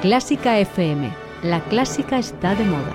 Clásica 0.00 0.56
FM. 0.60 1.10
La 1.42 1.60
clásica 1.64 2.20
está 2.20 2.54
de 2.54 2.64
moda. 2.64 2.94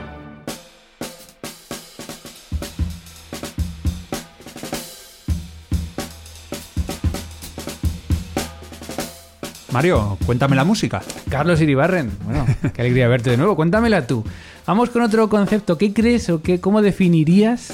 Mario, 9.74 10.18
cuéntame 10.26 10.56
la 10.56 10.64
música. 10.64 11.02
Carlos 11.30 11.60
Iribarren, 11.60 12.10
bueno, 12.24 12.46
qué 12.74 12.82
alegría 12.82 13.10
verte 13.10 13.32
de 13.32 13.38
nuevo. 13.38 13.58
Cuéntamela 13.58 14.08
tú. 14.08 14.24
Vamos 14.66 14.90
con 14.90 15.02
otro 15.02 15.28
concepto. 15.28 15.78
¿Qué 15.78 15.92
crees 15.92 16.30
o 16.30 16.42
qué, 16.42 16.62
cómo 16.62 16.82
definirías 16.82 17.74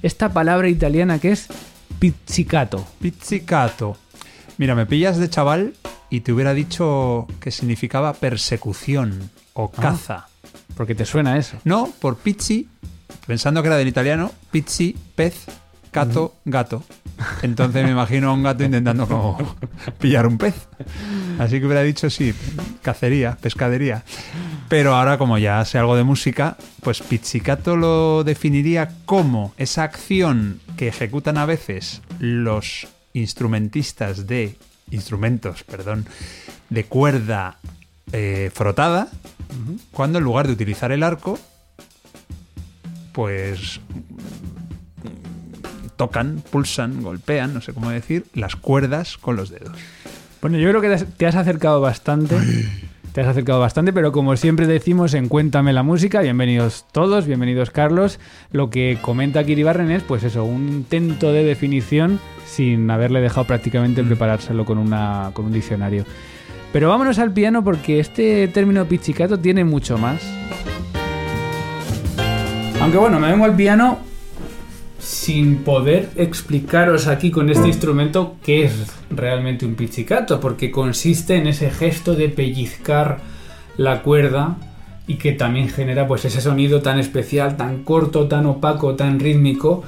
esta 0.00 0.32
palabra 0.32 0.70
italiana 0.70 1.18
que 1.18 1.32
es 1.32 1.48
pizzicato? 1.98 2.86
Pizzicato. 2.98 3.98
Mira, 4.56 4.74
me 4.74 4.86
pillas 4.86 5.18
de 5.18 5.28
chaval 5.28 5.74
y 6.10 6.20
te 6.20 6.32
hubiera 6.32 6.54
dicho 6.54 7.26
que 7.40 7.50
significaba 7.50 8.12
persecución 8.14 9.30
o 9.52 9.70
caza. 9.70 10.28
Porque 10.76 10.94
te 10.94 11.04
suena 11.04 11.38
eso. 11.38 11.56
No, 11.64 11.92
por 12.00 12.16
pizzi, 12.16 12.68
pensando 13.26 13.62
que 13.62 13.68
era 13.68 13.76
del 13.76 13.88
italiano, 13.88 14.32
pizzi, 14.50 14.96
pez, 15.14 15.46
cato, 15.90 16.34
gato. 16.44 16.82
Entonces 17.42 17.84
me 17.84 17.92
imagino 17.92 18.30
a 18.30 18.32
un 18.34 18.42
gato 18.42 18.64
intentando 18.64 19.06
como 19.06 19.56
pillar 20.00 20.26
un 20.26 20.38
pez. 20.38 20.68
Así 21.38 21.60
que 21.60 21.66
hubiera 21.66 21.82
dicho 21.82 22.10
sí, 22.10 22.34
cacería, 22.82 23.36
pescadería. 23.40 24.02
Pero 24.68 24.94
ahora 24.94 25.18
como 25.18 25.38
ya 25.38 25.64
sé 25.64 25.78
algo 25.78 25.96
de 25.96 26.02
música, 26.02 26.56
pues 26.82 27.00
pizzicato 27.00 27.76
lo 27.76 28.24
definiría 28.24 28.90
como 29.04 29.54
esa 29.56 29.84
acción 29.84 30.60
que 30.76 30.88
ejecutan 30.88 31.38
a 31.38 31.46
veces 31.46 32.02
los 32.18 32.88
instrumentistas 33.12 34.26
de 34.26 34.56
instrumentos, 34.90 35.62
perdón, 35.64 36.06
de 36.70 36.84
cuerda 36.84 37.58
eh, 38.12 38.50
frotada, 38.54 39.08
cuando 39.92 40.18
en 40.18 40.24
lugar 40.24 40.46
de 40.46 40.52
utilizar 40.52 40.92
el 40.92 41.02
arco, 41.02 41.38
pues 43.12 43.80
tocan, 45.96 46.42
pulsan, 46.50 47.02
golpean, 47.02 47.54
no 47.54 47.60
sé 47.60 47.72
cómo 47.72 47.90
decir, 47.90 48.26
las 48.34 48.56
cuerdas 48.56 49.16
con 49.16 49.36
los 49.36 49.50
dedos. 49.50 49.76
Bueno, 50.40 50.58
yo 50.58 50.68
creo 50.70 50.80
que 50.80 50.88
te 50.88 50.94
has- 50.94 51.06
te 51.16 51.26
has 51.26 51.36
acercado 51.36 51.80
bastante. 51.80 52.36
Te 53.14 53.20
has 53.20 53.28
acercado 53.28 53.60
bastante, 53.60 53.92
pero 53.92 54.10
como 54.10 54.36
siempre 54.36 54.66
decimos 54.66 55.14
en 55.14 55.28
Cuéntame 55.28 55.72
la 55.72 55.84
música, 55.84 56.20
bienvenidos 56.20 56.84
todos, 56.90 57.28
bienvenidos 57.28 57.70
Carlos. 57.70 58.18
Lo 58.50 58.70
que 58.70 58.98
comenta 59.00 59.44
Kiri 59.44 59.62
Barren 59.62 59.92
es, 59.92 60.02
pues 60.02 60.24
eso, 60.24 60.42
un 60.42 60.68
intento 60.68 61.32
de 61.32 61.44
definición 61.44 62.18
sin 62.44 62.90
haberle 62.90 63.20
dejado 63.20 63.46
prácticamente 63.46 64.02
preparárselo 64.02 64.64
con, 64.64 64.78
una, 64.78 65.30
con 65.32 65.44
un 65.44 65.52
diccionario. 65.52 66.04
Pero 66.72 66.88
vámonos 66.88 67.20
al 67.20 67.30
piano 67.30 67.62
porque 67.62 68.00
este 68.00 68.48
término 68.48 68.84
pizzicato 68.86 69.38
tiene 69.38 69.62
mucho 69.62 69.96
más. 69.96 70.20
Aunque 72.80 72.98
bueno, 72.98 73.20
me 73.20 73.30
vengo 73.30 73.44
al 73.44 73.54
piano 73.54 74.00
sin 75.04 75.58
poder 75.58 76.08
explicaros 76.16 77.08
aquí 77.08 77.30
con 77.30 77.50
este 77.50 77.66
instrumento 77.66 78.36
qué 78.42 78.64
es 78.64 78.90
realmente 79.10 79.66
un 79.66 79.74
pizzicato, 79.74 80.40
porque 80.40 80.70
consiste 80.70 81.36
en 81.36 81.46
ese 81.46 81.70
gesto 81.70 82.14
de 82.14 82.30
pellizcar 82.30 83.18
la 83.76 84.00
cuerda 84.00 84.56
y 85.06 85.16
que 85.16 85.32
también 85.32 85.68
genera 85.68 86.06
pues 86.08 86.24
ese 86.24 86.40
sonido 86.40 86.80
tan 86.80 86.98
especial, 86.98 87.58
tan 87.58 87.84
corto, 87.84 88.28
tan 88.28 88.46
opaco, 88.46 88.94
tan 88.94 89.20
rítmico. 89.20 89.84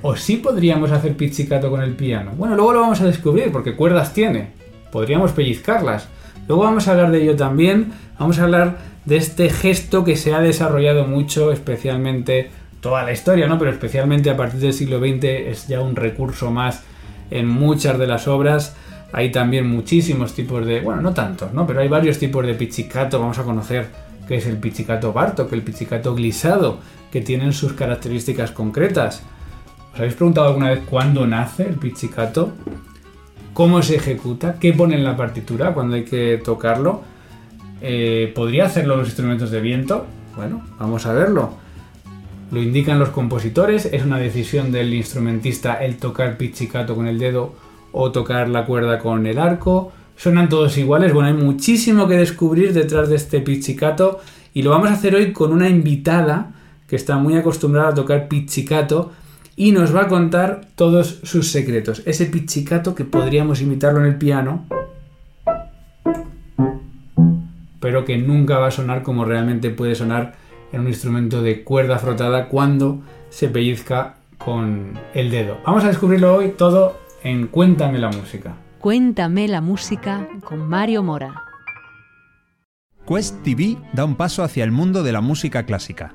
O 0.00 0.16
sí 0.16 0.38
podríamos 0.38 0.92
hacer 0.92 1.14
pizzicato 1.14 1.68
con 1.68 1.82
el 1.82 1.94
piano. 1.94 2.32
Bueno, 2.34 2.56
luego 2.56 2.72
lo 2.72 2.80
vamos 2.80 3.02
a 3.02 3.06
descubrir 3.06 3.52
porque 3.52 3.76
cuerdas 3.76 4.14
tiene. 4.14 4.52
Podríamos 4.90 5.32
pellizcarlas. 5.32 6.08
Luego 6.46 6.62
vamos 6.62 6.88
a 6.88 6.92
hablar 6.92 7.10
de 7.10 7.22
ello 7.22 7.36
también. 7.36 7.92
Vamos 8.18 8.38
a 8.38 8.44
hablar 8.44 8.78
de 9.04 9.18
este 9.18 9.50
gesto 9.50 10.04
que 10.04 10.16
se 10.16 10.32
ha 10.32 10.40
desarrollado 10.40 11.06
mucho, 11.06 11.52
especialmente 11.52 12.50
toda 12.80 13.02
la 13.02 13.12
historia, 13.12 13.46
¿no? 13.46 13.58
Pero 13.58 13.70
especialmente 13.70 14.30
a 14.30 14.36
partir 14.36 14.60
del 14.60 14.72
siglo 14.72 14.98
XX 14.98 15.24
es 15.24 15.68
ya 15.68 15.80
un 15.80 15.96
recurso 15.96 16.50
más 16.50 16.82
en 17.30 17.48
muchas 17.48 17.98
de 17.98 18.06
las 18.06 18.28
obras. 18.28 18.76
Hay 19.12 19.32
también 19.32 19.68
muchísimos 19.68 20.34
tipos 20.34 20.64
de, 20.66 20.80
bueno, 20.80 21.00
no 21.00 21.14
tantos, 21.14 21.52
¿no? 21.52 21.66
Pero 21.66 21.80
hay 21.80 21.88
varios 21.88 22.18
tipos 22.18 22.46
de 22.46 22.54
pizzicato. 22.54 23.18
Vamos 23.18 23.38
a 23.38 23.42
conocer 23.42 23.88
qué 24.26 24.36
es 24.36 24.46
el 24.46 24.58
pizzicato 24.58 25.12
Bartok, 25.12 25.52
el 25.52 25.62
pizzicato 25.62 26.14
glisado, 26.14 26.78
que 27.10 27.20
tienen 27.20 27.52
sus 27.52 27.72
características 27.72 28.50
concretas. 28.50 29.22
¿Os 29.92 29.98
habéis 29.98 30.14
preguntado 30.14 30.48
alguna 30.48 30.70
vez 30.70 30.80
cuándo 30.88 31.26
nace 31.26 31.66
el 31.66 31.76
pizzicato? 31.76 32.52
¿Cómo 33.54 33.82
se 33.82 33.96
ejecuta? 33.96 34.56
¿Qué 34.60 34.72
pone 34.72 34.94
en 34.94 35.04
la 35.04 35.16
partitura 35.16 35.72
cuando 35.74 35.96
hay 35.96 36.04
que 36.04 36.40
tocarlo? 36.44 37.02
Eh, 37.80 38.30
¿Podría 38.34 38.66
hacerlo 38.66 38.96
los 38.96 39.08
instrumentos 39.08 39.50
de 39.50 39.60
viento? 39.60 40.06
Bueno, 40.36 40.62
vamos 40.78 41.06
a 41.06 41.12
verlo. 41.12 41.67
Lo 42.50 42.62
indican 42.62 42.98
los 42.98 43.10
compositores, 43.10 43.86
es 43.92 44.04
una 44.04 44.18
decisión 44.18 44.72
del 44.72 44.94
instrumentista 44.94 45.74
el 45.74 45.98
tocar 45.98 46.38
pizzicato 46.38 46.94
con 46.94 47.06
el 47.06 47.18
dedo 47.18 47.54
o 47.92 48.10
tocar 48.10 48.48
la 48.48 48.64
cuerda 48.64 48.98
con 48.98 49.26
el 49.26 49.38
arco. 49.38 49.92
Suenan 50.16 50.48
todos 50.48 50.78
iguales, 50.78 51.12
bueno, 51.12 51.28
hay 51.28 51.34
muchísimo 51.34 52.08
que 52.08 52.16
descubrir 52.16 52.72
detrás 52.72 53.10
de 53.10 53.16
este 53.16 53.40
pizzicato 53.40 54.20
y 54.54 54.62
lo 54.62 54.70
vamos 54.70 54.88
a 54.88 54.94
hacer 54.94 55.14
hoy 55.14 55.32
con 55.32 55.52
una 55.52 55.68
invitada 55.68 56.52
que 56.88 56.96
está 56.96 57.18
muy 57.18 57.36
acostumbrada 57.36 57.90
a 57.90 57.94
tocar 57.94 58.28
pizzicato 58.28 59.12
y 59.54 59.72
nos 59.72 59.94
va 59.94 60.02
a 60.02 60.08
contar 60.08 60.62
todos 60.74 61.20
sus 61.22 61.50
secretos. 61.50 62.02
Ese 62.06 62.26
pizzicato 62.26 62.94
que 62.94 63.04
podríamos 63.04 63.60
imitarlo 63.60 64.00
en 64.00 64.06
el 64.06 64.16
piano, 64.16 64.64
pero 67.78 68.04
que 68.04 68.16
nunca 68.16 68.58
va 68.58 68.68
a 68.68 68.70
sonar 68.70 69.02
como 69.02 69.24
realmente 69.24 69.70
puede 69.70 69.94
sonar 69.94 70.47
en 70.72 70.80
un 70.80 70.88
instrumento 70.88 71.42
de 71.42 71.64
cuerda 71.64 71.98
frotada 71.98 72.48
cuando 72.48 73.00
se 73.30 73.48
pellizca 73.48 74.16
con 74.38 74.98
el 75.14 75.30
dedo. 75.30 75.58
Vamos 75.64 75.84
a 75.84 75.88
descubrirlo 75.88 76.34
hoy 76.34 76.54
todo 76.56 76.98
en 77.22 77.48
Cuéntame 77.48 77.98
la 77.98 78.08
música. 78.08 78.54
Cuéntame 78.78 79.48
la 79.48 79.60
música 79.60 80.28
con 80.44 80.68
Mario 80.68 81.02
Mora. 81.02 81.42
Quest 83.06 83.42
TV 83.42 83.76
da 83.92 84.04
un 84.04 84.16
paso 84.16 84.42
hacia 84.42 84.64
el 84.64 84.70
mundo 84.70 85.02
de 85.02 85.12
la 85.12 85.20
música 85.20 85.64
clásica. 85.64 86.14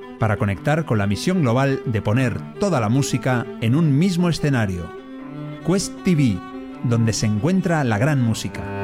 para 0.21 0.37
conectar 0.37 0.85
con 0.85 0.99
la 0.99 1.07
misión 1.07 1.41
global 1.41 1.81
de 1.83 1.99
poner 1.99 2.39
toda 2.59 2.79
la 2.79 2.89
música 2.89 3.43
en 3.59 3.73
un 3.73 3.97
mismo 3.97 4.29
escenario. 4.29 4.85
Quest 5.65 5.95
TV, 6.03 6.37
donde 6.83 7.11
se 7.11 7.25
encuentra 7.25 7.83
la 7.83 7.97
gran 7.97 8.21
música. 8.21 8.80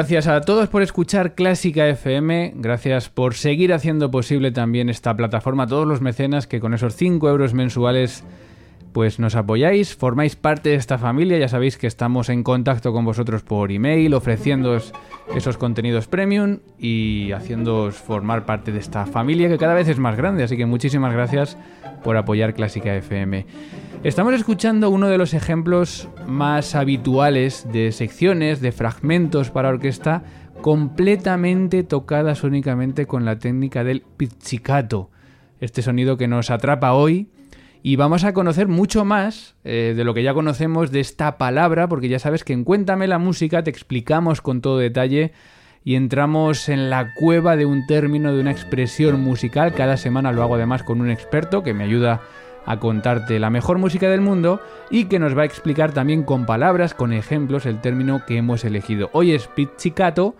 Gracias 0.00 0.28
a 0.28 0.40
todos 0.40 0.70
por 0.70 0.80
escuchar 0.80 1.34
Clásica 1.34 1.86
FM, 1.86 2.54
gracias 2.56 3.10
por 3.10 3.34
seguir 3.34 3.74
haciendo 3.74 4.10
posible 4.10 4.50
también 4.50 4.88
esta 4.88 5.14
plataforma, 5.14 5.66
todos 5.66 5.86
los 5.86 6.00
mecenas 6.00 6.46
que 6.46 6.58
con 6.58 6.72
esos 6.72 6.96
5 6.96 7.28
euros 7.28 7.52
mensuales 7.52 8.24
pues 8.92 9.18
nos 9.18 9.36
apoyáis, 9.36 9.94
formáis 9.94 10.36
parte 10.36 10.70
de 10.70 10.74
esta 10.74 10.98
familia, 10.98 11.38
ya 11.38 11.48
sabéis 11.48 11.76
que 11.76 11.86
estamos 11.86 12.28
en 12.28 12.42
contacto 12.42 12.92
con 12.92 13.04
vosotros 13.04 13.42
por 13.42 13.70
email, 13.70 14.14
ofreciéndoos 14.14 14.92
esos 15.34 15.56
contenidos 15.56 16.06
premium 16.06 16.58
y 16.78 17.32
haciéndoos 17.32 17.96
formar 17.96 18.46
parte 18.46 18.72
de 18.72 18.78
esta 18.78 19.06
familia 19.06 19.48
que 19.48 19.58
cada 19.58 19.74
vez 19.74 19.88
es 19.88 19.98
más 19.98 20.16
grande, 20.16 20.42
así 20.42 20.56
que 20.56 20.66
muchísimas 20.66 21.12
gracias 21.12 21.56
por 22.02 22.16
apoyar 22.16 22.54
Clásica 22.54 22.94
FM. 22.94 23.46
Estamos 24.02 24.34
escuchando 24.34 24.90
uno 24.90 25.08
de 25.08 25.18
los 25.18 25.34
ejemplos 25.34 26.08
más 26.26 26.74
habituales 26.74 27.66
de 27.70 27.92
secciones, 27.92 28.60
de 28.60 28.72
fragmentos 28.72 29.50
para 29.50 29.68
orquesta 29.68 30.22
completamente 30.62 31.84
tocadas 31.84 32.42
únicamente 32.42 33.06
con 33.06 33.24
la 33.24 33.38
técnica 33.38 33.84
del 33.84 34.02
pizzicato. 34.16 35.10
Este 35.60 35.82
sonido 35.82 36.16
que 36.16 36.28
nos 36.28 36.50
atrapa 36.50 36.92
hoy 36.92 37.28
y 37.82 37.96
vamos 37.96 38.24
a 38.24 38.32
conocer 38.32 38.68
mucho 38.68 39.04
más 39.04 39.56
eh, 39.64 39.94
de 39.96 40.04
lo 40.04 40.12
que 40.14 40.22
ya 40.22 40.34
conocemos 40.34 40.90
de 40.90 41.00
esta 41.00 41.38
palabra, 41.38 41.88
porque 41.88 42.08
ya 42.08 42.18
sabes 42.18 42.44
que 42.44 42.52
en 42.52 42.64
Cuéntame 42.64 43.06
la 43.06 43.18
música 43.18 43.62
te 43.62 43.70
explicamos 43.70 44.42
con 44.42 44.60
todo 44.60 44.78
detalle 44.78 45.32
y 45.82 45.94
entramos 45.94 46.68
en 46.68 46.90
la 46.90 47.14
cueva 47.14 47.56
de 47.56 47.64
un 47.64 47.86
término, 47.86 48.34
de 48.34 48.40
una 48.40 48.50
expresión 48.50 49.20
musical. 49.20 49.72
Cada 49.74 49.96
semana 49.96 50.32
lo 50.32 50.42
hago 50.42 50.56
además 50.56 50.82
con 50.82 51.00
un 51.00 51.10
experto 51.10 51.62
que 51.62 51.72
me 51.72 51.84
ayuda 51.84 52.20
a 52.66 52.78
contarte 52.78 53.38
la 53.38 53.48
mejor 53.48 53.78
música 53.78 54.10
del 54.10 54.20
mundo 54.20 54.60
y 54.90 55.06
que 55.06 55.18
nos 55.18 55.36
va 55.36 55.42
a 55.42 55.46
explicar 55.46 55.92
también 55.92 56.22
con 56.22 56.44
palabras, 56.44 56.92
con 56.92 57.14
ejemplos, 57.14 57.64
el 57.64 57.80
término 57.80 58.26
que 58.26 58.36
hemos 58.36 58.64
elegido. 58.64 59.08
Hoy 59.14 59.32
es 59.32 59.46
pizzicato 59.46 60.34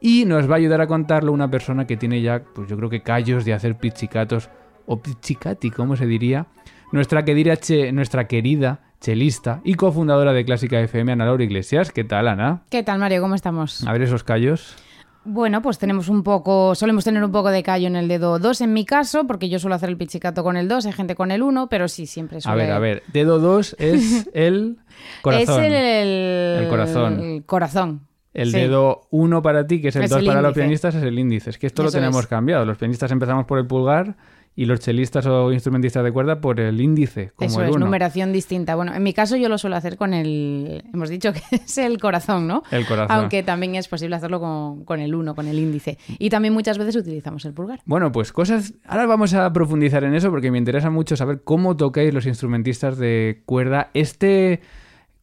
y 0.00 0.24
nos 0.24 0.50
va 0.50 0.54
a 0.54 0.58
ayudar 0.58 0.80
a 0.80 0.88
contarlo 0.88 1.32
una 1.32 1.50
persona 1.50 1.86
que 1.86 1.96
tiene 1.96 2.20
ya, 2.20 2.42
pues 2.54 2.68
yo 2.68 2.76
creo 2.76 2.90
que 2.90 3.02
callos 3.02 3.44
de 3.44 3.52
hacer 3.52 3.76
pizzicatos 3.76 4.50
o 4.86 5.00
pizzicati, 5.00 5.70
como 5.70 5.94
se 5.94 6.06
diría, 6.06 6.48
nuestra 6.92 7.24
querida, 7.24 7.56
che, 7.56 7.92
nuestra 7.92 8.26
querida 8.26 8.80
chelista 9.00 9.60
y 9.64 9.74
cofundadora 9.74 10.32
de 10.32 10.44
Clásica 10.44 10.80
FM, 10.80 11.12
Ana 11.12 11.24
Laura 11.24 11.42
Iglesias. 11.44 11.90
¿Qué 11.92 12.04
tal, 12.04 12.28
Ana? 12.28 12.62
¿Qué 12.70 12.82
tal, 12.82 12.98
Mario? 12.98 13.22
¿Cómo 13.22 13.34
estamos? 13.34 13.86
A 13.86 13.92
ver 13.92 14.02
esos 14.02 14.24
callos. 14.24 14.76
Bueno, 15.24 15.60
pues 15.60 15.78
tenemos 15.78 16.08
un 16.08 16.22
poco, 16.22 16.74
solemos 16.74 17.04
tener 17.04 17.22
un 17.22 17.30
poco 17.30 17.50
de 17.50 17.62
callo 17.62 17.86
en 17.86 17.96
el 17.96 18.08
dedo 18.08 18.38
2 18.38 18.62
en 18.62 18.72
mi 18.72 18.86
caso, 18.86 19.26
porque 19.26 19.50
yo 19.50 19.58
suelo 19.58 19.74
hacer 19.74 19.90
el 19.90 19.98
pichicato 19.98 20.42
con 20.42 20.56
el 20.56 20.66
2, 20.66 20.86
hay 20.86 20.92
gente 20.92 21.14
con 21.14 21.30
el 21.30 21.42
1, 21.42 21.68
pero 21.68 21.88
sí, 21.88 22.06
siempre 22.06 22.40
suele... 22.40 22.62
A 22.62 22.66
ver, 22.66 22.72
a 22.74 22.78
ver, 22.78 23.02
dedo 23.12 23.38
2 23.38 23.76
es 23.78 24.28
el 24.34 24.78
corazón. 25.20 25.64
Es 25.64 25.72
el, 25.72 26.68
corazón. 26.68 27.20
el 27.20 27.44
corazón. 27.44 28.06
El 28.32 28.50
Sí. 28.50 28.58
dedo 28.60 29.02
1 29.10 29.42
para 29.42 29.66
ti, 29.66 29.82
que 29.82 29.88
es 29.88 29.96
el 29.96 30.04
Es 30.04 30.10
2 30.10 30.20
el 30.20 30.26
para 30.26 30.40
los 30.40 30.54
pianistas, 30.54 30.94
es 30.94 31.02
el 31.02 31.18
índice. 31.18 31.50
Es 31.50 31.58
que 31.58 31.66
esto 31.66 31.82
lo 31.82 31.90
tenemos 31.90 32.20
es. 32.22 32.26
cambiado. 32.26 32.64
Los 32.64 32.78
pianistas 32.78 33.10
empezamos 33.12 33.44
por 33.44 33.58
el 33.58 33.66
pulgar 33.66 34.16
y 34.56 34.66
los 34.66 34.80
chelistas 34.80 35.26
o 35.26 35.52
instrumentistas 35.52 36.04
de 36.04 36.12
cuerda 36.12 36.40
por 36.40 36.60
el 36.60 36.80
índice, 36.80 37.32
como 37.36 37.48
Eso 37.48 37.60
el 37.62 37.70
es, 37.70 37.76
1. 37.76 37.84
numeración 37.84 38.32
distinta. 38.32 38.74
Bueno, 38.74 38.94
en 38.94 39.02
mi 39.02 39.14
caso 39.14 39.36
yo 39.36 39.48
lo 39.48 39.58
suelo 39.58 39.76
hacer 39.76 39.96
con 39.96 40.12
el... 40.12 40.84
Hemos 40.92 41.08
dicho 41.08 41.32
que 41.32 41.40
es 41.56 41.78
el 41.78 41.98
corazón, 41.98 42.46
¿no? 42.46 42.62
El 42.70 42.84
corazón. 42.86 43.16
Aunque 43.16 43.42
también 43.42 43.76
es 43.76 43.88
posible 43.88 44.16
hacerlo 44.16 44.40
con, 44.40 44.84
con 44.84 45.00
el 45.00 45.14
1, 45.14 45.34
con 45.34 45.46
el 45.46 45.58
índice. 45.58 45.98
Y 46.18 46.30
también 46.30 46.52
muchas 46.52 46.78
veces 46.78 46.96
utilizamos 46.96 47.44
el 47.44 47.54
pulgar. 47.54 47.80
Bueno, 47.84 48.12
pues 48.12 48.32
cosas. 48.32 48.74
Ahora 48.84 49.06
vamos 49.06 49.32
a 49.34 49.52
profundizar 49.52 50.04
en 50.04 50.14
eso 50.14 50.30
porque 50.30 50.50
me 50.50 50.58
interesa 50.58 50.90
mucho 50.90 51.16
saber 51.16 51.42
cómo 51.42 51.76
tocáis 51.76 52.12
los 52.12 52.26
instrumentistas 52.26 52.98
de 52.98 53.42
cuerda 53.46 53.90
este 53.94 54.60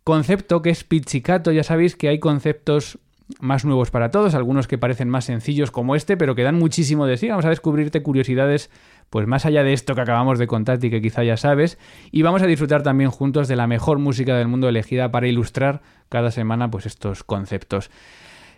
concepto 0.04 0.62
que 0.62 0.70
es 0.70 0.84
pizzicato. 0.84 1.52
Ya 1.52 1.64
sabéis 1.64 1.96
que 1.96 2.08
hay 2.08 2.20
conceptos 2.20 2.98
más 3.40 3.66
nuevos 3.66 3.92
para 3.92 4.10
todos, 4.12 4.36
algunos 4.36 4.68
que 4.68 4.78
parecen 4.78 5.10
más 5.10 5.26
sencillos 5.26 5.72
como 5.72 5.96
este, 5.96 6.18
pero 6.18 6.36
que 6.36 6.44
dan 6.44 6.56
muchísimo 6.56 7.06
de 7.06 7.18
sí. 7.18 7.28
Vamos 7.28 7.46
a 7.46 7.50
descubrirte 7.50 8.02
curiosidades, 8.02 8.70
pues 9.10 9.28
más 9.28 9.46
allá 9.46 9.64
de 9.64 9.74
esto 9.74 9.96
que 9.96 10.02
acabamos 10.02 10.40
de 10.40 10.48
contarte 10.48 10.88
y 10.88 10.90
que 10.90 11.02
quizá 11.02 11.24
ya 11.24 11.38
sabes, 11.38 11.78
y 12.12 12.22
vamos 12.22 12.42
a 12.42 12.48
disfrutar 12.48 12.84
también 12.84 13.10
juntos 13.10 13.48
de 13.48 13.56
la 13.56 13.68
mejor 13.68 14.00
música 14.00 14.36
del 14.36 14.48
mundo 14.48 14.70
elegida 14.70 15.12
para 15.12 15.28
ilustrar 15.28 15.82
cada 16.10 16.32
semana 16.32 16.70
pues 16.70 16.86
estos 16.86 17.24
conceptos. 17.24 17.90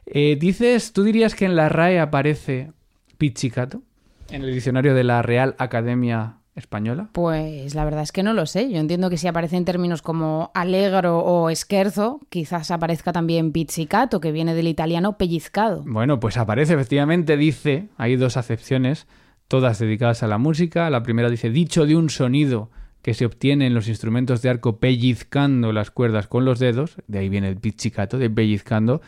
Eh, 0.05 0.37
dices, 0.39 0.93
tú 0.93 1.03
dirías 1.03 1.35
que 1.35 1.45
en 1.45 1.55
la 1.55 1.69
RAE 1.69 1.99
aparece 1.99 2.71
pizzicato 3.17 3.81
en 4.29 4.43
el 4.43 4.53
diccionario 4.53 4.95
de 4.95 5.03
la 5.03 5.21
Real 5.21 5.55
Academia 5.57 6.37
Española. 6.55 7.09
Pues 7.13 7.73
la 7.73 7.85
verdad 7.85 8.03
es 8.03 8.11
que 8.11 8.23
no 8.23 8.33
lo 8.33 8.45
sé. 8.45 8.69
Yo 8.71 8.79
entiendo 8.79 9.09
que 9.09 9.17
si 9.17 9.27
aparecen 9.27 9.65
términos 9.65 10.01
como 10.01 10.51
alegro 10.53 11.19
o 11.19 11.49
esquerzo, 11.49 12.19
quizás 12.29 12.71
aparezca 12.71 13.11
también 13.11 13.51
pizzicato, 13.51 14.19
que 14.19 14.31
viene 14.31 14.53
del 14.53 14.67
italiano 14.67 15.17
pellizcado. 15.17 15.83
Bueno, 15.85 16.19
pues 16.19 16.37
aparece 16.37 16.73
efectivamente, 16.73 17.37
dice, 17.37 17.89
hay 17.97 18.15
dos 18.15 18.37
acepciones, 18.37 19.07
todas 19.49 19.79
dedicadas 19.79 20.23
a 20.23 20.27
la 20.27 20.37
música. 20.37 20.89
La 20.89 21.03
primera 21.03 21.29
dice, 21.29 21.49
dicho 21.49 21.85
de 21.85 21.97
un 21.97 22.09
sonido 22.09 22.71
que 23.01 23.13
se 23.13 23.25
obtiene 23.25 23.67
en 23.67 23.73
los 23.73 23.89
instrumentos 23.89 24.41
de 24.41 24.49
arco 24.49 24.77
pellizcando 24.79 25.73
las 25.73 25.91
cuerdas 25.91 26.27
con 26.27 26.45
los 26.45 26.59
dedos, 26.59 26.95
de 27.07 27.19
ahí 27.19 27.29
viene 27.29 27.49
el 27.49 27.57
pizzicato, 27.57 28.17
de 28.17 28.29
pellizcando. 28.29 29.01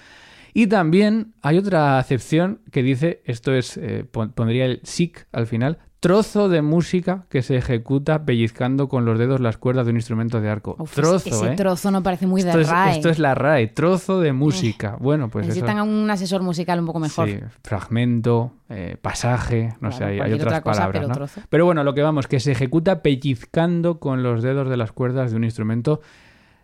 Y 0.53 0.67
también 0.67 1.33
hay 1.41 1.57
otra 1.57 1.97
acepción 1.99 2.59
que 2.71 2.83
dice, 2.83 3.21
esto 3.25 3.53
es, 3.53 3.77
eh, 3.77 4.03
pon- 4.09 4.31
pondría 4.33 4.65
el 4.65 4.81
sic 4.83 5.27
al 5.31 5.47
final, 5.47 5.77
trozo 6.01 6.50
de 6.50 6.62
música 6.63 7.25
que 7.30 7.44
se 7.44 7.56
ejecuta 7.56 8.25
pellizcando 8.25 8.89
con 8.89 9.06
los 9.06 9.18
dedos 9.19 9.39
las 9.39 9.57
cuerdas 9.57 9.86
de 9.86 9.92
un 9.92 9.98
instrumento 9.98 10.42
de 10.42 10.50
arco. 10.50 10.75
Uf, 10.80 10.94
trozo, 10.95 11.30
ese 11.30 11.53
¿eh? 11.53 11.56
trozo 11.56 11.92
no 11.92 12.01
parece 12.03 12.25
muy 12.27 12.42
de 12.42 12.50
esto, 12.50 12.59
es, 12.59 12.69
RAE. 12.69 12.92
esto 12.98 13.09
es 13.09 13.19
la 13.19 13.36
RAE, 13.36 13.68
trozo 13.68 14.19
de 14.19 14.33
música. 14.33 14.98
bueno, 15.00 15.30
pues 15.30 15.45
eso. 15.48 15.56
Necesitan 15.56 15.88
un 15.88 16.09
asesor 16.09 16.42
musical 16.42 16.80
un 16.80 16.88
poco 16.88 17.00
mejor. 17.00 17.30
Sí, 17.30 17.39
fragmento, 17.63 18.51
eh, 18.69 18.98
pasaje, 19.01 19.69
no 19.80 19.89
Claro, 19.89 19.95
sé, 19.98 20.03
hay, 20.06 20.19
hay 20.19 20.33
otras 20.33 20.48
otra 20.48 20.62
cosa, 20.62 20.80
palabras. 20.80 21.00
pero 21.00 21.07
¿no? 21.07 21.13
trozo. 21.13 21.42
Pero 21.50 21.65
bueno, 21.65 21.83
lo 21.83 21.94
que 21.94 22.01
vamos, 22.01 22.27
que 22.27 22.39
se 22.39 22.51
ejecuta 22.51 23.01
pellizcando 23.03 24.00
con 24.00 24.24
los 24.24 24.41
dedos 24.43 24.70
de 24.70 24.77
las 24.77 24.91
cuerdas 24.91 25.31
de 25.31 25.38
un 25.38 25.43
instrumento 25.43 26.01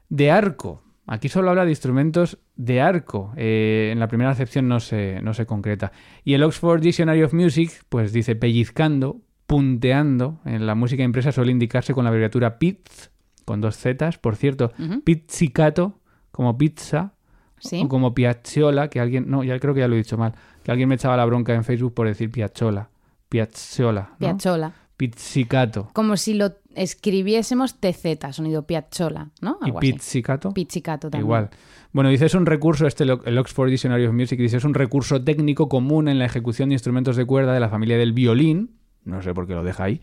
de 0.09 0.31
arco. 0.31 0.81
Aquí 1.05 1.29
solo 1.29 1.49
habla 1.51 1.63
de 1.63 1.71
instrumentos 1.71 2.37
de 2.55 2.81
arco. 2.81 3.31
eh, 3.37 3.91
en 3.93 3.99
la 3.99 4.07
primera 4.07 4.29
acepción 4.31 4.67
no 4.67 4.79
se, 4.81 5.21
no 5.21 5.33
se 5.33 5.45
concreta. 5.45 5.91
Y 6.25 6.33
el 6.33 6.43
Oxford 6.43 6.81
Dictionary 6.81 7.23
of 7.23 7.33
Music, 7.33 7.71
pues 7.87 8.11
dice 8.11 8.35
pellizcando, 8.35 9.21
punteando. 9.47 10.39
En 10.45 10.65
la 10.67 10.75
música 10.75 11.03
impresa 11.03 11.31
suele 11.31 11.51
indicarse 11.51 11.93
con 11.93 12.03
la 12.03 12.09
abreviatura 12.09 12.59
PITZ, 12.59 13.09
con 13.45 13.61
dos 13.61 13.77
zetas. 13.77 14.17
Por 14.17 14.35
cierto, 14.35 14.71
pizzicato, 15.03 15.99
como 16.31 16.57
pizza, 16.57 17.13
Sí. 17.59 17.81
o 17.83 17.87
como 17.87 18.13
Piacciola, 18.13 18.87
que 18.89 18.99
alguien, 18.99 19.27
no, 19.31 19.43
ya 19.43 19.57
creo 19.59 19.73
que 19.73 19.79
ya 19.79 19.87
lo 19.87 19.95
he 19.95 19.97
dicho 19.97 20.15
mal, 20.15 20.33
que 20.61 20.69
alguien 20.69 20.87
me 20.89 20.93
echaba 20.93 21.17
la 21.17 21.25
bronca 21.25 21.55
en 21.55 21.63
Facebook 21.63 21.91
por 21.95 22.05
decir 22.05 22.29
Piacciola, 22.29 22.89
Piacciola, 23.29 24.11
¿no? 24.19 24.73
Pizzicato 24.95 25.89
Como 25.93 26.17
si 26.17 26.33
lo 26.35 26.53
escribiésemos 26.75 27.79
TZ, 27.79 28.31
sonido 28.35 28.67
piazzola, 28.67 29.29
¿no? 29.41 29.57
y 29.65 29.69
así. 29.71 29.79
pizzicato, 29.93 30.53
Pizzicato 30.53 31.09
también. 31.09 31.25
igual. 31.25 31.49
Bueno, 31.93 32.09
dice 32.11 32.27
es 32.27 32.35
un 32.35 32.45
recurso, 32.45 32.85
este 32.85 33.03
el 33.05 33.37
Oxford 33.39 33.69
Dictionary 33.71 34.05
of 34.05 34.13
Music 34.13 34.39
dice 34.39 34.57
es 34.57 34.63
un 34.63 34.73
recurso 34.75 35.23
técnico 35.23 35.67
común 35.67 36.07
en 36.09 36.19
la 36.19 36.25
ejecución 36.25 36.69
de 36.69 36.75
instrumentos 36.75 37.15
de 37.15 37.25
cuerda 37.25 37.53
de 37.53 37.59
la 37.59 37.69
familia 37.69 37.97
del 37.97 38.13
violín, 38.13 38.76
no 39.07 39.21
sé 39.21 39.33
por 39.33 39.47
qué 39.47 39.53
lo 39.53 39.63
deja 39.63 39.85
ahí, 39.85 40.01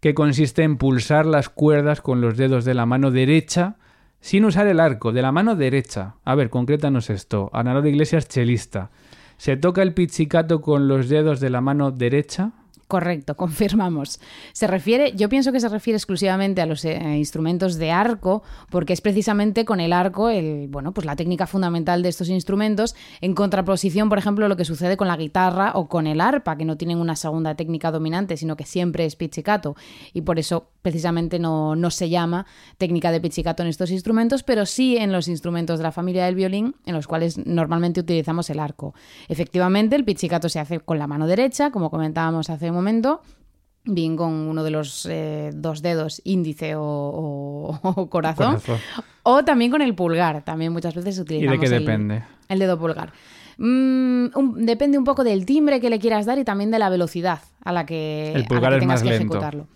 que 0.00 0.14
consiste 0.14 0.62
en 0.62 0.76
pulsar 0.76 1.26
las 1.26 1.48
cuerdas 1.48 2.00
con 2.00 2.20
los 2.20 2.36
dedos 2.36 2.64
de 2.64 2.74
la 2.74 2.86
mano 2.86 3.10
derecha 3.10 3.76
sin 4.20 4.44
usar 4.44 4.68
el 4.68 4.80
arco, 4.80 5.12
de 5.12 5.20
la 5.20 5.32
mano 5.32 5.56
derecha. 5.56 6.14
A 6.24 6.34
ver, 6.36 6.48
concrétanos 6.48 7.10
esto. 7.10 7.50
Ana 7.52 7.74
Laura 7.74 7.88
Iglesias, 7.88 8.28
chelista. 8.28 8.90
¿Se 9.36 9.56
toca 9.56 9.82
el 9.82 9.94
pizzicato 9.94 10.60
con 10.60 10.86
los 10.86 11.08
dedos 11.08 11.40
de 11.40 11.50
la 11.50 11.60
mano 11.60 11.90
derecha? 11.90 12.52
Correcto, 12.92 13.34
confirmamos. 13.38 14.20
Se 14.52 14.66
refiere, 14.66 15.14
yo 15.16 15.30
pienso 15.30 15.50
que 15.50 15.60
se 15.60 15.70
refiere 15.70 15.96
exclusivamente 15.96 16.60
a 16.60 16.66
los 16.66 16.84
eh, 16.84 17.16
instrumentos 17.16 17.76
de 17.76 17.90
arco, 17.90 18.42
porque 18.68 18.92
es 18.92 19.00
precisamente 19.00 19.64
con 19.64 19.80
el 19.80 19.94
arco 19.94 20.28
el, 20.28 20.68
bueno, 20.68 20.92
pues 20.92 21.06
la 21.06 21.16
técnica 21.16 21.46
fundamental 21.46 22.02
de 22.02 22.10
estos 22.10 22.28
instrumentos, 22.28 22.94
en 23.22 23.34
contraposición, 23.34 24.10
por 24.10 24.18
ejemplo, 24.18 24.44
a 24.44 24.48
lo 24.50 24.58
que 24.58 24.66
sucede 24.66 24.98
con 24.98 25.08
la 25.08 25.16
guitarra 25.16 25.72
o 25.74 25.88
con 25.88 26.06
el 26.06 26.20
arpa, 26.20 26.58
que 26.58 26.66
no 26.66 26.76
tienen 26.76 26.98
una 26.98 27.16
segunda 27.16 27.54
técnica 27.54 27.90
dominante, 27.90 28.36
sino 28.36 28.58
que 28.58 28.66
siempre 28.66 29.06
es 29.06 29.16
pizzicato. 29.16 29.74
Y 30.12 30.20
por 30.20 30.38
eso 30.38 30.68
precisamente 30.82 31.38
no, 31.38 31.74
no 31.74 31.90
se 31.90 32.10
llama 32.10 32.44
técnica 32.76 33.10
de 33.10 33.22
pizzicato 33.22 33.62
en 33.62 33.70
estos 33.70 33.90
instrumentos, 33.90 34.42
pero 34.42 34.66
sí 34.66 34.98
en 34.98 35.12
los 35.12 35.28
instrumentos 35.28 35.78
de 35.78 35.84
la 35.84 35.92
familia 35.92 36.26
del 36.26 36.34
violín, 36.34 36.74
en 36.84 36.94
los 36.94 37.06
cuales 37.06 37.38
normalmente 37.46 38.00
utilizamos 38.00 38.50
el 38.50 38.60
arco. 38.60 38.94
Efectivamente, 39.28 39.96
el 39.96 40.04
pizzicato 40.04 40.50
se 40.50 40.60
hace 40.60 40.80
con 40.80 40.98
la 40.98 41.06
mano 41.06 41.26
derecha, 41.26 41.70
como 41.70 41.88
comentábamos 41.88 42.50
hace 42.50 42.70
un 42.70 42.81
momento, 42.82 43.22
bien 43.84 44.16
con 44.16 44.32
uno 44.32 44.62
de 44.64 44.70
los 44.70 45.06
eh, 45.10 45.50
dos 45.54 45.82
dedos, 45.82 46.20
índice 46.24 46.74
o, 46.76 46.82
o- 46.82 47.78
o 47.88 48.10
corazón, 48.10 48.54
Corazón. 48.60 48.78
o 49.22 49.44
también 49.44 49.70
con 49.70 49.82
el 49.82 49.94
pulgar. 49.94 50.44
También 50.44 50.72
muchas 50.72 50.94
veces 50.94 51.18
¿Y 51.18 51.20
utilizamos 51.22 51.60
de 51.60 51.66
qué 51.68 51.74
el- 51.74 51.80
depende? 51.84 52.22
el 52.48 52.58
dedo 52.58 52.78
pulgar. 52.78 53.12
Mm, 53.58 54.26
un- 54.34 54.66
depende 54.66 54.98
un 54.98 55.04
poco 55.04 55.24
del 55.24 55.44
timbre 55.46 55.80
que 55.80 55.90
le 55.90 55.98
quieras 55.98 56.26
dar 56.26 56.38
y 56.38 56.44
también 56.44 56.70
de 56.70 56.78
la 56.78 56.88
velocidad 56.88 57.40
a 57.64 57.72
la 57.72 57.84
que, 57.86 58.30
El 58.30 58.36
a 58.36 58.38
la 58.40 58.48
pulgar 58.48 58.70
que 58.72 58.76
es 58.76 58.80
tengas 58.80 58.94
más 59.00 59.02
que 59.02 59.08
lento. 59.10 59.34
ejecutarlo. 59.34 59.66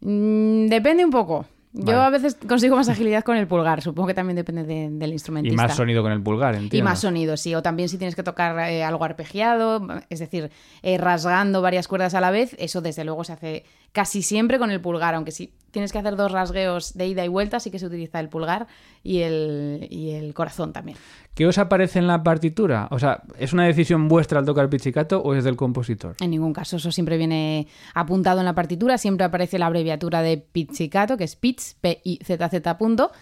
Mm, 0.00 0.66
depende 0.68 1.04
un 1.04 1.10
poco. 1.10 1.46
Yo 1.72 1.84
Vale. 1.84 1.98
a 2.00 2.10
veces 2.10 2.36
consigo 2.48 2.74
más 2.74 2.88
agilidad 2.88 3.22
con 3.22 3.36
el 3.36 3.46
pulgar, 3.46 3.80
supongo 3.80 4.08
que 4.08 4.14
también 4.14 4.34
depende 4.34 4.64
de- 4.64 4.90
del 4.90 5.10
Y 5.10 5.12
instrumentista. 5.12 5.62
más 5.62 5.76
sonido 5.76 6.02
con 6.02 6.10
el 6.10 6.20
pulgar, 6.20 6.54
entiendo. 6.56 6.76
Y 6.76 6.82
más 6.82 6.98
sonido, 7.00 7.36
sí. 7.36 7.54
O 7.54 7.62
también 7.62 7.88
si 7.88 7.96
tienes 7.96 8.16
que 8.16 8.24
tocar 8.24 8.58
eh, 8.68 8.82
algo 8.82 9.04
arpegiado, 9.04 9.86
es 10.08 10.18
decir, 10.18 10.50
eh, 10.82 10.98
rasgando 10.98 11.62
varias 11.62 11.86
cuerdas 11.86 12.14
a 12.14 12.20
la 12.20 12.32
vez, 12.32 12.56
eso 12.58 12.80
desde 12.80 13.04
luego 13.04 13.22
se 13.22 13.34
hace 13.34 13.64
casi 13.92 14.22
siempre 14.22 14.58
con 14.58 14.70
el 14.70 14.80
pulgar, 14.80 15.14
aunque 15.14 15.32
si 15.32 15.52
tienes 15.70 15.92
que 15.92 15.98
hacer 15.98 16.16
dos 16.16 16.32
rasgueos 16.32 16.94
de 16.94 17.06
ida 17.06 17.24
y 17.24 17.28
vuelta, 17.28 17.60
sí 17.60 17.70
que 17.70 17.78
se 17.78 17.86
utiliza 17.86 18.20
el 18.20 18.28
pulgar 18.28 18.66
y 19.02 19.20
el, 19.20 19.86
y 19.88 20.10
el 20.10 20.34
corazón 20.34 20.72
también. 20.72 20.98
¿Qué 21.34 21.46
os 21.46 21.58
aparece 21.58 22.00
en 22.00 22.06
la 22.06 22.22
partitura? 22.22 22.88
O 22.90 22.98
sea, 22.98 23.22
¿es 23.38 23.52
una 23.52 23.64
decisión 23.64 24.08
vuestra 24.08 24.40
al 24.40 24.46
tocar 24.46 24.68
pizzicato 24.68 25.22
o 25.22 25.34
es 25.34 25.44
del 25.44 25.56
compositor? 25.56 26.16
En 26.20 26.30
ningún 26.30 26.52
caso, 26.52 26.76
eso 26.76 26.90
siempre 26.90 27.16
viene 27.16 27.68
apuntado 27.94 28.40
en 28.40 28.46
la 28.46 28.54
partitura, 28.54 28.98
siempre 28.98 29.24
aparece 29.24 29.58
la 29.58 29.66
abreviatura 29.66 30.22
de 30.22 30.38
pizzicato, 30.38 31.16
que 31.16 31.24
es 31.24 31.36
pitz, 31.36 31.76
P-I-Z-Z 31.80 32.78
punto. 32.78 33.12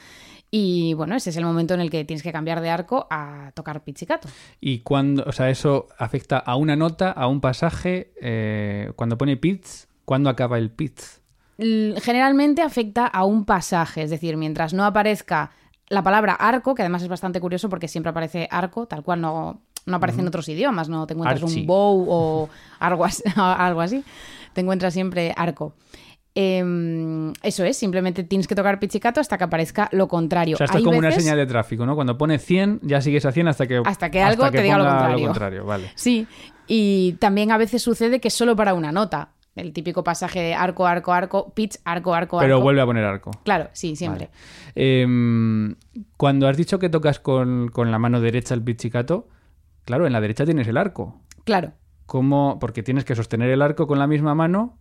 Y 0.51 0.95
bueno, 0.95 1.15
ese 1.15 1.29
es 1.29 1.37
el 1.37 1.45
momento 1.45 1.75
en 1.75 1.81
el 1.81 1.91
que 1.91 2.07
tienes 2.07 2.23
que 2.23 2.33
cambiar 2.33 2.63
de 2.63 2.71
arco 2.71 3.07
a 3.11 3.53
tocar 3.55 3.85
pizzicato. 3.85 4.29
Y 4.61 4.79
cuando, 4.79 5.25
o 5.27 5.33
sea, 5.33 5.51
eso 5.51 5.89
afecta 5.99 6.39
a 6.39 6.57
una 6.57 6.75
nota, 6.75 7.11
a 7.11 7.27
un 7.27 7.43
pasaje, 7.43 8.13
eh, 8.23 8.93
cuando 8.97 9.19
pone 9.19 9.37
pitz, 9.37 9.88
¿cuándo 10.09 10.31
acaba 10.31 10.57
el 10.57 10.71
pitz? 10.71 11.21
L- 11.59 12.01
Generalmente 12.01 12.63
afecta 12.63 13.07
a 13.07 13.25
un 13.27 13.45
pasaje, 13.45 14.03
es 14.03 14.09
decir, 14.09 14.39
mientras 14.39 14.73
no 14.73 14.87
aparezca 14.87 15.51
la 15.91 16.03
palabra 16.03 16.33
arco, 16.33 16.75
que 16.75 16.81
además 16.81 17.03
es 17.03 17.09
bastante 17.09 17.41
curioso 17.41 17.69
porque 17.69 17.89
siempre 17.89 18.09
aparece 18.09 18.49
arco, 18.51 18.87
tal 18.87 19.03
cual 19.03 19.21
no, 19.21 19.61
no 19.85 19.97
aparece 19.97 20.23
en 20.23 20.29
otros 20.29 20.49
idiomas, 20.49 20.89
no 20.89 21.07
te 21.07 21.13
encuentras 21.13 21.43
un 21.43 21.67
bow 21.67 22.07
o 22.09 22.49
algo 22.79 23.05
así, 23.05 23.23
algo 23.37 23.83
así, 23.83 24.03
te 24.55 24.63
encuentras 24.63 24.95
siempre 24.95 25.35
arco. 25.37 25.75
Em, 26.35 27.33
eso 27.43 27.65
es, 27.65 27.77
simplemente 27.77 28.23
tienes 28.23 28.47
que 28.47 28.55
tocar 28.55 28.79
pizzicato 28.79 29.21
hasta 29.21 29.37
que 29.37 29.45
aparezca 29.45 29.89
lo 29.93 30.07
contrario. 30.09 30.55
O 30.55 30.59
sea, 30.59 30.67
esto 30.67 30.79
es 30.79 30.85
como 30.85 30.99
una 30.99 31.11
señal 31.11 31.37
de 31.37 31.47
tráfico, 31.47 31.85
¿no? 31.85 31.95
Cuando 31.97 32.17
pone 32.17 32.39
100, 32.39 32.81
ya 32.83 33.01
sigues 33.01 33.25
a 33.27 33.33
100 33.33 33.49
hasta 33.49 33.67
que... 33.67 33.83
Hasta 33.85 34.09
que 34.11 34.23
algo 34.23 34.49
te 34.51 34.63
diga 34.63 34.79
lo 34.79 34.85
ponga 34.85 35.15
contrario. 35.21 35.65
Vale. 35.67 35.91
Sí, 35.97 36.27
y 36.69 37.15
también 37.15 37.51
a 37.51 37.59
veces 37.59 37.83
sucede 37.83 38.21
que 38.21 38.29
es 38.29 38.35
solo 38.35 38.55
para 38.55 38.75
una 38.75 38.93
nota. 38.93 39.31
El 39.59 39.73
típico 39.73 40.05
pasaje 40.05 40.41
de 40.41 40.55
arco, 40.55 40.87
arco, 40.87 41.13
arco, 41.13 41.53
pitch, 41.53 41.79
arco, 41.85 42.15
arco, 42.15 42.39
Pero 42.39 42.55
arco. 42.57 42.63
vuelve 42.63 42.81
a 42.81 42.87
poner 42.87 43.05
arco. 43.05 43.31
Claro, 43.45 43.69
sí, 43.73 43.97
siempre. 43.97 44.27
Vale. 44.27 45.03
Em, 45.03 45.75
cuando 46.17 46.47
has 46.49 46.57
dicho 46.57 46.79
que 46.79 46.89
tocas 46.89 47.19
con, 47.19 47.69
con 47.69 47.91
la 47.91 47.99
mano 47.99 48.21
derecha 48.21 48.55
el 48.55 48.63
pizzicato, 48.63 49.29
claro, 49.85 50.07
en 50.07 50.13
la 50.13 50.21
derecha 50.21 50.45
tienes 50.45 50.69
el 50.69 50.77
arco. 50.77 51.21
Claro. 51.45 51.73
¿Cómo? 52.07 52.59
Porque 52.61 52.83
tienes 52.83 53.05
que 53.05 53.15
sostener 53.17 53.51
el 53.51 53.61
arco 53.63 53.87
con 53.87 53.99
la 53.99 54.07
misma 54.07 54.35
mano 54.35 54.79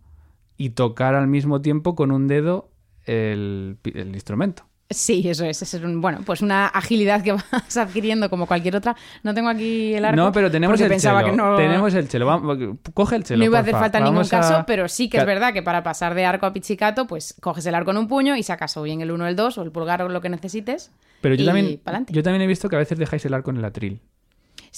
y 0.56 0.70
tocar 0.70 1.14
al 1.14 1.26
mismo 1.26 1.60
tiempo 1.60 1.94
con 1.94 2.10
un 2.12 2.28
dedo 2.28 2.70
el, 3.04 3.78
el 3.84 4.14
instrumento. 4.14 4.64
Sí, 4.90 5.28
eso 5.28 5.44
es. 5.44 5.60
Es 5.62 5.74
un, 5.74 6.00
bueno, 6.00 6.20
pues 6.24 6.40
una 6.40 6.66
agilidad 6.66 7.22
que 7.22 7.32
vas 7.52 7.76
adquiriendo 7.76 8.30
como 8.30 8.46
cualquier 8.46 8.76
otra. 8.76 8.96
No 9.22 9.34
tengo 9.34 9.50
aquí 9.50 9.92
el 9.94 10.04
arco. 10.04 10.16
no, 10.16 10.32
pero 10.32 10.50
tenemos 10.50 10.80
el 10.80 10.88
pensaba 10.88 11.20
chelo. 11.20 11.32
que 11.32 11.36
no, 11.36 11.56
Tenemos 11.56 11.92
el 11.92 12.08
chelo. 12.08 12.24
Vamos, 12.26 12.58
coge 12.94 13.16
el 13.16 13.24
chelo. 13.24 13.38
no 13.40 13.44
iba 13.44 13.58
a 13.58 13.60
hacer 13.60 13.74
falta 13.74 13.98
en 13.98 14.04
ningún 14.04 14.24
a- 14.24 14.28
caso, 14.28 14.64
pero 14.66 14.88
sí 14.88 15.10
que 15.10 15.18
es 15.18 15.26
verdad 15.26 15.52
que 15.52 15.62
para 15.62 15.82
pasar 15.82 16.14
de 16.14 16.24
arco 16.24 16.46
a 16.46 16.52
pizzicato, 16.52 17.06
pues 17.06 17.34
coges 17.40 17.66
el 17.66 17.74
arco 17.74 17.90
en 17.90 17.98
un 17.98 18.08
puño 18.08 18.34
y 18.36 18.42
sacas 18.42 18.76
o 18.78 18.82
bien 18.82 19.00
el 19.02 19.10
1 19.10 19.24
o 19.24 19.26
el 19.26 19.36
2 19.36 19.58
o 19.58 19.62
el 19.62 19.70
pulgar 19.72 20.00
o 20.02 20.08
lo 20.08 20.20
que 20.22 20.30
necesites. 20.30 20.90
Pero 21.20 21.34
yo 21.34 21.42
y 21.42 21.46
también, 21.46 21.80
yo 22.08 22.22
también 22.22 22.42
he 22.42 22.46
visto 22.46 22.68
que 22.68 22.76
a 22.76 22.78
veces 22.78 22.98
dejáis 22.98 23.24
el 23.26 23.34
arco 23.34 23.50
en 23.50 23.58
el 23.58 23.64
atril. 23.64 24.00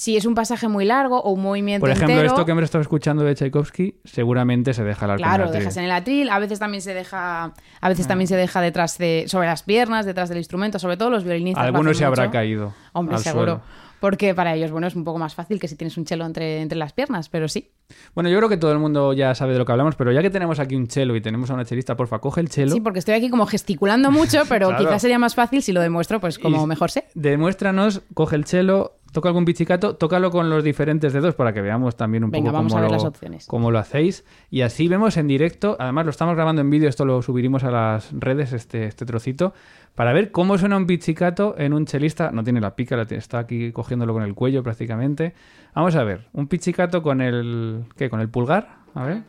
Si 0.01 0.17
es 0.17 0.25
un 0.25 0.33
pasaje 0.33 0.67
muy 0.67 0.83
largo 0.83 1.21
o 1.21 1.29
un 1.29 1.43
movimiento 1.43 1.81
Por 1.81 1.91
ejemplo, 1.91 2.15
entero, 2.15 2.29
esto 2.29 2.43
que 2.43 2.53
hemos 2.53 2.63
estado 2.63 2.81
escuchando 2.81 3.23
de 3.23 3.35
Tchaikovsky, 3.35 3.99
seguramente 4.03 4.73
se 4.73 4.83
deja 4.83 5.05
el 5.05 5.11
arco 5.11 5.21
en 5.21 5.29
el 5.29 5.29
Claro, 5.29 5.43
atril. 5.49 5.59
dejas 5.59 5.77
en 5.77 5.83
el 5.83 5.91
atril, 5.91 6.29
a 6.31 6.39
veces 6.39 6.57
también 6.57 6.81
se 6.81 6.95
deja, 6.95 7.53
a 7.81 7.89
veces 7.89 8.07
también 8.07 8.27
se 8.27 8.35
deja 8.35 8.61
detrás 8.61 8.97
de, 8.97 9.25
sobre 9.27 9.45
las 9.45 9.61
piernas, 9.61 10.07
detrás 10.07 10.29
del 10.29 10.39
instrumento, 10.39 10.79
sobre 10.79 10.97
todo 10.97 11.11
los 11.11 11.23
violinistas. 11.23 11.61
lo 11.65 11.67
Alguno 11.67 11.91
hacen 11.91 11.99
se 11.99 12.05
habrá 12.05 12.23
mucho. 12.23 12.31
caído. 12.33 12.73
Hombre, 12.93 13.19
seguro. 13.19 13.45
suelo. 13.45 13.61
Porque 13.99 14.33
para 14.33 14.55
ellos, 14.55 14.71
bueno, 14.71 14.87
es 14.87 14.95
un 14.95 15.03
poco 15.03 15.19
más 15.19 15.35
fácil 15.35 15.59
que 15.59 15.67
si 15.67 15.75
tienes 15.75 15.95
un 15.95 16.05
chelo 16.05 16.25
entre, 16.25 16.61
entre 16.61 16.79
las 16.79 16.93
piernas, 16.93 17.29
pero 17.29 17.47
sí. 17.47 17.69
Bueno, 18.15 18.31
yo 18.31 18.37
creo 18.37 18.49
que 18.49 18.57
todo 18.57 18.71
el 18.71 18.79
mundo 18.79 19.13
ya 19.13 19.35
sabe 19.35 19.53
de 19.53 19.59
lo 19.59 19.65
que 19.65 19.71
hablamos, 19.73 19.95
pero 19.95 20.11
ya 20.11 20.23
que 20.23 20.31
tenemos 20.31 20.59
aquí 20.59 20.75
un 20.75 20.87
chelo 20.87 21.15
y 21.15 21.21
tenemos 21.21 21.51
a 21.51 21.53
una 21.53 21.63
chelista, 21.65 21.95
porfa, 21.95 22.17
coge 22.17 22.41
el 22.41 22.49
chelo. 22.49 22.71
Sí, 22.71 22.81
porque 22.81 22.97
estoy 22.97 23.13
aquí 23.13 23.29
como 23.29 23.45
gesticulando 23.45 24.09
mucho, 24.09 24.41
pero 24.49 24.69
Claro. 24.69 24.83
quizás 24.83 25.03
sería 25.03 25.19
más 25.19 25.35
fácil 25.35 25.61
si 25.61 25.71
lo 25.71 25.81
demuestro, 25.81 26.19
pues 26.19 26.39
como 26.39 26.63
Y- 26.63 26.65
mejor 26.65 26.89
sé. 26.89 27.05
Demuéstranos, 27.13 28.01
coge 28.15 28.37
el 28.37 28.45
chelo, 28.45 28.93
toca 29.11 29.29
algún 29.29 29.45
pizzicato, 29.45 29.95
tócalo 29.95 30.31
con 30.31 30.49
los 30.49 30.63
diferentes 30.63 31.13
dedos 31.13 31.35
para 31.35 31.53
que 31.53 31.61
veamos 31.61 31.95
también 31.95 32.23
un 32.23 32.31
Venga, 32.31 32.51
poco 32.51 32.57
vamos 32.57 32.73
cómo, 32.73 32.79
a 32.79 32.81
ver 32.81 32.91
lo, 32.91 32.97
las 32.97 33.05
opciones. 33.05 33.45
cómo 33.47 33.71
lo 33.71 33.79
hacéis. 33.79 34.25
Y 34.49 34.61
así 34.61 34.87
vemos 34.87 35.17
en 35.17 35.27
directo, 35.27 35.75
además 35.79 36.05
lo 36.05 36.11
estamos 36.11 36.35
grabando 36.35 36.61
en 36.61 36.69
vídeo, 36.69 36.89
esto 36.89 37.05
lo 37.05 37.21
subiremos 37.21 37.63
a 37.63 37.71
las 37.71 38.11
redes, 38.13 38.53
este, 38.53 38.85
este 38.85 39.05
trocito, 39.05 39.53
para 39.95 40.13
ver 40.13 40.31
cómo 40.31 40.57
suena 40.57 40.77
un 40.77 40.87
pizzicato 40.87 41.55
en 41.57 41.73
un 41.73 41.85
chelista. 41.85 42.31
No 42.31 42.43
tiene 42.43 42.61
la 42.61 42.75
pica, 42.75 42.95
la 42.95 43.03
está 43.03 43.39
aquí 43.39 43.71
cogiéndolo 43.71 44.13
con 44.13 44.23
el 44.23 44.33
cuello 44.33 44.63
prácticamente. 44.63 45.33
Vamos 45.75 45.95
a 45.95 46.03
ver, 46.03 46.27
un 46.33 46.47
pizzicato 46.47 47.03
con 47.03 47.21
el... 47.21 47.83
¿Qué? 47.97 48.09
¿Con 48.09 48.21
el 48.21 48.29
pulgar? 48.29 48.77
A 48.95 49.05
ver. 49.05 49.23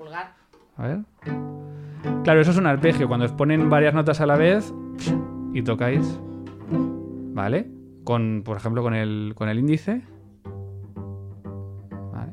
A 0.76 0.86
ver. 0.86 0.98
Claro, 2.24 2.40
eso 2.40 2.52
es 2.52 2.56
un 2.56 2.66
arpegio. 2.66 3.08
Cuando 3.08 3.26
os 3.26 3.32
ponen 3.32 3.68
varias 3.68 3.94
notas 3.94 4.20
a 4.20 4.26
la 4.26 4.36
vez 4.36 4.72
y 5.52 5.62
tocáis. 5.62 6.18
¿Vale? 7.34 7.81
Con, 8.04 8.42
por 8.44 8.56
ejemplo, 8.56 8.82
con 8.82 8.94
el, 8.94 9.32
con 9.37 9.49
el 9.49 9.59
índice. 9.59 10.02
Vale. 12.12 12.32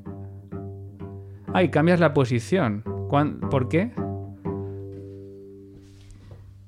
Ah, 1.54 1.64
y 1.64 1.70
cambias 1.70 2.00
la 2.00 2.14
posición. 2.14 2.84
¿Cuán- 3.10 3.40
¿Por 3.40 3.70
qué? 3.70 3.92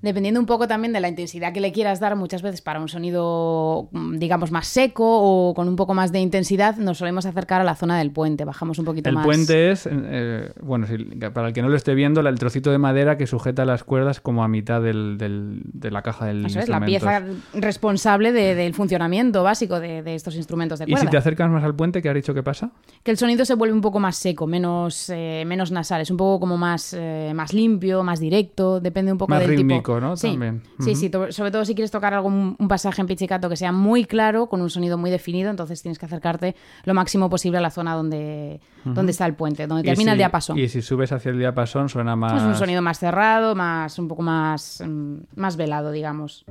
Dependiendo 0.02 0.40
un 0.40 0.46
poco 0.46 0.68
también 0.68 0.94
de 0.94 1.00
la 1.00 1.10
intensidad 1.10 1.54
que 1.54 1.60
le 1.62 1.72
quieras 1.72 2.00
dar, 2.00 2.16
muchas 2.16 2.42
veces 2.42 2.62
para 2.62 2.80
un 2.80 2.88
sonido, 2.90 3.90
mm, 3.92 4.18
digamos, 4.18 4.52
más 4.52 4.68
seco 4.68 5.04
o 5.06 5.54
con 5.54 5.68
un 5.68 5.76
poco 5.76 5.94
más 5.94 6.12
de 6.12 6.20
intensidad, 6.20 6.76
nos 6.78 6.98
solemos 6.98 7.26
acercar 7.26 7.62
a 7.62 7.64
la 7.64 7.76
zona 7.76 7.98
del 8.00 8.12
puente. 8.12 8.44
Bajamos 8.46 8.80
un 8.80 8.86
poquito 8.86 9.10
El 9.10 9.16
más. 9.16 9.26
puente 9.26 9.72
es, 9.72 9.88
eh, 9.92 10.52
bueno, 10.62 10.88
si- 10.88 10.98
para 11.34 11.48
el 11.50 11.54
que 11.54 11.62
no 11.62 11.70
lo 11.70 11.76
esté 11.76 11.94
viendo, 11.94 12.22
el 12.22 12.40
trocito 12.40 12.72
de 12.72 12.78
madera 12.78 13.18
que 13.18 13.28
sujeta 13.28 13.66
las 13.66 13.84
cuerdas 13.84 14.20
como 14.22 14.44
a 14.44 14.48
mitad 14.48 14.82
del- 14.82 15.18
del- 15.18 15.62
de 15.66 15.92
la 15.92 16.02
caja 16.02 16.26
del 16.26 16.46
Eso 16.46 16.60
es, 16.60 16.70
la 16.70 16.80
pieza 16.84 17.24
responsable 17.54 18.32
de- 18.32 18.56
del 18.56 18.74
funcionamiento 18.74 19.44
básico 19.44 19.80
de, 19.80 20.02
de 20.04 20.16
estos 20.16 20.36
instrumentos 20.36 20.80
de 20.80 20.86
Y 20.86 20.92
cuerda. 20.92 21.06
si 21.06 21.12
te 21.12 21.18
acercas 21.18 21.50
más 21.50 21.64
al 21.64 21.76
puente, 21.76 22.02
¿qué 22.02 22.10
has 22.10 22.16
dicho 22.16 22.34
que 22.34 22.44
pasa? 22.44 22.72
Que 23.04 23.12
el 23.12 23.18
sonido 23.18 23.46
se 23.46 23.54
vuelve 23.56 23.74
un 23.76 23.82
poco 23.82 24.00
más 24.00 24.16
seco, 24.18 24.48
menos, 24.48 25.10
eh, 25.10 25.44
menos 25.46 25.72
nasal, 25.72 26.02
es 26.02 26.10
un 26.12 26.18
poco 26.18 26.40
como 26.40 26.58
más, 26.58 26.96
eh, 26.98 27.32
más 27.36 27.54
limpio, 27.54 28.04
más 28.04 28.20
directo, 28.20 28.80
depende 28.80 29.12
un 29.12 29.18
poco 29.18 29.30
Más 29.30 29.40
del 29.42 29.50
rítmico, 29.50 29.91
tipo. 29.91 29.91
¿No? 30.00 30.16
Sí, 30.16 30.30
También. 30.32 30.62
sí, 30.80 30.96
sobre 31.30 31.52
todo 31.52 31.66
si 31.66 31.76
quieres 31.76 31.92
tocar 31.92 32.14
algún 32.14 32.56
un 32.58 32.68
pasaje 32.68 33.02
en 33.02 33.08
pizzicato 33.08 33.50
que 33.50 33.56
sea 33.58 33.72
muy 33.72 34.06
claro, 34.06 34.48
con 34.48 34.62
un 34.62 34.70
sonido 34.70 34.98
muy 34.98 35.10
definido, 35.12 35.50
entonces 35.50 35.82
tienes 35.82 36.00
que 36.00 36.06
acercarte 36.06 36.56
lo 36.86 36.94
máximo 36.94 37.30
posible 37.30 37.58
a 37.58 37.62
la 37.62 37.72
zona 37.72 37.96
donde, 37.96 38.62
donde 38.86 39.12
está 39.12 39.26
el 39.26 39.34
puente, 39.36 39.68
donde 39.68 39.84
termina 39.84 40.12
el 40.12 40.18
si- 40.18 40.20
diapasón. 40.20 40.58
Y 40.60 40.68
si 40.70 40.82
subes 40.82 41.12
hacia 41.12 41.32
el 41.32 41.40
diapasón 41.40 41.90
suena 41.90 42.16
más... 42.16 42.42
Es 42.42 42.44
un 42.48 42.56
sonido 42.56 42.82
más 42.82 43.00
cerrado, 43.00 43.56
más 43.56 43.98
un 44.00 44.08
poco 44.08 44.22
más, 44.22 44.84
mm, 44.88 45.16
más 45.36 45.58
velado, 45.58 45.92
digamos. 45.92 46.46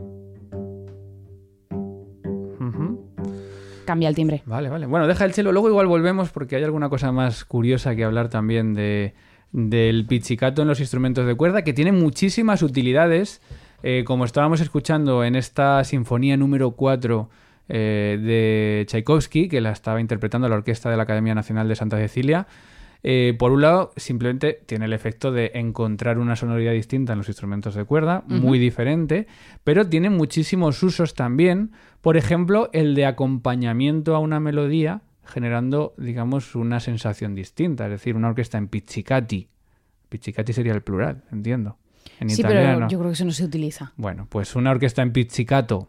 Cambia 3.87 4.09
el 4.09 4.15
timbre. 4.15 4.43
Vale, 4.47 4.69
vale. 4.69 4.87
Bueno, 4.87 5.09
deja 5.09 5.25
el 5.25 5.33
chelo. 5.33 5.51
Luego 5.51 5.69
igual 5.69 5.89
volvemos 5.89 6.31
porque 6.31 6.55
hay 6.55 6.63
alguna 6.63 6.89
cosa 6.89 7.11
más 7.11 7.45
curiosa 7.45 7.97
que 7.97 8.05
hablar 8.05 8.29
también 8.29 8.73
de, 8.73 9.15
del 9.53 10.07
pizzicato 10.07 10.63
en 10.63 10.69
los 10.69 10.81
instrumentos 10.81 11.27
de 11.27 11.35
cuerda, 11.35 11.63
que 11.63 11.73
tiene 11.73 11.93
muchísimas 11.93 12.63
utilidades. 12.63 13.41
eh, 13.83 14.05
como 14.05 14.27
estábamos 14.27 14.61
escuchando 14.61 15.25
en 15.25 15.35
esta 15.37 15.83
sinfonía 15.85 16.37
número 16.37 16.73
4 16.73 17.31
eh, 17.69 18.19
de 18.21 18.85
Tchaikovsky, 18.87 19.49
que 19.49 19.61
la 19.61 19.71
estaba 19.71 20.01
interpretando 20.01 20.49
la 20.49 20.57
Orquesta 20.57 20.91
de 20.91 20.97
la 20.97 21.05
Academia 21.05 21.35
Nacional 21.35 21.69
de 21.69 21.77
Santa 21.77 21.97
Cecilia. 21.97 22.47
Eh, 23.03 23.35
por 23.39 23.53
un 23.53 23.63
lado, 23.63 23.93
simplemente 23.97 24.61
tiene 24.67 24.85
el 24.85 24.93
efecto 24.93 25.33
de 25.33 25.53
encontrar 25.55 26.19
una 26.19 26.37
sonoridad 26.37 26.73
distinta 26.73 27.13
en 27.13 27.19
los 27.19 27.29
instrumentos 27.29 27.75
de 27.75 27.85
cuerda, 27.85 28.25
muy 28.27 28.59
diferente, 28.59 29.27
pero 29.65 29.87
tiene 29.87 30.11
muchísimos 30.11 30.83
usos 30.83 31.15
también. 31.15 31.71
Por 32.03 32.17
ejemplo, 32.17 32.69
el 32.73 32.95
de 32.95 33.07
acompañamiento 33.07 34.15
a 34.15 34.19
una 34.19 34.41
melodía, 34.41 35.03
generando, 35.25 35.95
digamos, 35.97 36.55
una 36.55 36.81
sensación 36.81 37.35
distinta. 37.35 37.85
Es 37.85 37.91
decir, 37.91 38.17
una 38.17 38.29
orquesta 38.29 38.59
en 38.59 38.69
pizzicati. 38.69 39.49
Pizzicati 40.09 40.53
sería 40.53 40.73
el 40.73 40.83
plural, 40.83 41.25
entiendo. 41.33 41.79
En 42.19 42.31
sí, 42.31 42.41
italiano. 42.41 42.75
pero 42.75 42.89
yo 42.89 42.99
creo 42.99 43.11
que 43.11 43.15
eso 43.15 43.25
no 43.25 43.33
se 43.33 43.45
utiliza. 43.45 43.93
Bueno, 43.97 44.27
pues 44.29 44.57
una 44.57 44.71
orquesta 44.71 45.03
en 45.03 45.13
pizzicato 45.13 45.89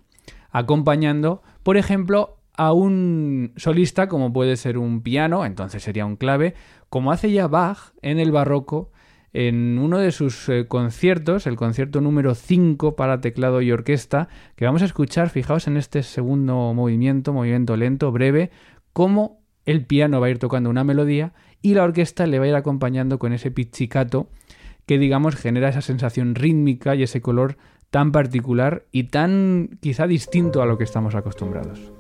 acompañando, 0.52 1.42
por 1.64 1.78
ejemplo, 1.78 2.38
a 2.54 2.74
un 2.74 3.54
solista 3.56 4.08
como 4.08 4.34
puede 4.34 4.58
ser 4.58 4.78
un 4.78 5.02
piano, 5.02 5.46
entonces 5.46 5.84
sería 5.84 6.06
un 6.06 6.18
clave, 6.18 6.54
como 6.90 7.12
hace 7.12 7.32
ya 7.32 7.48
Bach 7.48 7.94
en 8.02 8.20
el 8.20 8.32
barroco 8.32 8.92
en 9.34 9.80
uno 9.80 9.98
de 9.98 10.12
sus 10.12 10.50
eh, 10.50 10.68
conciertos, 10.68 11.48
el 11.48 11.56
concierto 11.56 12.02
número 12.02 12.36
5 12.36 12.98
para 12.98 13.22
teclado 13.22 13.62
y 13.62 13.72
orquesta, 13.72 14.28
que 14.56 14.66
vamos 14.66 14.82
a 14.82 14.86
escuchar, 14.86 15.30
fijaos 15.30 15.68
en 15.68 15.78
este 15.78 16.04
segundo 16.04 16.74
movimiento, 16.74 17.32
movimiento 17.32 17.78
lento, 17.78 18.12
breve, 18.12 18.52
cómo 18.94 19.40
el 19.66 19.86
piano 19.86 20.20
va 20.20 20.28
a 20.28 20.30
ir 20.30 20.40
tocando 20.40 20.70
una 20.70 20.84
melodía 20.84 21.34
y 21.62 21.74
la 21.74 21.84
orquesta 21.84 22.26
le 22.26 22.40
va 22.40 22.46
a 22.46 22.50
ir 22.50 22.56
acompañando 22.56 23.20
con 23.20 23.34
ese 23.34 23.52
pizzicato 23.52 24.28
que 24.86 24.98
digamos 24.98 25.36
genera 25.36 25.70
esa 25.70 25.82
sensación 25.82 26.36
rítmica 26.36 26.96
y 26.96 27.04
ese 27.04 27.22
color 27.22 27.58
tan 27.92 28.12
particular 28.12 28.86
y 28.92 29.04
tan 29.04 29.78
quizá 29.82 30.08
distinto 30.08 30.62
a 30.62 30.66
lo 30.66 30.78
que 30.78 30.86
estamos 30.86 31.14
acostumbrados. 31.14 31.92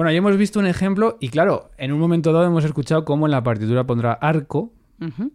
Bueno, 0.00 0.08
ahí 0.12 0.16
hemos 0.16 0.38
visto 0.38 0.58
un 0.58 0.64
ejemplo 0.64 1.18
y 1.20 1.28
claro, 1.28 1.72
en 1.76 1.92
un 1.92 2.00
momento 2.00 2.32
dado 2.32 2.46
hemos 2.46 2.64
escuchado 2.64 3.04
cómo 3.04 3.26
en 3.26 3.32
la 3.32 3.42
partitura 3.42 3.84
pondrá 3.84 4.14
arco 4.14 4.72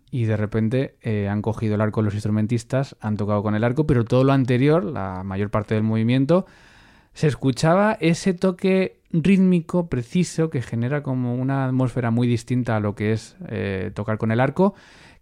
y 0.10 0.26
de 0.26 0.36
repente 0.36 0.96
eh, 1.04 1.30
han 1.30 1.44
cogido 1.44 1.76
el 1.76 1.82
arco 1.82 2.02
los 2.02 2.16
instrumentistas, 2.16 2.96
han 3.00 3.16
tocado 3.16 3.44
con 3.44 3.54
el 3.54 3.64
arco, 3.64 3.86
pero 3.86 4.06
todo 4.06 4.24
lo 4.24 4.34
anterior, 4.34 4.84
la 4.84 5.22
mayor 5.24 5.52
parte 5.52 5.76
del 5.76 5.84
movimiento, 5.84 6.48
se 7.14 7.28
escuchaba 7.28 7.96
ese 8.02 8.34
toque 8.34 9.02
rítmico 9.12 9.88
preciso 9.88 10.50
que 10.50 10.64
genera 10.64 11.04
como 11.04 11.36
una 11.36 11.66
atmósfera 11.66 12.10
muy 12.10 12.28
distinta 12.28 12.76
a 12.76 12.80
lo 12.80 12.96
que 12.96 13.12
es 13.12 13.38
eh, 13.50 13.92
tocar 13.94 14.18
con 14.18 14.32
el 14.32 14.40
arco, 14.40 14.74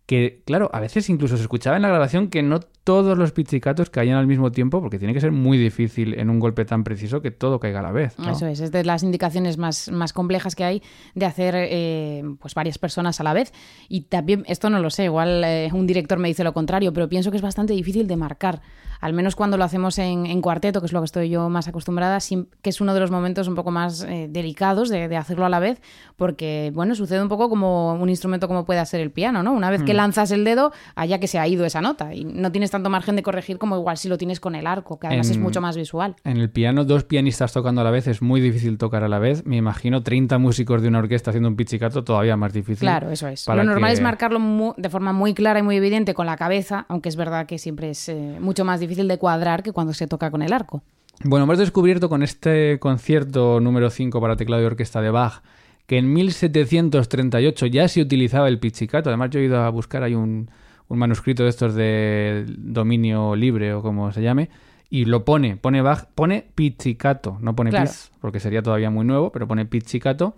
que 0.05 0.41
claro, 0.45 0.69
a 0.73 0.79
veces 0.79 1.09
incluso 1.09 1.37
se 1.37 1.43
escuchaba 1.43 1.77
en 1.77 1.81
la 1.81 1.87
grabación 1.87 2.27
que 2.27 2.43
no 2.43 2.59
todos 2.59 3.17
los 3.17 3.31
pizzicatos 3.31 3.89
caían 3.89 4.17
al 4.17 4.27
mismo 4.27 4.51
tiempo, 4.51 4.81
porque 4.81 4.99
tiene 4.99 5.13
que 5.13 5.21
ser 5.21 5.31
muy 5.31 5.57
difícil 5.57 6.19
en 6.19 6.29
un 6.29 6.39
golpe 6.39 6.65
tan 6.65 6.83
preciso 6.83 7.21
que 7.21 7.31
todo 7.31 7.59
caiga 7.59 7.79
a 7.79 7.83
la 7.83 7.91
vez. 7.91 8.15
Eso 8.29 8.45
es, 8.45 8.59
es 8.59 8.71
de 8.73 8.83
las 8.83 9.03
indicaciones 9.03 9.57
más, 9.57 9.89
más 9.89 10.11
complejas 10.11 10.55
que 10.55 10.65
hay 10.65 10.83
de 11.15 11.25
hacer 11.25 11.55
eh, 11.55 12.23
pues 12.41 12.53
varias 12.53 12.77
personas 12.77 13.21
a 13.21 13.23
la 13.23 13.31
vez. 13.33 13.53
Y 13.87 14.01
también, 14.01 14.43
esto 14.47 14.69
no 14.69 14.79
lo 14.79 14.89
sé, 14.89 15.05
igual 15.05 15.43
eh, 15.45 15.69
un 15.71 15.87
director 15.87 16.19
me 16.19 16.27
dice 16.27 16.43
lo 16.43 16.53
contrario, 16.53 16.91
pero 16.91 17.07
pienso 17.07 17.31
que 17.31 17.37
es 17.37 17.43
bastante 17.43 17.71
difícil 17.71 18.05
de 18.07 18.17
marcar. 18.17 18.61
Al 19.03 19.11
menos 19.13 19.35
cuando 19.35 19.57
lo 19.57 19.65
hacemos 19.65 19.97
en, 19.99 20.25
en 20.25 20.41
cuarteto, 20.41 20.79
que 20.79 20.85
es 20.85 20.93
lo 20.93 21.01
que 21.01 21.05
estoy 21.05 21.29
yo 21.29 21.49
más 21.49 21.67
acostumbrada, 21.67 22.19
que 22.61 22.69
es 22.69 22.79
uno 22.79 22.93
de 22.93 22.99
los 23.01 23.11
momentos 23.11 23.49
un 23.49 23.55
poco 23.55 23.69
más 23.69 24.03
eh, 24.03 24.27
delicados 24.29 24.87
de, 24.87 25.09
de 25.09 25.17
hacerlo 25.17 25.45
a 25.45 25.49
la 25.49 25.59
vez, 25.59 25.81
porque, 26.15 26.71
bueno, 26.73 26.95
sucede 26.95 27.21
un 27.21 27.27
poco 27.27 27.49
como 27.49 27.93
un 27.95 28.09
instrumento 28.09 28.47
como 28.47 28.65
puede 28.65 28.85
ser 28.85 29.01
el 29.01 29.11
piano, 29.11 29.43
¿no? 29.43 29.51
Una 29.53 29.69
vez 29.69 29.83
que 29.83 29.93
lanzas 29.93 30.31
el 30.31 30.45
dedo, 30.45 30.71
allá 30.95 31.19
que 31.19 31.27
se 31.27 31.37
ha 31.37 31.47
ido 31.47 31.65
esa 31.65 31.81
nota 31.81 32.13
y 32.13 32.23
no 32.23 32.51
tienes 32.51 32.71
tanto 32.71 32.89
margen 32.89 33.15
de 33.15 33.23
corregir 33.23 33.57
como 33.57 33.75
igual 33.77 33.97
si 33.97 34.07
lo 34.07 34.17
tienes 34.17 34.39
con 34.39 34.55
el 34.55 34.67
arco, 34.67 34.99
que 34.99 35.07
además 35.07 35.27
En- 35.27 35.33
es 35.33 35.39
mucho 35.39 35.59
más 35.59 35.75
visual. 35.75 36.15
En 36.23 36.37
el 36.37 36.49
piano, 36.49 36.85
dos 36.85 37.03
pianistas 37.03 37.51
tocando 37.51 37.81
a 37.81 37.83
la 37.83 37.91
vez 37.91 38.07
es 38.07 38.21
muy 38.21 38.39
difícil 38.39 38.77
tocar 38.77 39.03
a 39.03 39.09
la 39.09 39.19
vez. 39.19 39.45
Me 39.45 39.57
imagino 39.57 40.01
30 40.01 40.37
músicos 40.37 40.81
de 40.81 40.87
una 40.87 40.99
orquesta 40.99 41.31
haciendo 41.31 41.49
un 41.49 41.57
pizzicato 41.57 42.05
todavía 42.05 42.37
más 42.37 42.53
difícil. 42.53 42.79
Claro, 42.87 43.09
eso 43.09 43.27
es. 43.27 43.45
Lo 43.47 43.55
normal 43.65 43.89
que- 43.89 43.93
es 43.95 44.01
marcarlo 44.01 44.39
de 44.77 44.89
forma 44.89 45.11
muy 45.11 45.33
clara 45.33 45.59
y 45.59 45.63
muy 45.63 45.75
evidente 45.75 46.13
con 46.13 46.25
la 46.25 46.37
cabeza, 46.37 46.85
aunque 46.87 47.09
es 47.09 47.17
verdad 47.17 47.45
que 47.47 47.57
siempre 47.57 47.89
es 47.89 48.07
eh, 48.07 48.37
mucho 48.39 48.63
más 48.63 48.79
difícil 48.79 48.92
de 48.95 49.17
cuadrar 49.17 49.63
que 49.63 49.71
cuando 49.71 49.93
se 49.93 50.08
toca 50.08 50.32
con 50.32 50.41
el 50.41 50.53
arco. 50.53 50.84
Bueno, 51.23 51.43
hemos 51.43 51.58
descubierto 51.58 52.10
con 52.10 52.23
este 52.23 52.79
concierto 52.79 53.60
número 53.60 53.89
5 53.89 54.19
para 54.19 54.36
teclado 54.36 54.63
y 54.63 54.65
orquesta 54.65 55.01
de 55.01 55.12
Bach 55.12 55.41
que 55.86 55.97
en 55.97 56.13
1738 56.13 57.65
ya 57.67 57.88
se 57.88 58.01
utilizaba 58.01 58.47
el 58.47 58.60
pizzicato. 58.60 59.10
Además, 59.10 59.29
yo 59.32 59.39
he 59.39 59.45
ido 59.45 59.60
a 59.62 59.69
buscar 59.69 60.03
hay 60.03 60.15
un, 60.15 60.49
un 60.88 60.97
manuscrito 60.97 61.43
de 61.43 61.49
estos 61.49 61.75
de 61.75 62.45
dominio 62.47 63.36
libre 63.36 63.73
o 63.73 63.82
como 63.82 64.12
se 64.12 64.21
llame. 64.21 64.49
Y 64.89 65.06
lo 65.06 65.25
pone, 65.25 65.58
pone 65.58 65.82
Bach, 65.82 66.06
pone 66.13 66.45
pizzicato, 66.53 67.38
no 67.41 67.56
pone 67.56 67.71
Claro. 67.71 67.86
pizz, 67.86 68.12
porque 68.21 68.39
sería 68.39 68.62
todavía 68.62 68.91
muy 68.91 69.06
nuevo, 69.06 69.32
pero 69.32 69.47
pone 69.47 69.65
pizzicato. 69.65 70.36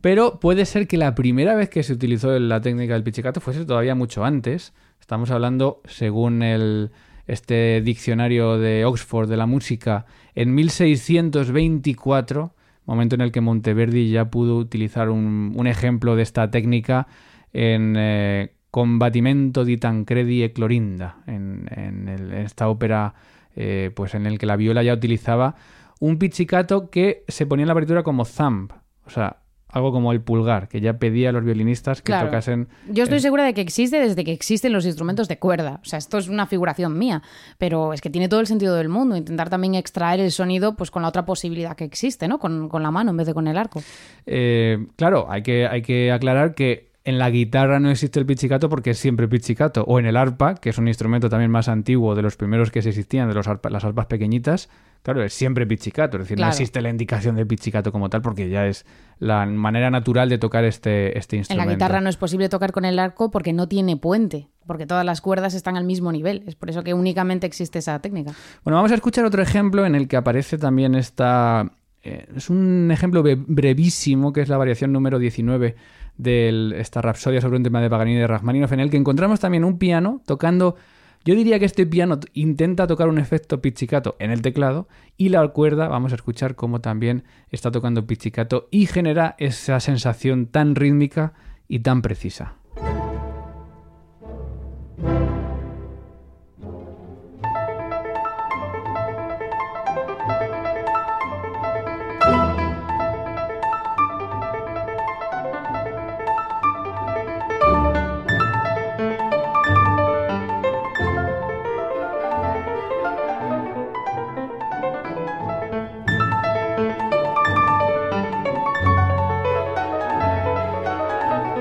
Pero 0.00 0.38
puede 0.38 0.64
ser 0.64 0.86
que 0.86 0.96
la 0.96 1.16
primera 1.16 1.56
vez 1.56 1.68
que 1.68 1.82
se 1.82 1.92
utilizó 1.92 2.38
la 2.38 2.60
técnica 2.60 2.94
del 2.94 3.02
pizzicato 3.02 3.40
fuese 3.40 3.64
todavía 3.64 3.96
mucho 3.96 4.24
antes. 4.24 4.72
Estamos 5.00 5.32
hablando, 5.32 5.80
según 5.86 6.42
el, 6.44 6.92
este 7.28 7.80
diccionario 7.82 8.58
de 8.58 8.84
Oxford 8.84 9.28
de 9.28 9.36
la 9.36 9.46
música, 9.46 10.06
en 10.34 10.54
1624, 10.54 12.54
momento 12.86 13.14
en 13.14 13.20
el 13.20 13.30
que 13.30 13.40
Monteverdi 13.40 14.10
ya 14.10 14.30
pudo 14.30 14.56
utilizar 14.56 15.10
un, 15.10 15.52
un 15.54 15.66
ejemplo 15.66 16.16
de 16.16 16.22
esta 16.22 16.50
técnica 16.50 17.06
en 17.52 17.94
eh, 17.96 18.54
Combatimento 18.70 19.64
di 19.64 19.76
Tancredi 19.76 20.42
e 20.42 20.52
Clorinda, 20.52 21.18
en, 21.26 21.68
en 21.70 22.32
esta 22.32 22.68
ópera 22.68 23.14
eh, 23.56 23.90
pues 23.94 24.14
en 24.14 24.26
el 24.26 24.38
que 24.38 24.46
la 24.46 24.56
viola 24.56 24.82
ya 24.82 24.94
utilizaba 24.94 25.56
un 26.00 26.18
pizzicato 26.18 26.90
que 26.90 27.24
se 27.26 27.44
ponía 27.44 27.64
en 27.64 27.68
la 27.68 27.74
partitura 27.74 28.02
como 28.02 28.24
thumb. 28.24 28.72
O 29.04 29.10
sea, 29.10 29.38
algo 29.70 29.92
como 29.92 30.12
el 30.12 30.20
pulgar, 30.20 30.68
que 30.68 30.80
ya 30.80 30.94
pedía 30.98 31.28
a 31.28 31.32
los 31.32 31.44
violinistas 31.44 32.00
que 32.00 32.06
Claro. 32.12 32.26
tocasen... 32.28 32.68
Yo 32.88 33.02
estoy 33.04 33.18
eh, 33.18 33.22
segura 33.22 33.44
de 33.44 33.52
que 33.54 33.60
existe 33.60 33.98
desde 34.00 34.24
que 34.24 34.32
existen 34.32 34.72
los 34.72 34.86
instrumentos 34.86 35.28
de 35.28 35.38
cuerda. 35.38 35.80
O 35.82 35.84
sea, 35.84 35.98
esto 35.98 36.16
es 36.18 36.28
una 36.28 36.46
figuración 36.46 36.96
mía, 36.98 37.22
pero 37.58 37.92
es 37.92 38.00
que 38.00 38.08
tiene 38.10 38.28
todo 38.28 38.40
el 38.40 38.46
sentido 38.46 38.74
del 38.76 38.88
mundo. 38.88 39.16
Intentar 39.16 39.50
también 39.50 39.74
extraer 39.74 40.20
el 40.20 40.30
sonido 40.32 40.74
pues 40.74 40.90
con 40.90 41.02
la 41.02 41.08
otra 41.08 41.26
posibilidad 41.26 41.76
que 41.76 41.84
existe, 41.84 42.28
¿no? 42.28 42.38
Con, 42.38 42.68
con 42.68 42.82
la 42.82 42.90
mano 42.90 43.10
en 43.10 43.16
vez 43.18 43.26
de 43.26 43.34
con 43.34 43.46
el 43.46 43.58
arco. 43.58 43.82
Eh, 44.26 44.86
claro, 44.96 45.26
hay 45.30 45.42
que, 45.42 45.66
hay 45.66 45.82
que 45.82 46.12
aclarar 46.12 46.54
que 46.54 46.88
en 47.04 47.18
la 47.18 47.30
guitarra 47.30 47.80
no 47.80 47.90
existe 47.90 48.18
el 48.20 48.26
pizzicato 48.26 48.68
porque 48.68 48.90
es 48.90 48.98
siempre 48.98 49.28
pizzicato. 49.28 49.84
O 49.86 49.98
en 49.98 50.06
el 50.06 50.16
arpa, 50.16 50.54
que 50.56 50.70
es 50.70 50.78
un 50.78 50.88
instrumento 50.88 51.28
también 51.30 51.50
más 51.50 51.68
antiguo 51.68 52.14
de 52.14 52.22
los 52.22 52.36
primeros 52.36 52.70
que 52.70 52.82
se 52.82 52.90
existían, 52.90 53.28
de 53.28 53.34
los 53.34 53.46
arpa- 53.48 53.70
las 53.70 53.84
arpas 53.84 54.06
pequeñitas, 54.06 54.68
claro, 55.02 55.22
es 55.22 55.32
siempre 55.32 55.66
pizzicato. 55.66 56.16
Es 56.18 56.24
decir, 56.24 56.36
Claro. 56.36 56.48
no 56.50 56.52
existe 56.52 56.80
la 56.80 56.90
indicación 56.90 57.36
de 57.36 57.46
pizzicato 57.46 57.92
como 57.92 58.10
tal 58.10 58.22
porque 58.22 58.48
ya 58.48 58.66
es 58.66 58.84
la 59.18 59.46
manera 59.46 59.90
natural 59.90 60.28
de 60.28 60.38
tocar 60.38 60.64
este, 60.64 61.18
este 61.18 61.36
En 61.36 61.40
instrumento. 61.40 61.66
la 61.68 61.74
guitarra 61.74 62.00
no 62.00 62.08
es 62.08 62.16
posible 62.16 62.48
tocar 62.48 62.72
con 62.72 62.84
el 62.84 62.98
arco 62.98 63.30
porque 63.30 63.52
no 63.52 63.66
tiene 63.68 63.96
puente, 63.96 64.48
porque 64.66 64.86
todas 64.86 65.04
las 65.04 65.20
cuerdas 65.20 65.54
están 65.54 65.76
al 65.76 65.84
mismo 65.84 66.12
nivel. 66.12 66.42
Es 66.46 66.54
por 66.54 66.70
eso 66.70 66.84
que 66.84 66.94
únicamente 66.94 67.46
existe 67.46 67.78
esa 67.80 67.98
técnica. 68.00 68.32
Bueno, 68.64 68.76
vamos 68.76 68.92
a 68.92 68.94
escuchar 68.94 69.24
otro 69.24 69.42
ejemplo 69.42 69.86
en 69.86 69.94
el 69.94 70.06
que 70.08 70.16
aparece 70.16 70.56
también 70.58 70.94
esta... 70.94 71.72
eh, 72.04 72.26
es 72.36 72.48
un 72.50 72.90
ejemplo 72.92 73.24
bre- 73.24 73.42
brevísimo, 73.46 74.32
que 74.32 74.40
es 74.42 74.48
la 74.48 74.56
variación 74.56 74.92
número 74.92 75.18
19 75.18 75.74
de 76.16 76.74
esta 76.80 77.00
Rapsodia 77.00 77.40
sobre 77.40 77.56
un 77.56 77.62
tema 77.62 77.80
de 77.80 77.88
Paganini 77.90 78.18
de 78.18 78.26
Rachmaninoff, 78.26 78.72
en 78.72 78.80
el 78.80 78.90
que 78.90 78.96
encontramos 78.96 79.40
también 79.40 79.64
un 79.64 79.78
piano 79.78 80.20
tocando... 80.26 80.76
Yo 81.24 81.34
diría 81.34 81.58
que 81.58 81.64
este 81.64 81.86
piano 81.86 82.20
intenta 82.32 82.86
tocar 82.86 83.08
un 83.08 83.18
efecto 83.18 83.60
pizzicato 83.60 84.16
en 84.18 84.30
el 84.30 84.42
teclado 84.42 84.88
y 85.16 85.30
la 85.30 85.46
cuerda, 85.48 85.88
vamos 85.88 86.12
a 86.12 86.16
escuchar 86.16 86.54
cómo 86.54 86.80
también 86.80 87.24
está 87.50 87.70
tocando 87.70 88.06
pizzicato 88.06 88.68
y 88.70 88.86
genera 88.86 89.34
esa 89.38 89.80
sensación 89.80 90.46
tan 90.46 90.74
rítmica 90.74 91.34
y 91.66 91.80
tan 91.80 92.02
precisa. 92.02 92.57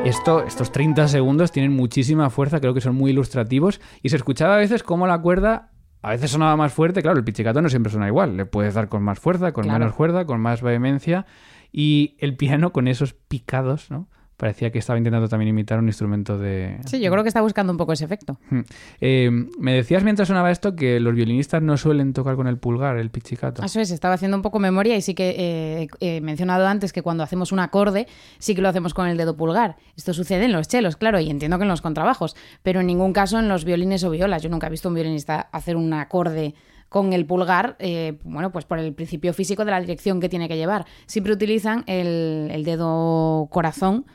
Esto, 0.07 0.45
estos 0.45 0.71
30 0.71 1.09
segundos 1.09 1.51
tienen 1.51 1.73
muchísima 1.75 2.29
fuerza, 2.29 2.61
creo 2.61 2.73
que 2.73 2.79
son 2.79 2.95
muy 2.95 3.11
ilustrativos. 3.11 3.81
Y 4.01 4.07
se 4.07 4.15
escuchaba 4.15 4.55
a 4.55 4.57
veces 4.57 4.81
cómo 4.81 5.05
la 5.05 5.19
cuerda 5.19 5.71
a 6.01 6.11
veces 6.11 6.31
sonaba 6.31 6.55
más 6.55 6.71
fuerte. 6.71 7.01
Claro, 7.01 7.17
el 7.17 7.25
pichicato 7.25 7.61
no 7.61 7.67
siempre 7.67 7.91
suena 7.91 8.07
igual. 8.07 8.37
Le 8.37 8.45
puedes 8.45 8.73
dar 8.73 8.87
con 8.87 9.03
más 9.03 9.19
fuerza, 9.19 9.51
con 9.51 9.65
Claro. 9.65 9.79
menos 9.79 9.95
fuerza, 9.95 10.23
con 10.25 10.39
más 10.39 10.61
vehemencia. 10.61 11.25
Y 11.73 12.15
el 12.19 12.37
piano 12.37 12.71
con 12.71 12.87
esos 12.87 13.15
picados, 13.15 13.91
¿no? 13.91 14.07
Parecía 14.37 14.71
que 14.71 14.77
estaba 14.77 14.99
intentando 14.99 15.27
también 15.27 15.49
imitar 15.49 15.79
un 15.79 15.87
instrumento 15.87 16.37
de... 16.37 16.77
Sí, 16.85 16.99
yo 16.99 17.09
creo 17.11 17.23
que 17.23 17.27
está 17.27 17.41
buscando 17.41 17.71
un 17.71 17.77
poco 17.77 17.93
ese 17.93 18.05
efecto. 18.05 18.37
Hmm. 18.51 18.61
Eh, 19.01 19.31
me 19.57 19.73
decías 19.73 20.03
mientras 20.03 20.27
sonaba 20.27 20.51
esto 20.51 20.75
que 20.75 20.99
los 20.99 21.15
violinistas 21.15 21.63
no 21.63 21.75
suelen 21.75 22.13
tocar 22.13 22.35
con 22.35 22.47
el 22.47 22.59
pulgar, 22.59 22.97
el 22.97 23.09
pichicato. 23.09 23.63
Eso 23.65 23.79
es, 23.81 23.89
estaba 23.89 24.13
haciendo 24.13 24.37
un 24.37 24.43
poco 24.43 24.59
memoria 24.59 24.95
y 24.95 25.01
sí 25.01 25.15
que 25.15 25.35
eh, 25.37 25.87
he 25.99 26.21
mencionado 26.21 26.67
antes 26.67 26.93
que 26.93 27.01
cuando 27.01 27.23
hacemos 27.23 27.51
un 27.51 27.59
acorde 27.59 28.05
sí 28.37 28.53
que 28.53 28.61
lo 28.61 28.69
hacemos 28.69 28.93
con 28.93 29.07
el 29.07 29.17
dedo 29.17 29.35
pulgar. 29.35 29.77
Esto 29.95 30.13
sucede 30.13 30.45
en 30.45 30.51
los 30.51 30.67
chelos, 30.67 30.97
claro, 30.97 31.19
y 31.19 31.31
entiendo 31.31 31.57
que 31.57 31.63
en 31.63 31.69
los 31.69 31.81
contrabajos, 31.81 32.35
pero 32.61 32.81
en 32.81 32.87
ningún 32.87 33.13
caso 33.13 33.39
en 33.39 33.47
los 33.47 33.65
violines 33.65 34.03
o 34.03 34.11
violas. 34.11 34.43
Yo 34.43 34.49
nunca 34.49 34.67
he 34.67 34.69
visto 34.69 34.87
a 34.87 34.91
un 34.91 34.95
violinista 34.95 35.49
hacer 35.51 35.75
un 35.75 35.91
acorde 35.93 36.53
con 36.89 37.13
el 37.13 37.25
pulgar, 37.25 37.75
eh, 37.79 38.17
bueno, 38.23 38.51
pues 38.51 38.65
por 38.65 38.79
el 38.79 38.93
principio 38.93 39.33
físico 39.33 39.65
de 39.65 39.71
la 39.71 39.79
dirección 39.81 40.19
que 40.21 40.29
tiene 40.29 40.47
que 40.47 40.55
llevar. 40.57 40.85
Siempre 41.05 41.33
utilizan 41.33 41.83
el, 41.87 42.49
el 42.51 42.63
dedo 42.63 43.47
corazón 43.51 44.05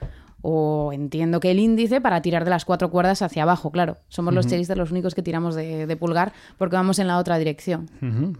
o 0.44 0.90
entiendo 0.92 1.38
que 1.38 1.52
el 1.52 1.60
índice 1.60 2.00
para 2.00 2.20
tirar 2.20 2.42
de 2.44 2.50
las 2.50 2.64
cuatro 2.64 2.90
cuerdas 2.90 3.22
hacia 3.22 3.44
abajo, 3.44 3.70
claro. 3.70 3.98
Somos 4.08 4.34
los 4.34 4.46
chelistas 4.48 4.76
los 4.76 4.90
únicos 4.90 5.14
que 5.14 5.22
tiramos 5.22 5.54
de, 5.54 5.86
de 5.86 5.96
pulgar 5.96 6.32
porque 6.58 6.74
vamos 6.74 6.98
en 6.98 7.06
la 7.06 7.18
otra 7.18 7.38
dirección. 7.38 7.88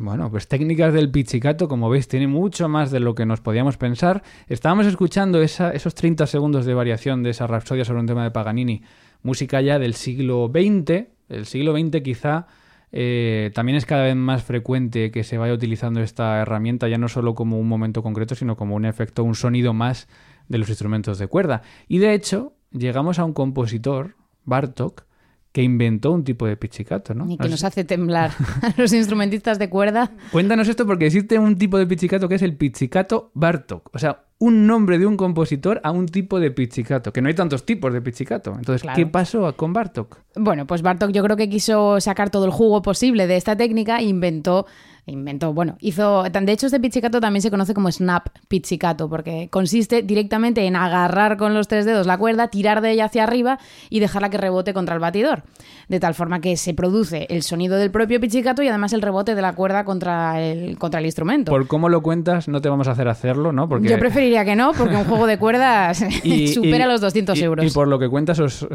Bueno, 0.01 0.29
pues 0.29 0.49
técnicas 0.49 0.93
del 0.93 1.11
pizzicato, 1.13 1.69
como 1.69 1.89
veis, 1.91 2.09
tiene 2.09 2.27
mucho 2.27 2.69
más 2.69 2.91
de 2.91 2.99
lo 2.99 3.15
que 3.15 3.25
nos 3.25 3.41
podíamos 3.41 3.77
pensar. 3.77 4.25
Estábamos 4.49 4.87
escuchando 4.87 5.41
esa- 5.43 5.71
esos 5.71 5.95
30 5.95 6.27
segundos 6.27 6.67
de 6.67 6.75
variación 6.75 7.23
de 7.23 7.31
esa 7.31 7.47
rapsodia 7.47 7.85
sobre 7.85 8.01
un 8.01 8.07
tema 8.07 8.25
de 8.25 8.33
Paganini, 8.33 8.83
música 9.23 9.61
ya 9.61 9.79
del 9.79 9.95
siglo 9.95 10.51
XX. 10.53 11.05
El 11.29 11.47
siglo 11.47 11.73
XX 11.79 12.01
quizá 12.03 12.47
eh, 12.93 13.51
también 13.55 13.77
es 13.77 13.87
cada 13.87 14.05
vez 14.05 14.15
más 14.15 14.45
frecuente 14.45 15.11
que 15.11 15.25
se 15.25 15.39
vaya 15.39 15.55
utilizando 15.55 16.01
esta 16.01 16.41
herramienta 16.41 16.89
ya 16.89 16.99
no 16.99 17.09
solo 17.09 17.35
como 17.35 17.59
un 17.59 17.67
momento 17.67 18.03
concreto, 18.03 18.35
sino 18.35 18.57
como 18.57 18.77
un 18.77 18.85
efecto, 18.85 19.25
un 19.25 19.35
sonido 19.35 19.73
más 19.73 20.09
de 20.49 20.59
los 20.59 20.69
instrumentos 20.69 21.19
de 21.19 21.27
cuerda. 21.27 21.63
Y 21.89 21.99
de 21.99 22.13
hecho, 22.13 22.53
llegamos 22.71 23.19
a 23.19 23.25
un 23.25 23.33
compositor, 23.33 24.17
Bartok, 24.45 25.05
que 25.53 25.63
inventó 25.63 26.13
un 26.13 26.25
tipo 26.25 26.47
de 26.47 26.57
pizzicato, 26.57 27.15
¿no? 27.15 27.31
Y 27.31 27.37
que 27.37 27.45
No 27.45 27.51
nos 27.51 27.65
hace 27.65 27.85
temblar 27.85 28.31
a 28.63 28.75
los 28.77 28.93
instrumentistas 28.93 29.59
de 29.59 29.69
cuerda. 29.69 30.11
Cuéntanos 30.31 30.69
esto 30.69 30.87
porque 30.87 31.07
existe 31.07 31.39
un 31.39 31.57
tipo 31.57 31.79
de 31.79 31.87
pizzicato 31.87 32.29
que 32.29 32.37
es 32.37 32.43
el 32.43 32.57
pizzicato 32.57 33.31
Bartok. 33.35 33.91
O 33.95 33.99
sea, 33.99 34.25
un 34.45 34.67
nombre 34.67 34.99
de 34.99 35.07
un 35.07 35.17
compositor 35.17 35.81
a 35.85 35.93
un 35.93 36.07
tipo 36.07 36.41
de 36.41 36.51
pizzicato. 36.51 37.13
Que 37.13 37.23
no 37.23 37.29
hay 37.29 37.35
tantos 37.35 37.65
tipos 37.65 37.93
de 37.93 38.03
pizzicato. 38.03 38.51
Entonces, 38.59 38.83
Claro. 38.83 38.97
¿qué 38.97 39.07
pasó 39.07 39.55
con 39.57 39.73
Bartok? 39.73 40.19
Bueno, 40.35 40.67
pues 40.67 40.83
Bartok 40.83 41.13
yo 41.13 41.23
creo 41.23 41.37
que 41.37 41.49
quiso 41.49 42.01
sacar 42.01 42.29
todo 42.31 42.45
el 42.45 42.51
jugo 42.51 42.83
posible 42.83 43.29
de 43.29 43.37
esta 43.37 43.57
técnica 43.57 43.99
e 43.99 44.05
inventó, 44.07 44.67
inventó, 45.07 45.53
bueno, 45.53 45.77
hizo, 45.81 46.23
tan- 46.31 46.47
de 46.47 46.53
hecho 46.53 46.67
este 46.67 46.79
pizzicato 46.79 47.21
también 47.21 47.43
se 47.43 47.51
conoce 47.51 47.75
como 47.75 47.91
snap 47.91 48.29
pizzicato 48.47 49.09
porque 49.09 49.49
consiste 49.51 50.03
directamente 50.03 50.65
en 50.65 50.77
agarrar 50.77 51.37
con 51.37 51.55
los 51.55 51.67
tres 51.67 51.85
dedos 51.85 52.07
la 52.07 52.17
cuerda, 52.19 52.49
tirar 52.49 52.81
de 52.83 52.93
ella 52.93 53.07
hacia 53.07 53.25
arriba 53.25 53.59
y 53.91 53.99
dejarla 53.99 54.31
que 54.31 54.39
rebote 54.39 54.73
contra 54.73 54.95
el 54.95 55.01
batidor, 55.01 55.43
de 55.89 55.99
tal 55.99 56.15
forma 56.15 56.41
que 56.41 56.57
se 56.57 56.73
produce 56.73 57.27
el 57.31 57.43
sonido 57.43 57.77
del 57.79 57.91
propio 57.91 58.21
pizzicato 58.21 58.63
y 58.63 58.69
además 58.69 58.93
el 58.93 59.03
rebote 59.03 59.35
de 59.35 59.43
la 59.43 59.55
cuerda 59.55 59.85
contra 59.85 60.41
el, 60.41 60.79
contra 60.79 61.01
el 61.01 61.07
instrumento. 61.07 61.51
Por 61.51 61.67
cómo 61.67 61.89
lo 61.89 62.01
cuentas, 62.01 62.47
no 62.47 62.61
te 62.61 62.69
vamos 62.69 62.87
a 62.87 62.93
hacer 62.93 63.09
hacerlo, 63.09 63.51
¿no? 63.51 63.69
Porque... 63.69 63.89
Yo 63.89 63.99
preferiría 63.99 64.45
que 64.45 64.55
no, 64.55 64.71
porque 64.73 64.95
un 64.95 65.05
juego 65.05 65.27
de 65.27 65.37
cuerdas 65.39 66.05
Y- 66.23 66.47
supera 66.55 66.85
y- 66.85 66.89
los 66.89 67.01
200 67.01 67.37
y- 67.39 67.43
euros. 67.43 67.67
Y 67.67 67.71
por 67.75 67.89
lo 67.89 67.99
que 67.99 68.09
cuentas, 68.09 68.39
os, 68.39 68.69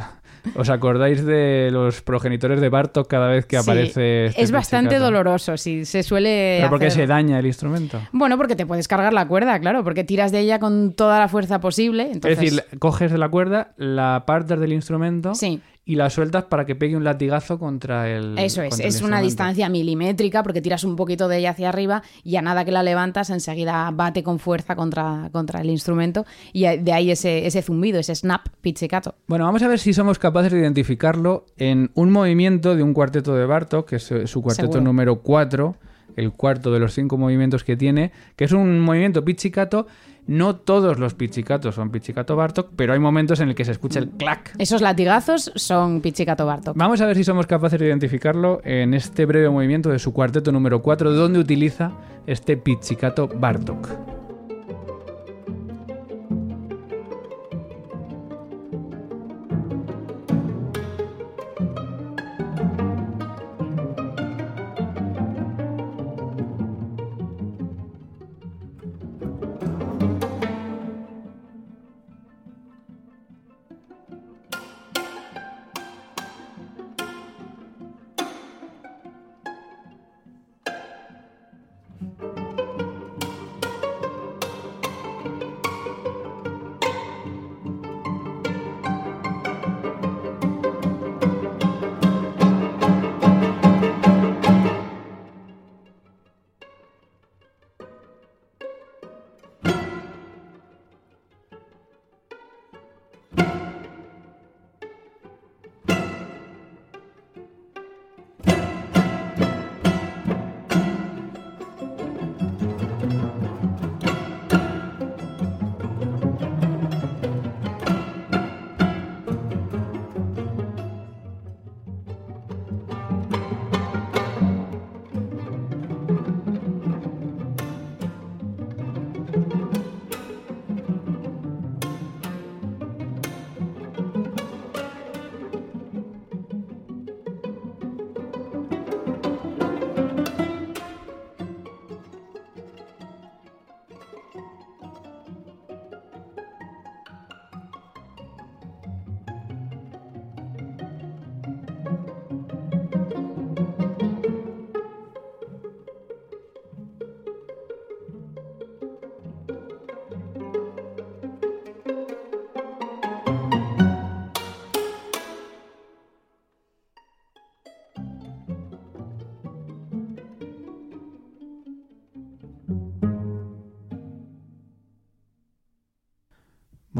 os 0.56 0.70
acordáis 0.70 1.26
de 1.26 1.70
los 1.72 2.02
progenitores 2.02 2.60
de 2.60 2.68
Bartok 2.68 3.08
cada 3.08 3.28
vez 3.30 3.46
que 3.46 3.56
Sí, 3.58 3.64
aparece. 3.64 4.26
este 4.26 4.42
es 4.42 4.52
bastante 4.52 4.90
pizzicato? 4.90 5.06
doloroso, 5.06 5.56
sí, 5.56 5.86
se 5.86 6.04
suele. 6.04 6.17
¿Pero 6.24 6.70
por 6.70 6.80
qué 6.80 6.88
hacer- 6.88 7.02
se 7.04 7.08
daña 7.08 7.40
el 7.40 7.46
instrumento? 7.46 8.00
Bueno, 8.12 8.38
porque 8.38 8.56
te 8.56 8.66
puedes 8.66 8.88
cargar 8.88 9.14
la 9.14 9.28
cuerda, 9.28 9.60
claro, 9.60 9.84
porque 9.84 10.04
tiras 10.04 10.32
de 10.32 10.40
ella 10.40 10.60
con 10.60 10.94
toda 10.94 11.20
la 11.20 11.28
fuerza 11.28 11.60
posible. 11.60 12.10
Entonces, 12.12 12.40
Es 12.40 12.56
decir, 12.56 12.80
coges 12.80 13.12
de 13.12 13.18
la 13.18 13.30
cuerda, 13.30 13.74
la 13.78 14.16
apartas 14.18 14.60
del 14.60 14.74
instrumento 14.74 15.36
Sí. 15.36 15.62
y 15.86 15.96
la 15.96 16.10
sueltas 16.10 16.44
para 16.46 16.66
que 16.66 16.76
pegue 16.76 16.98
un 16.98 17.04
latigazo 17.06 17.58
contra 17.60 18.10
el. 18.10 18.38
eso 18.38 18.62
es, 18.62 18.78
es 18.80 19.02
una 19.02 19.22
distancia 19.22 19.70
milimétrica 19.70 20.44
porque 20.44 20.62
tiras 20.62 20.84
un 20.84 20.98
poquito 20.98 21.28
de 21.30 21.38
ella 21.38 21.52
hacia 21.52 21.70
arriba 21.70 22.04
y 22.26 22.36
a 22.36 22.42
nada 22.42 22.66
que 22.66 22.72
la 22.72 22.84
levantas 22.84 23.30
enseguida 23.30 23.90
bate 23.94 24.22
con 24.22 24.38
fuerza 24.40 24.76
contra, 24.76 25.30
contra 25.32 25.62
el 25.62 25.70
instrumento 25.70 26.26
y 26.52 26.64
de 26.78 26.92
ahí 26.92 27.12
ese, 27.12 27.48
ese 27.48 27.62
zumbido, 27.62 28.00
ese 28.00 28.14
snap 28.16 28.48
pizzicato. 28.60 29.16
Bueno, 29.28 29.46
vamos 29.46 29.64
a 29.64 29.68
ver 29.70 29.80
si 29.80 29.94
somos 29.94 30.20
capaces 30.20 30.52
de 30.52 30.60
identificarlo 30.60 31.46
en 31.58 31.90
un 31.94 32.12
movimiento 32.12 32.76
de 32.76 32.84
un 32.84 32.94
cuarteto 32.94 33.34
de 33.36 33.46
Bartok, 33.46 33.88
que 33.90 33.96
es 33.98 34.04
su 34.26 34.42
cuarteto 34.42 34.68
Seguro. 34.74 34.82
número 34.82 35.22
4, 35.22 35.76
el 36.18 36.34
cuarto 36.34 36.74
de 36.74 36.80
los 36.80 36.94
cinco 36.94 37.18
movimientos 37.18 37.64
que 37.64 37.78
tiene, 37.78 38.12
que 38.36 38.44
es 38.44 38.52
un 38.52 38.82
movimiento 38.82 39.24
pizzicato. 39.24 39.88
No 40.26 40.58
todos 40.58 41.00
los 41.00 41.14
pizzicatos 41.14 41.76
son 41.76 41.90
pizzicato 41.90 42.36
Bartok, 42.36 42.72
pero 42.76 42.92
hay 42.92 43.00
momentos 43.00 43.40
en 43.40 43.48
el 43.48 43.56
que 43.56 43.64
se 43.64 43.72
escucha 43.72 44.00
el 44.00 44.10
clac. 44.10 44.54
Esos 44.58 44.82
latigazos 44.82 45.54
son 45.56 46.02
pizzicato 46.02 46.46
Bartok. 46.46 46.76
Vamos 46.76 47.00
a 47.00 47.06
ver 47.06 47.16
si 47.16 47.24
somos 47.24 47.48
capaces 47.48 47.80
de 47.80 47.88
identificarlo 47.88 48.60
en 48.66 48.94
este 48.94 49.26
breve 49.26 49.50
movimiento 49.50 49.90
de 49.90 50.00
su 50.00 50.12
cuarteto 50.12 50.52
número 50.52 50.82
4, 50.82 51.14
donde 51.14 51.40
utiliza 51.40 51.94
este 52.26 52.58
pizzicato 52.58 53.30
Bartok. 53.30 54.17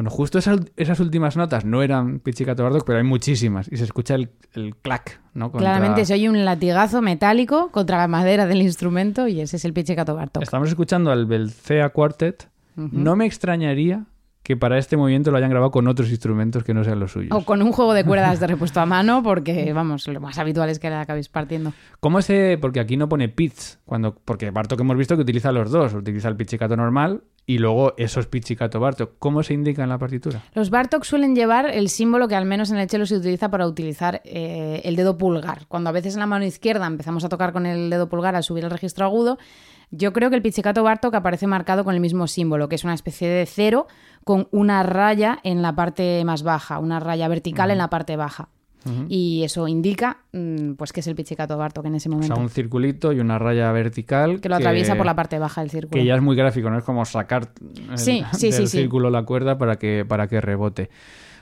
Bueno, 0.08 0.16
justo 0.18 0.40
esas, 0.40 0.60
esas 0.78 1.00
últimas 1.00 1.36
notas 1.38 1.66
no 1.66 1.84
eran 1.84 2.20
Pizzicato 2.20 2.64
Bartok, 2.64 2.86
pero 2.86 3.00
hay 3.00 3.04
muchísimas. 3.04 3.70
Y 3.72 3.78
se 3.78 3.84
escucha 3.84 4.16
el, 4.16 4.30
el 4.54 4.76
clac, 4.76 5.20
¿no? 5.34 5.52
Contra- 5.52 5.72
Claramente 5.72 6.06
se 6.06 6.14
oye 6.14 6.30
un 6.30 6.46
latigazo 6.46 7.02
metálico 7.02 7.70
contra 7.72 7.98
la 7.98 8.08
madera 8.08 8.46
del 8.46 8.62
instrumento 8.62 9.28
y 9.28 9.42
ese 9.42 9.58
es 9.58 9.66
el 9.66 9.74
pizzicato 9.74 10.16
Bartok. 10.16 10.44
Estamos 10.44 10.70
escuchando 10.70 11.12
al 11.12 11.26
Belcea 11.26 11.90
Quartet. 11.90 12.50
No 12.76 13.16
me 13.16 13.26
extrañaría 13.26 14.06
que 14.44 14.56
para 14.56 14.78
este 14.78 14.96
movimiento 14.96 15.30
lo 15.32 15.38
hayan 15.38 15.50
grabado 15.50 15.72
con 15.72 15.88
otros 15.88 16.10
instrumentos 16.10 16.64
que 16.64 16.74
no 16.74 16.84
sean 16.84 17.00
los 17.02 17.12
suyos. 17.12 17.32
O 17.36 17.44
con 17.44 17.62
un 17.62 17.72
juego 17.74 17.94
de 17.94 18.06
cuerdas 18.06 18.40
de 18.40 18.48
repuesto 18.48 18.80
a 18.80 18.86
mano, 18.86 19.22
porque, 19.24 19.74
vamos, 19.74 20.08
lo 20.08 20.22
más 20.22 20.38
habitual 20.38 20.70
es 20.70 20.80
que 20.80 20.90
la 20.90 21.02
acabéis 21.02 21.28
partiendo. 21.28 21.74
¿Cómo 22.00 22.22
se...? 22.22 22.58
Porque 22.62 22.80
aquí 22.80 22.96
no 22.96 23.10
pone 23.10 23.28
pizz, 23.30 23.80
cuando... 23.84 24.14
porque 24.16 24.52
Bartok 24.52 24.80
hemos 24.80 24.96
visto 24.96 25.16
que 25.18 25.24
utiliza 25.24 25.52
los 25.52 25.70
dos. 25.72 25.94
Utiliza 25.96 26.30
el 26.30 26.38
pizzicato 26.38 26.78
normal 26.78 27.24
y 27.50 27.60
luego 27.60 27.94
esos 27.98 28.28
pizzicato 28.28 28.80
Bartok. 28.82 29.14
¿Cómo 29.20 29.42
se 29.42 29.54
indica 29.54 29.82
en 29.82 29.90
la 29.90 29.98
partitura? 29.98 30.44
Los 30.54 30.70
Bartok 30.70 31.06
suelen 31.06 31.34
llevar 31.34 31.66
el 31.66 31.88
símbolo 31.88 32.28
que 32.28 32.36
al 32.36 32.46
menos 32.46 32.72
en 32.72 32.78
el 32.78 32.90
cello 32.90 33.06
se 33.06 33.16
utiliza 33.16 33.50
para 33.50 33.66
utilizar 33.66 34.22
eh, 34.26 34.82
el 34.84 34.98
dedo 34.98 35.18
pulgar. 35.18 35.66
Cuando 35.68 35.90
a 35.90 35.94
veces 35.94 36.16
en 36.16 36.20
la 36.20 36.26
mano 36.28 36.44
izquierda 36.44 36.86
empezamos 36.86 37.24
a 37.24 37.30
tocar 37.30 37.54
con 37.54 37.66
el 37.66 37.90
dedo 37.90 38.10
pulgar 38.10 38.36
al 38.36 38.44
subir 38.44 38.66
el 38.66 38.70
registro 38.70 39.06
agudo, 39.06 39.38
yo 39.92 40.12
creo 40.12 40.30
que 40.30 40.36
el 40.36 40.42
pizzicato 40.42 40.84
Bartok 40.84 41.16
aparece 41.16 41.48
marcado 41.48 41.86
con 41.86 41.96
el 41.96 42.02
mismo 42.02 42.28
símbolo, 42.28 42.68
que 42.68 42.76
es 42.76 42.84
una 42.84 42.94
especie 42.94 43.30
de 43.30 43.46
cero 43.46 43.88
con 44.26 44.50
una 44.52 44.84
raya 44.84 45.40
en 45.44 45.62
la 45.62 45.74
parte 45.74 46.22
más 46.26 46.44
baja, 46.44 46.80
una 46.80 47.00
raya 47.00 47.30
vertical 47.30 47.72
en 47.72 47.78
la 47.78 47.90
parte 47.90 48.18
baja. 48.18 48.50
Y 49.10 49.44
eso 49.44 49.68
indica 49.68 50.18
mm, 50.34 50.74
pues 50.74 50.92
que 50.94 51.00
es 51.02 51.08
el 51.08 51.16
pizzicato 51.16 51.58
Bartok 51.58 51.86
en 51.86 51.96
ese 51.96 52.10
O 52.10 52.14
momento. 52.14 52.36
sea, 52.36 52.44
un 52.44 52.50
circulito 52.50 53.14
y 53.14 53.20
una 53.20 53.40
raya 53.40 53.72
vertical. 53.72 54.40
que 54.42 54.50
lo 54.50 54.56
atraviesa 54.56 54.96
por 54.96 55.06
la 55.06 55.16
parte 55.16 55.40
baja 55.40 55.62
del 55.62 55.70
círculo. 55.70 56.00
Que 56.02 56.06
ya 56.06 56.16
es 56.16 56.22
muy 56.22 56.36
gráfico, 56.36 56.70
¿no? 56.70 56.78
Es 56.78 56.84
como 56.84 57.04
sacar 57.06 57.50
el- 57.90 57.98
Sí, 57.98 58.24
sí, 58.34 58.52
del 58.52 58.68
sí, 58.68 58.78
círculo 58.80 59.10
la 59.10 59.24
cuerda 59.24 59.58
para 59.58 59.78
que, 59.78 60.06
para 60.08 60.28
que 60.28 60.42
rebote. 60.42 60.90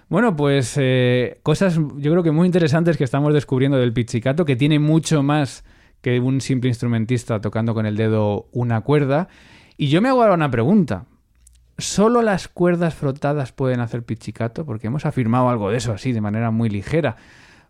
Bueno, 0.07 0.35
pues 0.35 0.75
eh, 0.79 1.39
cosas 1.41 1.75
yo 1.97 2.11
creo 2.11 2.21
que 2.21 2.31
muy 2.31 2.45
interesantes 2.45 2.95
que 2.97 3.03
estamos 3.03 3.33
descubriendo 3.33 3.77
del 3.77 3.91
pizzicato, 3.93 4.45
que 4.45 4.55
tiene 4.55 4.77
mucho 4.79 5.23
más 5.23 5.63
que 6.01 6.19
un 6.19 6.41
simple 6.41 6.69
instrumentista 6.69 7.41
tocando 7.41 7.73
con 7.73 7.85
el 7.87 7.97
dedo 7.97 8.47
una 8.51 8.81
cuerda. 8.81 9.27
Y 9.77 9.87
yo 9.87 10.01
me 10.01 10.09
hago 10.09 10.21
ahora 10.21 10.35
una 10.35 10.51
pregunta. 10.51 11.05
¿Solo 11.77 12.21
las 12.21 12.47
cuerdas 12.47 12.95
frotadas 12.95 13.51
pueden 13.51 13.81
hacer 13.81 14.03
pizzicato? 14.03 14.65
Porque 14.65 14.87
hemos 14.87 15.05
afirmado 15.05 15.49
algo 15.49 15.69
de 15.69 15.77
eso 15.77 15.91
así, 15.91 16.13
de 16.13 16.21
manera 16.21 16.49
muy 16.49 16.69
ligera. 16.69 17.17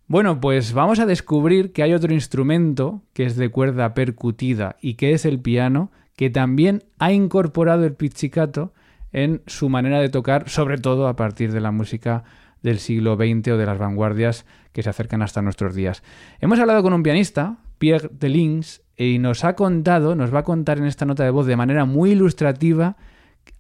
Bueno, 0.08 0.40
pues 0.40 0.74
vamos 0.74 1.00
a 1.00 1.08
descubrir 1.08 1.74
que 1.74 1.82
hay 1.82 1.94
otro 1.94 2.14
instrumento 2.14 3.02
que 3.14 3.26
es 3.26 3.36
de 3.36 3.50
cuerda 3.50 3.96
percutida 3.96 4.76
y 4.80 4.94
que 4.94 5.14
es 5.14 5.26
el 5.26 5.40
piano, 5.40 5.92
que 6.16 6.30
también 6.30 6.84
ha 7.00 7.12
incorporado 7.12 7.84
el 7.86 7.94
pizzicato 7.94 8.74
en 9.12 9.42
su 9.48 9.70
manera 9.70 10.00
de 10.00 10.10
tocar, 10.10 10.50
sobre 10.50 10.78
todo 10.78 11.08
a 11.08 11.16
partir 11.16 11.52
de 11.52 11.62
la 11.62 11.72
música 11.72 12.24
del 12.62 12.78
siglo 12.78 13.16
XX 13.16 13.54
o 13.54 13.58
de 13.58 13.66
las 13.66 13.80
vanguardias 13.80 14.46
que 14.72 14.84
se 14.84 14.90
acercan 14.92 15.24
hasta 15.24 15.42
nuestros 15.42 15.74
días. 15.74 16.04
Hemos 16.40 16.60
hablado 16.60 16.84
con 16.84 16.94
un 16.94 17.02
pianista, 17.02 17.58
Pierre 17.80 18.10
Delins, 18.12 18.84
y 18.98 19.18
nos 19.18 19.44
ha 19.44 19.56
contado, 19.56 20.16
nos 20.16 20.34
va 20.34 20.40
a 20.40 20.44
contar 20.44 20.78
en 20.78 20.86
esta 20.86 21.06
nota 21.06 21.24
de 21.24 21.32
voz 21.32 21.48
de 21.48 21.56
manera 21.56 21.86
muy 21.86 22.12
ilustrativa 22.12 22.98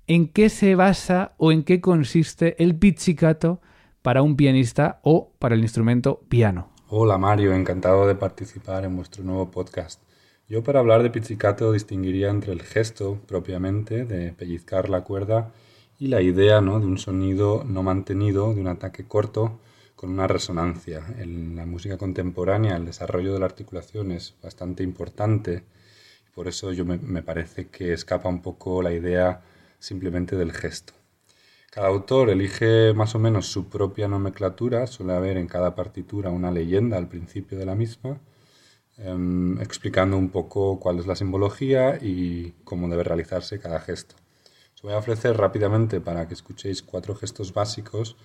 en 0.07 0.27
qué 0.27 0.49
se 0.49 0.75
basa 0.75 1.33
o 1.37 1.51
en 1.51 1.63
qué 1.63 1.81
consiste 1.81 2.61
el 2.63 2.75
pizzicato 2.75 3.61
para 4.01 4.21
un 4.21 4.35
pianista 4.35 4.99
o 5.03 5.31
para 5.39 5.55
el 5.55 5.61
instrumento 5.61 6.21
piano. 6.29 6.69
Hola 6.89 7.17
Mario, 7.17 7.53
encantado 7.53 8.07
de 8.07 8.15
participar 8.15 8.85
en 8.85 8.95
vuestro 8.95 9.23
nuevo 9.23 9.49
podcast. 9.49 10.01
Yo 10.47 10.63
para 10.63 10.79
hablar 10.79 11.01
de 11.01 11.09
pizzicato 11.09 11.71
distinguiría 11.71 12.29
entre 12.29 12.53
el 12.53 12.61
gesto 12.61 13.19
propiamente 13.27 14.05
de 14.05 14.31
pellizcar 14.31 14.89
la 14.89 15.01
cuerda 15.01 15.51
y 15.97 16.07
la 16.07 16.21
idea 16.21 16.61
¿no? 16.61 16.79
de 16.79 16.85
un 16.85 16.99
sonido 16.99 17.63
no 17.63 17.81
mantenido, 17.81 18.53
de 18.53 18.61
un 18.61 18.67
ataque 18.67 19.05
corto 19.05 19.59
con 19.95 20.11
una 20.11 20.27
resonancia. 20.27 21.03
En 21.17 21.55
la 21.55 21.65
música 21.65 21.97
contemporánea 21.97 22.75
el 22.75 22.85
desarrollo 22.85 23.33
de 23.33 23.39
la 23.39 23.45
articulación 23.45 24.11
es 24.11 24.35
bastante 24.43 24.83
importante 24.83 25.63
por 26.35 26.49
eso 26.49 26.73
yo 26.73 26.83
me, 26.83 26.97
me 26.97 27.23
parece 27.23 27.67
que 27.69 27.93
escapa 27.93 28.27
un 28.27 28.41
poco 28.41 28.83
la 28.83 28.91
idea 28.91 29.41
simplemente 29.79 30.35
del 30.35 30.51
gesto. 30.51 30.93
Cada 31.71 31.87
autor 31.87 32.29
elige 32.29 32.93
más 32.93 33.15
o 33.15 33.19
menos 33.19 33.47
su 33.47 33.67
propia 33.67 34.07
nomenclatura, 34.07 34.87
suele 34.87 35.13
haber 35.13 35.35
en 35.35 35.47
cada 35.47 35.75
partitura 35.75 36.29
una 36.29 36.49
leyenda 36.49 36.97
al 36.97 37.09
principio 37.09 37.57
de 37.57 37.65
la 37.65 37.75
misma, 37.75 38.21
em, 38.97 39.59
explicando 39.59 40.17
un 40.17 40.29
poco 40.29 40.79
cuál 40.79 40.99
es 40.99 41.05
la 41.05 41.17
simbología 41.17 41.97
y 42.01 42.53
cómo 42.63 42.87
debe 42.87 43.03
realizarse 43.03 43.59
cada 43.59 43.81
gesto. 43.81 44.15
Os 44.73 44.81
voy 44.83 44.93
a 44.93 44.97
ofrecer 44.99 45.35
rápidamente 45.35 45.99
para 45.99 46.27
que 46.27 46.33
escuchéis 46.33 46.81
cuatro 46.81 47.13
gestos 47.13 47.53
básicos, 47.53 48.15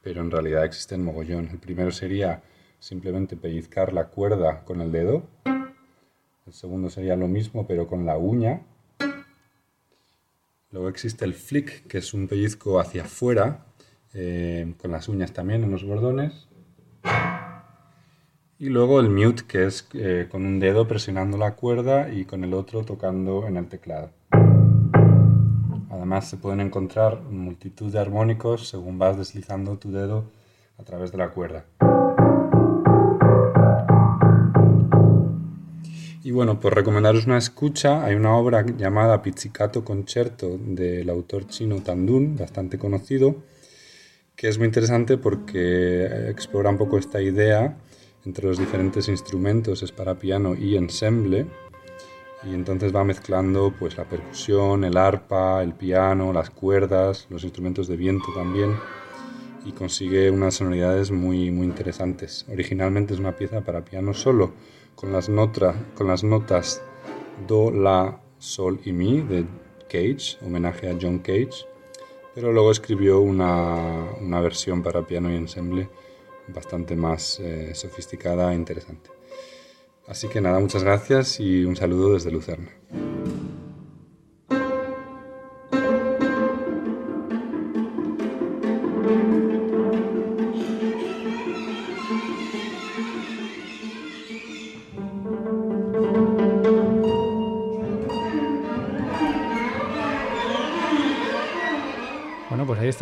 pero 0.00 0.20
en 0.20 0.30
realidad 0.30 0.64
existen 0.64 1.02
mogollón. 1.02 1.48
El 1.48 1.58
primero 1.58 1.90
sería 1.90 2.42
simplemente 2.78 3.36
pellizcar 3.36 3.92
la 3.92 4.08
cuerda 4.08 4.64
con 4.64 4.80
el 4.80 4.92
dedo. 4.92 5.24
El 6.46 6.52
segundo 6.52 6.90
sería 6.90 7.16
lo 7.16 7.26
mismo, 7.26 7.66
pero 7.66 7.88
con 7.88 8.06
la 8.06 8.18
uña. 8.18 8.62
Luego 10.74 10.88
existe 10.88 11.24
el 11.24 11.34
flick, 11.34 11.86
que 11.86 11.98
es 11.98 12.12
un 12.14 12.26
pellizco 12.26 12.80
hacia 12.80 13.04
afuera, 13.04 13.64
eh, 14.12 14.74
con 14.82 14.90
las 14.90 15.08
uñas 15.08 15.32
también 15.32 15.62
en 15.62 15.70
los 15.70 15.84
bordones. 15.84 16.48
Y 18.58 18.70
luego 18.70 18.98
el 18.98 19.08
mute, 19.08 19.44
que 19.46 19.66
es 19.66 19.88
eh, 19.94 20.26
con 20.28 20.44
un 20.44 20.58
dedo 20.58 20.88
presionando 20.88 21.38
la 21.38 21.54
cuerda 21.54 22.12
y 22.12 22.24
con 22.24 22.42
el 22.42 22.52
otro 22.54 22.82
tocando 22.82 23.46
en 23.46 23.56
el 23.56 23.68
teclado. 23.68 24.10
Además 25.90 26.28
se 26.28 26.38
pueden 26.38 26.60
encontrar 26.60 27.20
multitud 27.22 27.92
de 27.92 28.00
armónicos 28.00 28.68
según 28.68 28.98
vas 28.98 29.16
deslizando 29.16 29.78
tu 29.78 29.92
dedo 29.92 30.24
a 30.76 30.82
través 30.82 31.12
de 31.12 31.18
la 31.18 31.30
cuerda. 31.30 31.66
Bueno, 36.34 36.60
por 36.60 36.74
recomendaros 36.74 37.26
una 37.26 37.38
escucha, 37.38 38.04
hay 38.04 38.14
una 38.14 38.36
obra 38.36 38.66
llamada 38.66 39.22
Pizzicato 39.22 39.84
Concerto 39.84 40.58
del 40.58 41.08
autor 41.08 41.46
chino 41.46 41.80
Tandun, 41.80 42.36
bastante 42.36 42.76
conocido, 42.76 43.36
que 44.36 44.48
es 44.48 44.58
muy 44.58 44.66
interesante 44.66 45.16
porque 45.16 46.28
explora 46.28 46.70
un 46.70 46.76
poco 46.76 46.98
esta 46.98 47.22
idea 47.22 47.78
entre 48.26 48.46
los 48.46 48.58
diferentes 48.58 49.08
instrumentos, 49.08 49.82
es 49.82 49.92
para 49.92 50.18
piano 50.18 50.54
y 50.54 50.76
ensemble, 50.76 51.46
y 52.42 52.52
entonces 52.52 52.94
va 52.94 53.04
mezclando 53.04 53.72
pues 53.78 53.96
la 53.96 54.04
percusión, 54.04 54.84
el 54.84 54.96
arpa, 54.96 55.62
el 55.62 55.72
piano, 55.72 56.32
las 56.32 56.50
cuerdas, 56.50 57.26
los 57.30 57.44
instrumentos 57.44 57.86
de 57.86 57.96
viento 57.96 58.26
también, 58.34 58.76
y 59.64 59.72
consigue 59.72 60.30
unas 60.30 60.54
sonoridades 60.54 61.10
muy, 61.10 61.50
muy 61.50 61.66
interesantes. 61.66 62.44
Originalmente 62.50 63.14
es 63.14 63.20
una 63.20 63.36
pieza 63.36 63.62
para 63.62 63.84
piano 63.84 64.14
solo, 64.14 64.52
con 64.94 65.12
las, 65.12 65.28
notra, 65.28 65.74
con 65.94 66.06
las 66.06 66.22
notas 66.22 66.82
Do, 67.46 67.70
La, 67.70 68.20
Sol 68.38 68.80
y 68.84 68.92
Mi 68.92 69.20
de 69.22 69.46
Cage, 69.88 70.38
homenaje 70.44 70.90
a 70.90 70.98
John 71.00 71.18
Cage, 71.18 71.66
pero 72.34 72.52
luego 72.52 72.70
escribió 72.70 73.20
una, 73.20 74.12
una 74.20 74.40
versión 74.40 74.82
para 74.82 75.06
piano 75.06 75.32
y 75.32 75.36
ensemble 75.36 75.88
bastante 76.48 76.94
más 76.94 77.40
eh, 77.40 77.74
sofisticada 77.74 78.52
e 78.52 78.56
interesante. 78.56 79.10
Así 80.06 80.28
que 80.28 80.40
nada, 80.40 80.58
muchas 80.58 80.84
gracias 80.84 81.40
y 81.40 81.64
un 81.64 81.76
saludo 81.76 82.12
desde 82.12 82.30
Lucerna. 82.30 82.70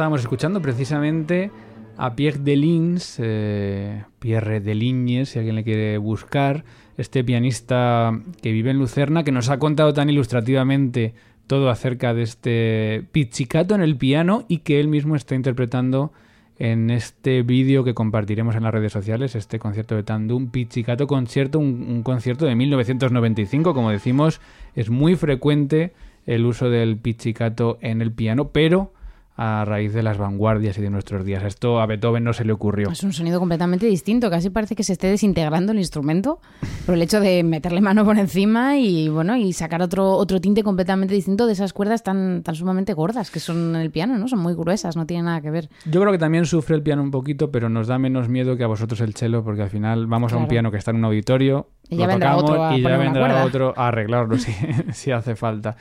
Estábamos 0.03 0.23
escuchando 0.23 0.61
precisamente 0.61 1.53
a 1.97 2.17
Pierre 2.17 2.41
Delins, 2.41 3.19
eh, 3.21 4.03
Pierre 4.19 4.59
Delignes, 4.59 5.29
si 5.29 5.39
alguien 5.39 5.55
le 5.55 5.63
quiere 5.63 5.97
buscar, 5.97 6.65
este 6.97 7.23
pianista 7.23 8.11
que 8.43 8.51
vive 8.51 8.73
en 8.73 8.79
Lucerna, 8.79 9.23
que 9.23 9.31
nos 9.31 9.49
ha 9.49 9.61
contado 9.61 9.95
tan 9.95 10.11
ilustrativamente 10.11 11.15
todo 11.47 11.71
acerca 11.71 12.15
de 12.15 12.23
este 12.23 13.05
pizzicato 13.13 13.77
en 13.77 13.81
el 13.81 13.97
piano 13.97 14.45
y 14.49 14.59
que 14.59 14.81
él 14.81 14.89
mismo 14.89 15.15
está 15.15 15.37
interpretando 15.37 16.11
en 16.59 16.91
este 16.91 17.43
vídeo 17.43 17.85
que 17.85 17.95
compartiremos 17.95 18.57
en 18.57 18.65
las 18.65 18.75
redes 18.75 18.91
sociales, 18.91 19.37
este 19.37 19.61
concierto 19.61 19.95
de 19.95 20.03
Tandum, 20.03 20.51
Pizzicato 20.51 21.07
Concierto, 21.07 21.61
un, 21.61 21.87
un 21.89 22.03
concierto 22.03 22.45
de 22.45 22.57
1995, 22.57 23.73
como 23.73 23.91
decimos, 23.91 24.41
es 24.75 24.91
muy 24.91 25.15
frecuente 25.15 25.93
el 26.27 26.45
uso 26.45 26.71
del 26.71 26.97
pizzicato 26.97 27.79
en 27.83 28.03
el 28.03 28.11
piano, 28.11 28.49
pero 28.49 28.91
a 29.37 29.65
raíz 29.65 29.93
de 29.93 30.03
las 30.03 30.19
vanguardias 30.19 30.77
y 30.79 30.83
de 30.83 30.91
nuestros 30.91 31.25
días. 31.25 31.43
Esto 31.45 31.81
a 31.81 31.87
Beethoven 31.87 32.23
no 32.23 32.33
se 32.33 32.45
le 32.45 32.53
ocurrió. 32.53 32.91
Es 32.91 33.03
un 33.03 33.13
sonido 33.13 33.39
completamente 33.39 33.87
distinto, 33.87 34.31
casi 34.31 34.51
parece 34.51 34.77
que 34.77 34.85
se 34.85 34.93
esté 34.93 35.07
desintegrando 35.07 35.73
el 35.73 35.79
instrumento 35.79 36.39
por 36.85 36.95
el 36.95 37.03
hecho 37.03 37.21
de 37.21 37.43
meterle 37.43 37.81
mano 37.81 38.05
por 38.05 38.19
encima 38.19 38.77
y 38.77 39.09
bueno, 39.09 39.37
y 39.37 39.53
sacar 39.53 39.83
otro, 39.83 40.13
otro 40.13 40.41
tinte 40.41 40.63
completamente 40.63 41.15
distinto 41.15 41.47
de 41.47 41.55
esas 41.55 41.73
cuerdas 41.73 42.03
tan, 42.03 42.43
tan 42.43 42.55
sumamente 42.55 42.93
gordas 42.93 43.31
que 43.31 43.41
son 43.41 43.75
el 43.77 43.91
piano, 43.91 44.19
¿no? 44.19 44.29
Son 44.29 44.39
muy 44.39 44.55
gruesas, 44.55 44.97
no 44.97 45.07
tienen 45.07 45.27
nada 45.27 45.41
que 45.41 45.51
ver. 45.51 45.71
Yo 45.87 46.01
creo 46.01 46.13
que 46.13 46.19
también 46.19 46.45
sufre 46.45 46.77
el 46.77 46.83
piano 46.83 47.03
un 47.03 47.11
poquito, 47.11 47.51
pero 47.51 47.69
nos 47.69 47.87
da 47.87 47.99
menos 47.99 48.29
miedo 48.29 48.57
que 48.57 48.65
a 48.65 48.67
vosotros 48.69 49.01
el 49.01 49.15
cello, 49.15 49.43
porque 49.43 49.63
al 49.63 49.71
final 49.71 50.07
vamos 50.07 50.33
a 50.33 50.37
un 50.37 50.49
piano 50.49 50.71
que 50.71 50.77
está 50.77 50.91
en 50.91 50.99
un 50.99 51.07
auditorio, 51.07 51.69
Y 51.89 51.95
lo 51.95 52.03
ya 52.03 52.07
vendrá 52.09 52.31
tocamos 52.33 52.51
otro 52.51 52.65
a 52.65 52.77
y 52.77 52.83
ya 52.83 52.97
vendrá 52.99 53.45
otro 53.45 53.75
a 53.77 53.89
arreglarlo 53.89 54.37
si, 54.39 54.53
si 54.93 55.11
hace 55.11 55.37
falta. 55.37 55.77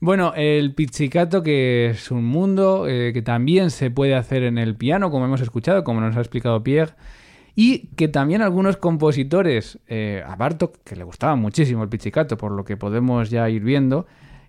Bueno, 0.00 0.32
el 0.36 0.74
pizzicato, 0.74 1.42
que 1.42 1.86
es 1.90 2.12
un 2.12 2.24
mundo 2.24 2.86
eh, 2.86 3.12
que 3.12 3.20
también 3.20 3.70
se 3.70 3.90
puede 3.90 4.14
hacer 4.14 4.44
en 4.44 4.56
el 4.56 4.76
piano, 4.76 5.10
como 5.10 5.24
hemos 5.24 5.40
escuchado, 5.40 5.82
como 5.82 6.00
nos 6.00 6.16
ha 6.16 6.20
explicado 6.20 6.62
Pierre, 6.62 6.94
y 7.56 7.88
que 7.96 8.06
también 8.06 8.40
algunos 8.40 8.76
compositores, 8.76 9.80
eh, 9.88 10.22
a 10.24 10.48
que 10.84 10.94
le 10.94 11.02
gustaba 11.02 11.34
muchísimo 11.34 11.82
el 11.82 11.88
pizzicato, 11.88 12.36
por 12.36 12.52
lo 12.52 12.64
que 12.64 12.76
podemos 12.76 13.30
ya 13.30 13.50
ir 13.50 13.64
viendo, 13.64 14.06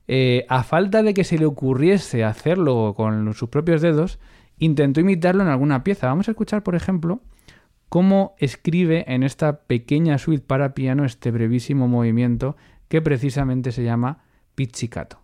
eh, 0.08 0.46
a 0.50 0.62
falta 0.62 1.02
de 1.02 1.16
que 1.16 1.24
se 1.24 1.40
le 1.40 1.48
ocurriese 1.48 2.24
hacerlo 2.24 2.94
con 2.96 3.34
sus 3.34 3.50
propios 3.50 3.82
dedos, 3.82 4.20
intentó 4.60 5.00
imitarlo 5.00 5.42
en 5.42 5.50
alguna 5.50 5.84
pieza. 5.84 6.06
Vamos 6.06 6.28
a 6.28 6.32
escuchar, 6.32 6.62
por 6.62 6.76
ejemplo, 6.76 7.22
cómo 7.90 8.36
escribe 8.38 9.06
en 9.08 9.24
esta 9.24 9.62
pequeña 9.62 10.20
suite 10.20 10.46
para 10.46 10.76
piano 10.76 11.06
este 11.06 11.32
brevísimo 11.32 11.88
movimiento 11.88 12.56
que 12.88 13.02
precisamente 13.02 13.72
se 13.72 13.84
llama 13.84 14.20
pizzicato. 14.54 15.20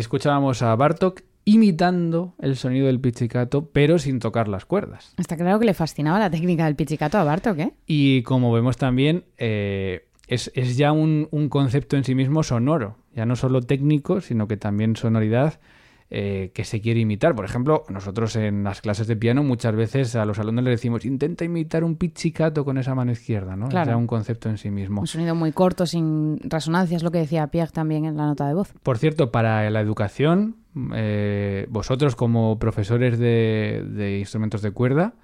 Escuchábamos 0.00 0.62
a 0.62 0.74
Bartok 0.74 1.22
imitando 1.44 2.34
el 2.38 2.56
sonido 2.56 2.86
del 2.86 3.00
pizzicato, 3.00 3.70
pero 3.72 3.98
sin 3.98 4.18
tocar 4.18 4.48
las 4.48 4.66
cuerdas. 4.66 5.14
Está 5.18 5.36
claro 5.36 5.58
que 5.58 5.64
le 5.64 5.74
fascinaba 5.74 6.18
la 6.18 6.30
técnica 6.30 6.64
del 6.64 6.76
pizzicato 6.76 7.18
a 7.18 7.24
Bartok, 7.24 7.58
¿eh? 7.58 7.72
Y 7.86 8.22
como 8.22 8.52
vemos 8.52 8.76
también, 8.76 9.24
eh, 9.38 10.06
es, 10.26 10.50
es 10.54 10.76
ya 10.76 10.92
un, 10.92 11.28
un 11.30 11.48
concepto 11.48 11.96
en 11.96 12.04
sí 12.04 12.14
mismo 12.14 12.42
sonoro, 12.42 12.96
ya 13.14 13.26
no 13.26 13.36
solo 13.36 13.62
técnico, 13.62 14.20
sino 14.20 14.46
que 14.48 14.56
también 14.56 14.96
sonoridad 14.96 15.60
eh, 16.12 16.50
que 16.54 16.64
se 16.64 16.80
quiere 16.80 16.98
imitar. 16.98 17.36
Por 17.36 17.44
ejemplo, 17.44 17.84
nosotros 17.88 18.34
en 18.34 18.64
las 18.64 18.80
clases 18.80 19.06
de 19.06 19.14
piano 19.14 19.44
muchas 19.44 19.76
veces 19.76 20.16
a 20.16 20.24
los 20.24 20.40
alumnos 20.40 20.64
les 20.64 20.72
decimos 20.72 21.04
intenta 21.04 21.44
imitar 21.44 21.84
un 21.84 21.94
pizzicato 21.94 22.64
con 22.64 22.78
esa 22.78 22.96
mano 22.96 23.12
izquierda, 23.12 23.54
¿no? 23.54 23.68
Claro. 23.68 23.92
Es 23.92 23.96
un 23.96 24.08
concepto 24.08 24.48
en 24.48 24.58
sí 24.58 24.72
mismo. 24.72 25.02
Un 25.02 25.06
sonido 25.06 25.36
muy 25.36 25.52
corto, 25.52 25.86
sin 25.86 26.38
resonancia, 26.40 26.96
es 26.96 27.04
lo 27.04 27.12
que 27.12 27.18
decía 27.18 27.46
Pierre 27.46 27.70
también 27.70 28.06
en 28.06 28.16
la 28.16 28.26
nota 28.26 28.48
de 28.48 28.54
voz. 28.54 28.74
Por 28.82 28.98
cierto, 28.98 29.30
para 29.30 29.70
la 29.70 29.80
educación, 29.80 30.56
eh, 30.94 31.66
vosotros 31.70 32.16
como 32.16 32.58
profesores 32.58 33.16
de, 33.18 33.84
de 33.88 34.18
instrumentos 34.18 34.62
de 34.62 34.72
cuerda, 34.72 35.14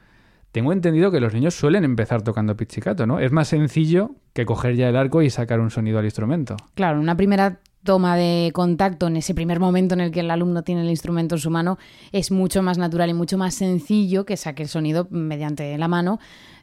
tengo 0.52 0.72
entendido 0.72 1.10
que 1.10 1.20
los 1.20 1.34
niños 1.34 1.54
suelen 1.54 1.84
empezar 1.84 2.22
tocando 2.22 2.56
pizzicato, 2.56 3.06
¿no? 3.06 3.18
Es 3.18 3.32
más 3.32 3.48
sencillo 3.48 4.12
que 4.32 4.46
coger 4.46 4.76
ya 4.76 4.88
el 4.88 4.96
arco 4.96 5.20
y 5.20 5.30
sacar 5.30 5.60
un 5.60 5.70
sonido 5.70 5.98
al 5.98 6.04
instrumento. 6.04 6.56
Claro, 6.74 7.00
una 7.00 7.16
primera 7.16 7.58
toma 7.86 8.16
de 8.16 8.50
contacto 8.52 9.06
en 9.06 9.16
ese 9.16 9.34
primer 9.34 9.58
momento 9.58 9.94
en 9.94 10.02
el 10.02 10.10
que 10.10 10.20
el 10.20 10.30
alumno 10.30 10.62
tiene 10.62 10.82
el 10.82 10.90
instrumento 10.90 11.36
en 11.36 11.40
su 11.40 11.48
mano 11.48 11.78
es 12.12 12.30
mucho 12.30 12.62
más 12.62 12.76
natural 12.76 13.08
y 13.08 13.14
mucho 13.14 13.38
más 13.38 13.54
sencillo 13.54 14.26
que 14.26 14.36
saque 14.36 14.64
el 14.64 14.68
sonido 14.68 15.06
mediante 15.08 15.78
la 15.78 15.88
mano. 15.88 16.18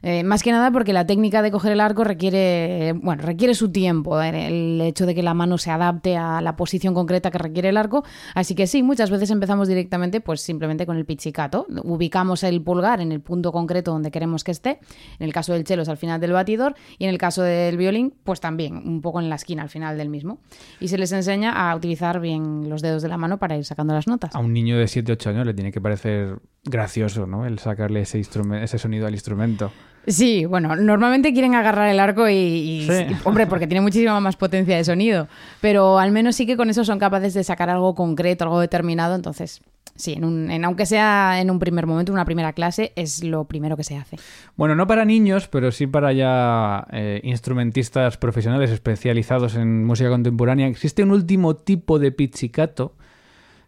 Eh, 0.06 0.22
más 0.22 0.42
que 0.42 0.52
nada 0.52 0.70
porque 0.70 0.92
la 0.92 1.06
técnica 1.06 1.40
de 1.40 1.50
coger 1.50 1.72
el 1.72 1.80
arco 1.80 2.04
requiere, 2.04 2.92
bueno, 2.92 3.22
requiere 3.22 3.54
su 3.54 3.72
tiempo, 3.72 4.20
eh, 4.20 4.48
el 4.48 4.78
hecho 4.82 5.06
de 5.06 5.14
que 5.14 5.22
la 5.22 5.32
mano 5.32 5.56
se 5.56 5.70
adapte 5.70 6.18
a 6.18 6.42
la 6.42 6.56
posición 6.56 6.92
concreta 6.92 7.30
que 7.30 7.38
requiere 7.38 7.70
el 7.70 7.78
arco. 7.78 8.04
Así 8.34 8.54
que 8.54 8.66
sí, 8.66 8.82
muchas 8.82 9.08
veces 9.08 9.30
empezamos 9.30 9.66
directamente 9.66 10.20
pues 10.20 10.42
simplemente 10.42 10.84
con 10.84 10.98
el 10.98 11.06
pizzicato. 11.06 11.66
Ubicamos 11.84 12.42
el 12.42 12.60
pulgar 12.60 13.00
en 13.00 13.12
el 13.12 13.22
punto 13.22 13.50
concreto 13.50 13.92
donde 13.92 14.10
queremos 14.10 14.44
que 14.44 14.50
esté. 14.50 14.78
En 15.18 15.24
el 15.24 15.32
caso 15.32 15.54
del 15.54 15.66
cello 15.66 15.80
es 15.80 15.88
al 15.88 15.96
final 15.96 16.20
del 16.20 16.32
batidor 16.32 16.74
y 16.98 17.04
en 17.04 17.10
el 17.10 17.16
caso 17.16 17.40
del 17.40 17.78
violín 17.78 18.12
pues 18.24 18.40
también 18.40 18.76
un 18.76 19.00
poco 19.00 19.20
en 19.20 19.30
la 19.30 19.36
esquina 19.36 19.62
al 19.62 19.70
final 19.70 19.96
del 19.96 20.10
mismo. 20.10 20.38
Y 20.80 20.88
se 20.88 20.98
les 20.98 21.12
enseña 21.12 21.70
a 21.70 21.74
utilizar 21.74 22.20
bien 22.20 22.68
los 22.68 22.82
dedos 22.82 23.00
de 23.00 23.08
la 23.08 23.16
mano 23.16 23.38
para 23.38 23.56
ir 23.56 23.64
sacando 23.64 23.94
las 23.94 24.06
notas. 24.06 24.34
A 24.34 24.38
un 24.38 24.52
niño 24.52 24.76
de 24.76 24.84
7-8 24.84 25.28
años 25.28 25.46
le 25.46 25.54
tiene 25.54 25.72
que 25.72 25.80
parecer 25.80 26.40
gracioso, 26.62 27.26
¿no? 27.26 27.46
El 27.46 27.58
sacarle 27.58 28.02
ese, 28.02 28.20
ese 28.20 28.78
sonido 28.78 29.06
al 29.06 29.14
instrumento. 29.14 29.72
Sí, 30.06 30.44
bueno, 30.44 30.74
normalmente 30.76 31.32
quieren 31.32 31.54
agarrar 31.54 31.88
el 31.88 31.98
arco 32.00 32.28
y, 32.28 32.34
y- 32.34 32.86
Sí. 32.86 33.06
hombre, 33.24 33.46
porque 33.46 33.66
tiene 33.66 33.80
muchísima 33.80 34.18
más 34.20 34.36
potencia 34.36 34.76
de 34.76 34.84
sonido, 34.84 35.28
pero 35.60 35.98
al 35.98 36.10
menos 36.12 36.36
sí 36.36 36.46
que 36.46 36.56
con 36.56 36.68
eso 36.70 36.84
son 36.84 36.98
capaces 36.98 37.34
de 37.34 37.42
sacar 37.44 37.70
algo 37.70 37.94
concreto, 37.94 38.44
algo 38.44 38.60
determinado, 38.60 39.14
entonces 39.14 39.60
sí, 39.96 40.12
en 40.14 40.24
un, 40.24 40.50
en- 40.50 40.64
aunque 40.64 40.86
sea 40.86 41.40
en 41.40 41.50
un 41.50 41.58
primer 41.58 41.86
momento, 41.86 42.12
una 42.12 42.24
primera 42.24 42.52
clase, 42.52 42.92
es 42.96 43.22
lo 43.24 43.44
primero 43.44 43.76
que 43.76 43.84
se 43.84 43.96
hace. 43.96 44.18
Bueno, 44.56 44.74
no 44.74 44.86
para 44.86 45.04
niños, 45.04 45.48
pero 45.48 45.70
sí 45.72 45.86
para 45.86 46.12
ya 46.12 46.86
eh, 46.92 47.20
instrumentistas 47.22 48.16
profesionales 48.18 48.70
especializados 48.70 49.54
en 49.54 49.84
música 49.84 50.10
contemporánea. 50.10 50.66
Existe 50.66 51.02
un 51.02 51.12
último 51.12 51.54
tipo 51.56 51.98
de 51.98 52.10
pizzicato 52.12 52.94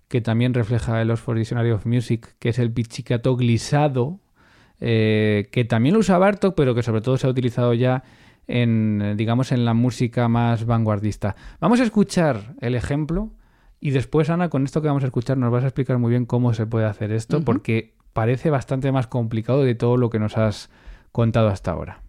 que 0.08 0.20
también 0.20 0.52
refleja 0.54 1.00
el 1.00 1.10
Oxford 1.10 1.38
Dictionary 1.38 1.70
of 1.70 1.86
Music, 1.86 2.34
que 2.38 2.50
es 2.50 2.58
el 2.58 2.70
pizzicato 2.72 3.36
glisado, 3.36 4.18
eh, 4.80 5.48
que 5.52 5.64
también 5.64 5.94
lo 5.94 6.00
usa 6.00 6.18
Bartok, 6.18 6.54
pero 6.54 6.74
que 6.74 6.82
sobre 6.82 7.00
todo 7.00 7.16
se 7.16 7.26
ha 7.26 7.30
utilizado 7.30 7.74
ya 7.74 8.02
en, 8.46 9.14
digamos, 9.16 9.52
en 9.52 9.64
la 9.64 9.74
música 9.74 10.28
más 10.28 10.66
vanguardista. 10.66 11.36
Vamos 11.60 11.80
a 11.80 11.84
escuchar 11.84 12.54
el 12.60 12.74
ejemplo 12.74 13.32
y 13.80 13.90
después, 13.90 14.30
Ana, 14.30 14.48
con 14.48 14.64
esto 14.64 14.82
que 14.82 14.88
vamos 14.88 15.02
a 15.02 15.06
escuchar 15.06 15.36
nos 15.36 15.50
vas 15.50 15.64
a 15.64 15.68
explicar 15.68 15.98
muy 15.98 16.10
bien 16.10 16.26
cómo 16.26 16.54
se 16.54 16.66
puede 16.66 16.86
hacer 16.86 17.12
esto, 17.12 17.42
porque 17.42 17.94
parece 18.12 18.50
bastante 18.50 18.92
más 18.92 19.06
complicado 19.06 19.62
de 19.62 19.74
todo 19.74 19.96
lo 19.96 20.10
que 20.10 20.18
nos 20.18 20.36
has 20.36 20.70
contado 21.12 21.48
hasta 21.48 21.72
ahora. 21.72 22.05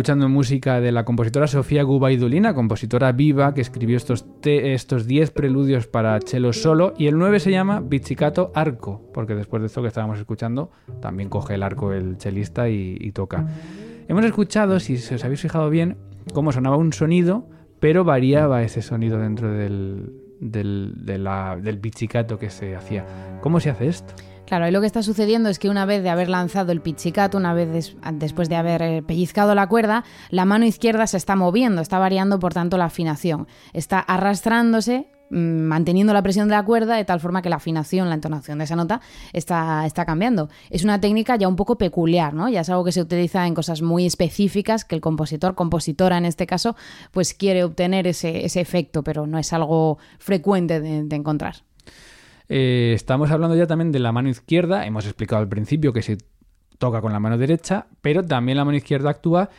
Escuchando 0.00 0.30
música 0.30 0.80
de 0.80 0.92
la 0.92 1.04
compositora 1.04 1.46
Sofía 1.46 1.82
Gubaidulina, 1.82 2.54
compositora 2.54 3.12
viva 3.12 3.52
que 3.52 3.60
escribió 3.60 3.98
estos 3.98 4.24
te- 4.40 4.72
estos 4.72 5.06
10 5.06 5.30
preludios 5.30 5.86
para 5.88 6.18
cello 6.20 6.54
solo 6.54 6.94
y 6.96 7.06
el 7.06 7.18
9 7.18 7.38
se 7.38 7.50
llama 7.50 7.82
Pizzicato 7.86 8.50
Arco, 8.54 9.02
porque 9.12 9.34
después 9.34 9.60
de 9.60 9.66
esto 9.66 9.82
que 9.82 9.88
estábamos 9.88 10.18
escuchando 10.18 10.70
también 11.02 11.28
coge 11.28 11.56
el 11.56 11.62
arco 11.62 11.92
el 11.92 12.16
chelista 12.16 12.70
y, 12.70 13.12
toca. 13.12 13.46
Hemos 14.08 14.24
escuchado, 14.24 14.80
si 14.80 14.94
os 14.94 15.22
habéis 15.22 15.42
fijado 15.42 15.68
bien, 15.68 15.98
cómo 16.32 16.50
sonaba 16.50 16.78
un 16.78 16.94
sonido, 16.94 17.46
pero 17.78 18.02
variaba 18.02 18.62
ese 18.62 18.80
sonido 18.80 19.18
dentro 19.18 19.52
del, 19.52 20.14
del, 20.40 20.94
del 21.62 21.78
pizzicato 21.78 22.38
que 22.38 22.48
se 22.48 22.74
hacía. 22.74 23.04
¿Cómo 23.42 23.60
se 23.60 23.68
hace 23.68 23.88
esto? 23.88 24.14
Claro, 24.50 24.66
y 24.66 24.72
lo 24.72 24.80
que 24.80 24.88
está 24.88 25.04
sucediendo 25.04 25.48
es 25.48 25.60
que 25.60 25.68
una 25.68 25.84
vez 25.84 26.02
de 26.02 26.10
haber 26.10 26.28
lanzado 26.28 26.72
el 26.72 26.80
pizzicato, 26.80 27.38
una 27.38 27.54
vez 27.54 27.70
des- 27.70 27.96
después 28.14 28.48
de 28.48 28.56
haber 28.56 28.82
eh, 28.82 29.00
pellizcado 29.00 29.54
la 29.54 29.68
cuerda, 29.68 30.02
la 30.28 30.44
mano 30.44 30.64
izquierda 30.66 31.06
se 31.06 31.18
está 31.18 31.36
moviendo, 31.36 31.80
está 31.80 32.00
variando 32.00 32.40
por 32.40 32.52
tanto 32.52 32.76
la 32.76 32.86
afinación, 32.86 33.46
está 33.74 34.00
arrastrándose 34.00 35.06
mm, 35.30 35.36
manteniendo 35.36 36.12
la 36.12 36.24
presión 36.24 36.48
de 36.48 36.56
la 36.56 36.64
cuerda 36.64 36.96
de 36.96 37.04
tal 37.04 37.20
forma 37.20 37.42
que 37.42 37.48
la 37.48 37.56
afinación, 37.62 38.08
la 38.08 38.16
entonación 38.16 38.58
de 38.58 38.64
esa 38.64 38.74
nota 38.74 39.00
está, 39.32 39.86
está 39.86 40.04
cambiando. 40.04 40.48
Es 40.68 40.82
una 40.82 41.00
técnica 41.00 41.36
ya 41.36 41.46
un 41.46 41.54
poco 41.54 41.78
peculiar, 41.78 42.34
¿no? 42.34 42.48
Ya 42.48 42.62
es 42.62 42.70
algo 42.70 42.82
que 42.82 42.90
se 42.90 43.02
utiliza 43.02 43.46
en 43.46 43.54
cosas 43.54 43.82
muy 43.82 44.04
específicas 44.04 44.84
que 44.84 44.96
el 44.96 45.00
compositor, 45.00 45.54
compositora 45.54 46.18
en 46.18 46.24
este 46.24 46.48
caso, 46.48 46.74
pues 47.12 47.34
quiere 47.34 47.62
obtener 47.62 48.08
ese, 48.08 48.44
ese 48.44 48.60
efecto, 48.60 49.04
pero 49.04 49.28
no 49.28 49.38
es 49.38 49.52
algo 49.52 49.98
frecuente 50.18 50.80
de 50.80 51.14
encontrar. 51.14 51.69
Eh, 52.52 52.94
estamos 52.96 53.30
hablando 53.30 53.54
ya 53.54 53.68
también 53.68 53.92
de 53.92 54.00
la 54.00 54.10
mano 54.10 54.28
izquierda. 54.28 54.84
Hemos 54.84 55.06
explicado 55.06 55.40
al 55.40 55.48
principio 55.48 55.92
que 55.92 56.02
se 56.02 56.18
toca 56.78 57.00
con 57.00 57.12
la 57.12 57.20
mano 57.20 57.38
derecha, 57.38 57.86
pero 58.00 58.24
también 58.24 58.58
la 58.58 58.64
mano 58.64 58.76
izquierda 58.76 59.10
actúa. 59.10 59.50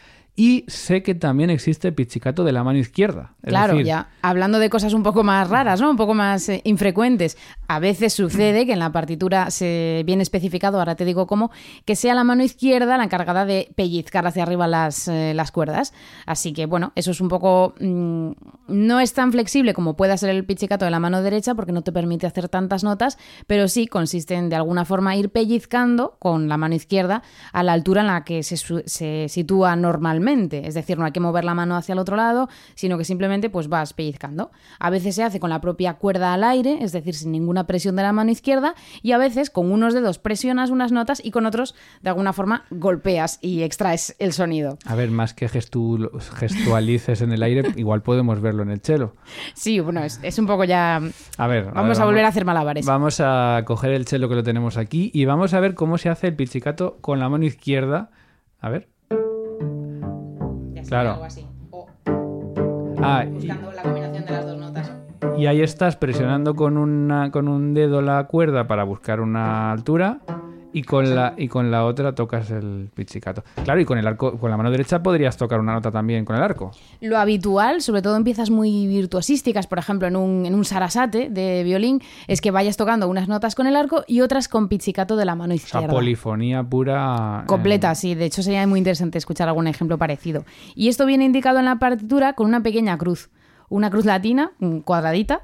Y 0.44 0.66
sé 0.68 1.04
que 1.04 1.14
también 1.14 1.52
existe 1.52 1.92
pizzicato 1.92 2.44
de 2.44 2.52
la 2.52 2.64
mano 2.64 2.80
izquierda. 2.80 3.36
Es 3.44 3.50
Claro, 3.50 3.74
decir, 3.74 3.86
ya 3.86 4.10
hablando 4.24 4.58
de 4.58 4.72
cosas 4.72 4.96
un 4.96 5.04
poco 5.04 5.24
más 5.24 5.48
raras, 5.48 5.80
¿no? 5.80 5.92
Un 5.92 5.98
poco 5.98 6.16
más 6.16 6.50
eh, 6.50 6.62
infrecuentes. 6.64 7.38
A 7.68 7.78
veces 7.78 8.14
sucede 8.14 8.66
que 8.66 8.74
en 8.74 8.80
la 8.80 8.92
partitura 8.92 9.52
se 9.52 10.02
viene 10.04 10.24
especificado, 10.24 10.80
ahora 10.80 10.96
te 10.96 11.06
digo 11.06 11.28
cómo, 11.28 11.52
que 11.86 11.96
sea 11.96 12.16
la 12.16 12.24
mano 12.24 12.44
izquierda 12.44 12.98
la 12.98 13.04
encargada 13.04 13.46
de 13.46 13.72
pellizcar 13.76 14.26
hacia 14.26 14.42
arriba 14.42 14.66
las, 14.66 15.08
eh, 15.08 15.34
las 15.36 15.52
cuerdas. 15.52 15.94
Así 16.26 16.54
que, 16.54 16.66
bueno, 16.66 16.92
eso 16.96 17.12
es 17.12 17.22
un 17.22 17.28
poco... 17.28 17.76
mm, 17.80 18.32
no 18.68 19.00
es 19.00 19.14
tan 19.14 19.32
flexible 19.32 19.76
como 19.76 19.96
pueda 19.96 20.18
ser 20.18 20.32
el 20.32 20.44
pizzicato 20.44 20.86
de 20.86 20.92
la 20.92 21.00
mano 21.00 21.22
derecha 21.22 21.54
porque 21.54 21.72
no 21.72 21.84
te 21.84 21.92
permite 21.92 22.26
hacer 22.26 22.50
tantas 22.50 22.84
notas, 22.84 23.20
pero 23.46 23.68
sí 23.68 23.86
consiste 23.86 24.34
en 24.34 24.50
de 24.50 24.56
alguna 24.56 24.86
forma 24.86 25.16
ir 25.16 25.30
pellizcando 25.30 26.16
con 26.18 26.50
la 26.50 26.58
mano 26.58 26.74
izquierda 26.74 27.22
a 27.54 27.62
la 27.62 27.74
altura 27.74 28.02
en 28.02 28.08
la 28.08 28.24
que 28.24 28.42
se, 28.42 28.58
se 28.58 29.28
sitúa 29.30 29.76
normalmente. 29.76 30.31
Es 30.32 30.74
decir, 30.74 30.98
no 30.98 31.06
hay 31.06 31.12
que 31.12 31.20
mover 31.20 31.44
la 31.44 31.54
mano 31.54 31.76
hacia 31.76 31.94
el 31.94 32.00
otro 32.00 32.16
lado, 32.16 32.50
sino 32.76 32.98
que 32.98 33.04
simplemente 33.06 33.50
pues 33.50 33.68
vas 33.68 33.94
pellizcando. 33.94 34.52
A 34.80 34.90
veces 34.90 35.16
se 35.16 35.24
hace 35.24 35.40
con 35.40 35.50
la 35.50 35.62
propia 35.62 35.96
cuerda 35.96 36.34
al 36.34 36.44
aire, 36.44 36.80
es 36.82 36.92
decir, 36.92 37.14
sin 37.16 37.32
ninguna 37.32 37.68
presión 37.68 37.96
de 37.96 38.04
la 38.04 38.14
mano 38.14 38.32
izquierda, 38.32 38.76
y 39.02 39.12
a 39.12 39.18
veces 39.18 39.50
con 39.50 39.72
unos 39.72 39.94
dedos 39.94 40.20
presionas 40.20 40.70
unas 40.70 40.92
notas 40.92 41.22
y 41.24 41.32
con 41.32 41.46
otros 41.46 41.76
de 42.02 42.10
alguna 42.10 42.34
forma 42.34 42.64
golpeas 42.72 43.40
y 43.42 43.64
extraes 43.64 44.16
el 44.20 44.34
sonido. 44.34 44.78
A 44.86 44.96
ver, 44.96 45.12
más 45.12 45.34
que 45.34 45.50
gestu- 45.50 46.10
gestualices 46.36 47.22
en 47.22 47.32
el 47.32 47.44
aire, 47.44 47.72
igual 47.76 48.02
podemos 48.02 48.42
verlo 48.42 48.64
en 48.64 48.70
el 48.72 48.82
chelo. 48.82 49.16
Sí, 49.54 49.80
bueno, 49.80 50.04
es, 50.04 50.20
es 50.24 50.38
un 50.40 50.48
poco 50.48 50.64
ya... 50.64 51.02
A 51.38 51.48
ver. 51.48 51.72
Vamos 51.74 52.00
a 52.00 52.06
volver 52.06 52.26
a 52.26 52.30
hacer 52.30 52.46
malabares. 52.46 52.86
Vamos 52.86 53.20
a 53.20 53.64
coger 53.66 53.92
el 53.92 54.06
chelo 54.06 54.30
que 54.30 54.36
lo 54.36 54.44
tenemos 54.44 54.78
aquí 54.78 55.12
y 55.14 55.26
vamos 55.26 55.54
a 55.54 55.60
ver 55.60 55.76
cómo 55.76 55.98
se 55.98 56.10
hace 56.10 56.28
el 56.28 56.36
pizzicato 56.36 56.98
con 57.02 57.20
la 57.20 57.30
mano 57.30 57.46
izquierda. 57.46 58.12
A 58.60 58.70
ver. 58.70 58.90
Claro. 60.92 61.20
Ah, 63.02 63.24
y- 63.40 63.48
la 63.48 63.82
combinación 63.82 64.26
de 64.26 64.32
las 64.34 64.46
dos 64.46 64.58
notas. 64.58 64.92
Y 65.38 65.46
ahí 65.46 65.62
estás 65.62 65.96
presionando 65.96 66.54
con, 66.54 66.78
una, 66.78 67.32
con 67.32 67.48
un 67.48 67.74
dedo 67.74 68.02
la 68.02 68.26
cuerda 68.28 68.68
para 68.68 68.84
buscar 68.84 69.22
una 69.22 69.72
altura 69.72 70.20
y 70.74 70.84
con 70.84 71.14
la, 71.16 71.34
y 71.38 71.48
con 71.48 71.72
la 71.72 71.86
otra 71.86 72.14
tocas 72.16 72.50
el 72.52 72.90
pizzicato. 72.94 73.44
Claro, 73.64 73.80
y 73.82 73.86
con 73.86 73.98
el 73.98 74.08
arco, 74.08 74.38
con 74.38 74.50
la 74.52 74.58
mano 74.58 74.72
derecha 74.72 75.02
podrías 75.04 75.38
tocar 75.38 75.60
una 75.60 75.74
nota 75.74 75.92
también 75.92 76.26
con 76.26 76.36
el 76.36 76.42
arco. 76.44 76.72
Lo 77.02 77.18
habitual, 77.18 77.82
sobre 77.82 78.02
todo 78.02 78.16
en 78.18 78.24
piezas 78.24 78.50
muy 78.50 78.88
virtuosísticas, 78.88 79.68
por 79.68 79.80
ejemplo 79.80 80.08
en 80.08 80.16
un, 80.16 80.46
en 80.46 80.56
un 80.56 80.66
sarasate 80.66 81.30
de 81.30 81.64
violín, 81.64 82.02
es 82.28 82.42
que 82.42 82.52
vayas 82.52 82.78
tocando 82.78 83.08
unas 83.08 83.28
notas 83.28 83.56
con 83.56 83.68
el 83.68 83.76
arco 83.76 84.04
y 84.08 84.22
otras 84.22 84.48
con 84.48 84.68
pizzicato 84.68 85.16
de 85.16 85.26
la 85.26 85.36
mano 85.36 85.54
O 85.54 85.58
sea, 85.58 85.66
izquierda. 85.66 85.88
polifonía 85.94 86.64
pura. 86.64 87.42
eh, 87.44 87.48
Completa, 87.48 87.94
sí. 87.96 88.16
De 88.16 88.26
hecho, 88.26 88.44
sería 88.44 88.66
muy 88.68 88.80
interesante 88.80 89.18
escuchar 89.18 89.48
algún 89.48 89.68
ejemplo 89.68 89.98
parecido. 89.98 90.46
Y 90.76 90.88
esto 90.90 91.06
viene 91.06 91.26
indicado 91.26 91.60
en 91.60 91.66
la 91.66 91.78
partitura 91.80 92.34
con 92.34 92.48
una 92.48 92.62
pequeña 92.64 92.98
cruz. 92.98 93.30
Una 93.70 93.90
cruz 93.90 94.06
latina, 94.06 94.52
mm, 94.60 94.80
cuadradita. 94.80 95.42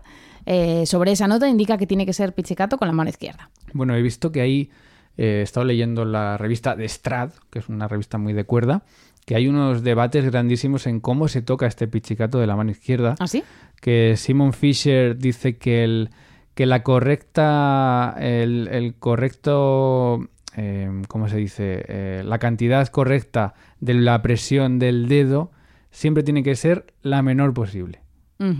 eh, 0.50 0.86
sobre 0.86 1.12
esa 1.12 1.28
nota 1.28 1.50
indica 1.50 1.78
que 1.78 1.86
tiene 1.86 2.06
que 2.06 2.14
ser 2.14 2.34
pizzicato 2.34 2.78
con 2.78 2.88
la 2.88 2.94
mano 2.94 3.10
izquierda. 3.10 3.50
Bueno, 3.74 3.94
he 3.96 4.02
visto 4.02 4.32
que 4.32 4.40
ahí 4.40 4.70
eh, 5.18 5.40
he 5.40 5.42
estado 5.42 5.66
leyendo 5.66 6.06
la 6.06 6.38
revista 6.38 6.76
de 6.76 6.88
Strad, 6.88 7.32
que 7.50 7.60
es 7.60 7.70
una 7.70 7.88
revista 7.88 8.18
muy 8.18 8.34
de 8.34 8.46
cuerda, 8.46 8.84
que 9.26 9.36
hay 9.36 9.48
unos 9.48 9.84
debates 9.84 10.24
grandísimos 10.26 10.88
en 10.88 11.02
cómo 11.02 11.28
se 11.28 11.42
toca 11.42 11.68
este 11.68 11.88
pizzicato 11.88 12.40
de 12.40 12.48
la 12.48 12.56
mano 12.56 12.72
izquierda. 12.72 13.16
¿Ah, 13.20 13.28
sí? 13.28 13.44
que 13.82 14.16
Simon 14.18 14.54
Fisher 14.54 15.18
dice 15.18 15.58
que 15.58 15.84
el 15.84 16.10
que 16.56 16.66
la 16.66 16.82
correcta 16.82 18.16
el, 18.20 18.68
el 18.72 18.96
correcto 18.96 20.28
eh, 20.56 20.90
cómo 21.08 21.30
se 21.30 21.38
dice 21.38 21.86
Eh, 21.88 22.24
la 22.26 22.40
cantidad 22.40 22.88
correcta 22.88 23.54
de 23.80 23.94
la 23.94 24.22
presión 24.22 24.80
del 24.80 25.08
dedo 25.08 25.52
siempre 25.92 26.24
tiene 26.24 26.42
que 26.42 26.56
ser 26.56 26.94
la 27.02 27.22
menor 27.22 27.54
posible 27.54 28.02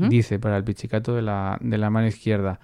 dice 0.10 0.40
para 0.40 0.58
el 0.58 0.64
pizzicato 0.64 1.14
de 1.14 1.22
la, 1.22 1.58
de 1.62 1.78
la 1.78 1.90
mano 1.92 2.08
izquierda 2.08 2.60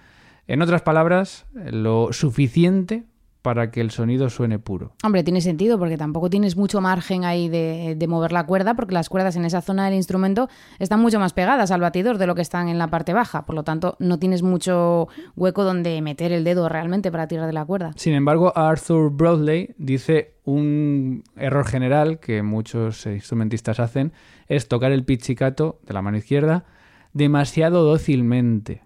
en 0.48 0.62
otras 0.62 0.82
palabras 0.82 1.46
lo 1.54 2.12
suficiente 2.12 3.04
para 3.44 3.70
que 3.70 3.82
el 3.82 3.92
sonido 3.92 4.32
suene 4.32 4.58
puro 4.58 4.94
Hombre, 5.04 5.24
tiene 5.24 5.42
sentido 5.42 5.78
porque 5.78 5.98
tampoco 5.98 6.32
tienes 6.32 6.58
mucho 6.58 6.82
margen 6.82 7.26
ahí 7.26 7.50
de, 7.50 7.94
de 7.96 8.08
mover 8.08 8.32
la 8.32 8.46
cuerda 8.48 8.74
porque 8.74 8.96
las 8.96 9.10
cuerdas 9.10 9.36
en 9.36 9.46
esa 9.46 9.62
zona 9.62 9.86
del 9.86 9.94
instrumento 9.94 10.50
están 10.80 11.00
mucho 11.00 11.20
más 11.20 11.34
pegadas 11.34 11.70
al 11.70 11.82
batidor 11.82 12.18
de 12.18 12.26
lo 12.26 12.34
que 12.34 12.42
están 12.42 12.70
en 12.70 12.80
la 12.80 12.88
parte 12.88 13.14
baja. 13.14 13.46
Por 13.46 13.54
lo 13.54 13.64
tanto, 13.64 13.96
no 14.00 14.18
tienes 14.18 14.42
mucho 14.42 15.10
hueco 15.36 15.64
donde 15.64 16.02
meter 16.02 16.32
el 16.32 16.44
dedo 16.44 16.70
realmente 16.70 17.12
para 17.12 17.28
tirar 17.28 17.46
de 17.46 17.54
la 17.54 17.66
cuerda. 17.66 17.92
Sin 17.96 18.14
embargo, 18.14 18.58
Arthur 18.58 19.12
Broadley 19.12 19.76
dice 19.78 20.36
un 20.46 21.24
error 21.36 21.68
general 21.68 22.20
que 22.20 22.42
muchos 22.42 23.06
instrumentistas 23.06 23.80
hacen 23.80 24.14
es 24.48 24.68
tocar 24.68 24.92
el 24.92 25.04
pizzicato 25.04 25.80
de 25.86 25.94
la 25.94 26.02
mano 26.02 26.18
izquierda 26.18 26.66
demasiado 27.14 27.84
dócilmente, 27.84 28.82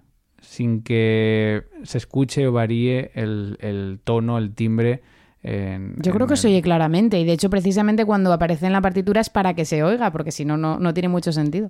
sin 0.57 0.81
que 0.81 1.63
se 1.83 1.99
escuche 1.99 2.47
o 2.47 2.51
varíe 2.51 3.11
el, 3.13 3.57
el 3.61 3.99
tono, 4.03 4.37
el 4.39 4.53
timbre. 4.55 5.01
en- 5.43 5.95
Yo 6.01 6.11
creo 6.13 6.25
que 6.25 6.33
el- 6.33 6.37
se 6.39 6.47
oye 6.47 6.61
claramente 6.63 7.19
y 7.19 7.25
de 7.25 7.33
hecho 7.33 7.49
precisamente 7.51 8.05
cuando 8.05 8.33
aparece 8.33 8.65
en 8.65 8.73
la 8.73 8.81
partitura 8.81 9.21
es 9.21 9.29
para 9.29 9.53
que 9.53 9.65
se 9.65 9.83
oiga 9.83 10.11
porque 10.11 10.31
si 10.31 10.45
no, 10.45 10.57
no 10.57 10.93
tiene 10.93 11.09
mucho 11.09 11.31
sentido. 11.31 11.69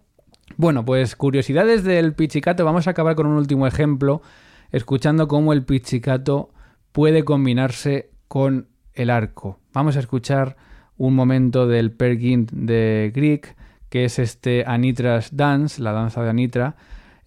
Bueno, 0.56 0.86
pues 0.86 1.16
curiosidades 1.18 1.84
del 1.84 2.14
pizzicato. 2.14 2.64
Vamos 2.64 2.88
a 2.88 2.92
acabar 2.92 3.16
con 3.16 3.26
un 3.28 3.36
último 3.36 3.68
ejemplo, 3.68 4.22
escuchando 4.72 5.28
cómo 5.28 5.52
el 5.52 5.64
pizzicato 5.66 6.52
puede 6.94 7.24
combinarse 7.26 8.10
con 8.30 8.68
el 8.94 9.10
arco. 9.10 9.60
Vamos 9.74 9.98
a 9.98 10.00
escuchar 10.00 10.56
un 10.96 11.14
momento 11.14 11.68
del 11.68 11.92
Per 11.92 12.18
Gynt 12.18 12.52
de 12.54 13.12
Grieg, 13.14 13.56
que 13.90 14.06
es 14.06 14.18
este 14.20 14.64
Anitra's 14.66 15.36
Dance, 15.36 15.82
la 15.82 15.92
danza 15.92 16.24
de 16.24 16.30
Anitra, 16.30 16.76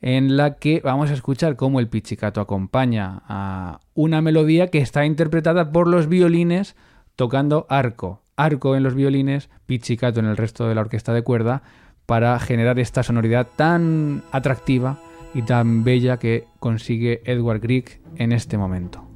en 0.01 0.37
la 0.37 0.55
que 0.57 0.81
vamos 0.83 1.11
a 1.11 1.15
escuchar 1.15 1.57
cómo 1.57 1.81
el 1.81 1.89
pizzicato 1.89 2.41
acompaña 2.41 3.23
a 3.27 3.81
una 3.95 4.23
melodía 4.23 4.69
que 4.69 4.79
está 4.79 5.05
interpretada 5.05 5.73
por 5.73 5.87
los 5.87 6.09
violines 6.09 6.77
tocando 7.17 7.67
arco. 7.69 8.23
Arco 8.37 8.77
en 8.77 8.83
los 8.83 8.95
violines, 8.95 9.51
pizzicato 9.67 10.21
en 10.21 10.27
el 10.27 10.39
resto 10.39 10.67
de 10.67 10.75
la 10.75 10.81
orquesta 10.81 11.13
de 11.13 11.23
cuerda, 11.23 11.63
para 12.07 12.39
generar 12.39 12.79
esta 12.79 13.03
sonoridad 13.03 13.47
tan 13.57 14.23
atractiva 14.33 14.99
y 15.35 15.43
tan 15.43 15.85
bella 15.85 16.19
que 16.19 16.47
consigue 16.59 17.21
Edward 17.25 17.61
Grieg 17.61 18.01
en 18.17 18.33
este 18.33 18.57
momento. 18.57 19.10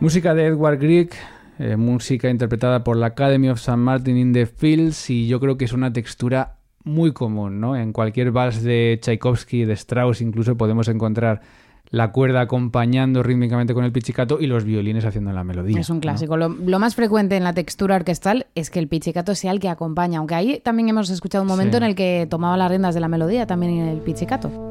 Música 0.00 0.34
de 0.34 0.46
Edward 0.46 0.78
Grieg, 0.78 1.10
eh, 1.58 1.76
música 1.76 2.30
interpretada 2.30 2.82
por 2.82 2.96
la 2.96 3.08
Academy 3.08 3.50
of 3.50 3.58
St. 3.58 3.76
Martin 3.76 4.16
in 4.16 4.32
the 4.32 4.46
Fields 4.46 5.10
y 5.10 5.26
yo 5.28 5.40
creo 5.40 5.58
que 5.58 5.66
es 5.66 5.74
una 5.74 5.92
textura 5.92 6.56
muy 6.84 7.12
común, 7.12 7.60
¿no? 7.60 7.76
En 7.76 7.92
cualquier 7.92 8.30
vals 8.32 8.62
de 8.62 8.98
Tchaikovsky, 9.02 9.66
de 9.66 9.74
Strauss, 9.74 10.22
incluso 10.22 10.56
podemos 10.56 10.88
encontrar 10.88 11.42
la 11.90 12.12
cuerda 12.12 12.40
acompañando 12.40 13.22
rítmicamente 13.22 13.74
con 13.74 13.84
el 13.84 13.92
pizzicato 13.92 14.38
y 14.40 14.46
los 14.46 14.64
violines 14.64 15.04
haciendo 15.04 15.32
la 15.32 15.44
melodía. 15.44 15.78
Es 15.78 15.90
un 15.90 16.00
clásico. 16.00 16.36
Lo, 16.38 16.48
lo, 16.48 16.78
más 16.78 16.94
frecuente 16.94 17.36
en 17.36 17.44
la 17.44 17.52
textura 17.52 17.96
orquestal 17.96 18.46
es 18.54 18.70
que 18.70 18.78
el 18.78 18.88
pizzicato 18.88 19.34
sea 19.34 19.50
el 19.50 19.60
que 19.60 19.68
acompaña, 19.68 20.20
aunque 20.20 20.34
ahí 20.36 20.60
también 20.64 20.88
hemos 20.88 21.10
escuchado 21.10 21.42
un 21.42 21.48
momento 21.48 21.76
Sí. 21.76 21.84
en 21.84 21.90
el 21.90 21.94
que 21.94 22.26
tomaba 22.30 22.56
las 22.56 22.70
riendas 22.70 22.94
de 22.94 23.00
la 23.00 23.08
melodía 23.08 23.46
también 23.46 23.72
en 23.72 23.88
el 23.88 23.98
pizzicato. 23.98 24.69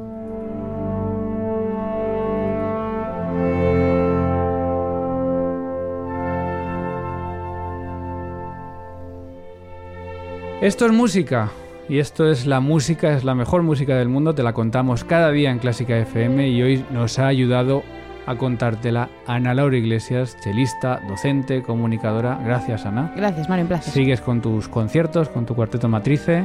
Esto 10.62 10.86
es 10.86 10.92
música. 10.92 11.50
Y 11.88 11.98
esto 12.00 12.30
es 12.30 12.46
la 12.46 12.60
música, 12.60 13.14
es 13.14 13.24
la 13.24 13.34
mejor 13.34 13.64
música 13.64 13.96
del 13.96 14.10
mundo. 14.10 14.36
Te 14.36 14.44
la 14.44 14.54
contamos 14.54 15.04
cada 15.04 15.32
día 15.32 15.50
en 15.50 15.58
Clásica 15.58 15.98
FM 15.98 16.48
y 16.50 16.62
hoy 16.62 16.86
nos 16.92 17.18
ha 17.18 17.28
ayudado 17.28 17.82
a 18.28 18.36
contártela 18.36 19.10
Ana 19.26 19.56
Laura 19.56 19.76
Iglesias, 19.76 20.38
chelista, 20.44 21.00
docente, 21.08 21.64
comunicadora. 21.64 22.40
Gracias, 22.46 22.86
Ana. 22.86 23.12
Gracias, 23.16 23.50
Mario, 23.50 23.64
un 23.64 23.70
placer. 23.70 23.92
Sigues 23.92 24.22
con 24.22 24.40
tus 24.40 24.68
conciertos, 24.68 25.30
con 25.30 25.48
tu 25.48 25.56
cuarteto 25.56 25.88
matrice, 25.90 26.44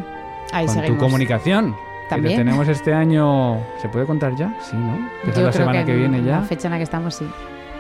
Ahí 0.53 0.65
con 0.65 0.75
seguimos. 0.77 0.99
tu 0.99 1.05
comunicación. 1.05 1.75
También. 2.09 2.33
Que 2.33 2.39
te 2.39 2.45
tenemos 2.45 2.69
este 2.69 2.95
año. 2.95 3.59
¿Se 3.83 3.89
puede 3.91 4.07
contar 4.07 4.35
ya? 4.37 4.55
Sí, 4.63 4.77
¿no? 4.77 4.97
Que 5.25 5.31
es 5.31 5.39
la 5.39 5.53
semana 5.53 5.85
que, 5.85 5.93
en 5.93 5.99
viene 5.99 6.19
La 6.23 6.41
ya. 6.41 6.43
fecha 6.43 6.69
en 6.69 6.73
la 6.73 6.77
que 6.79 6.85
estamos, 6.85 7.15
sí. 7.17 7.27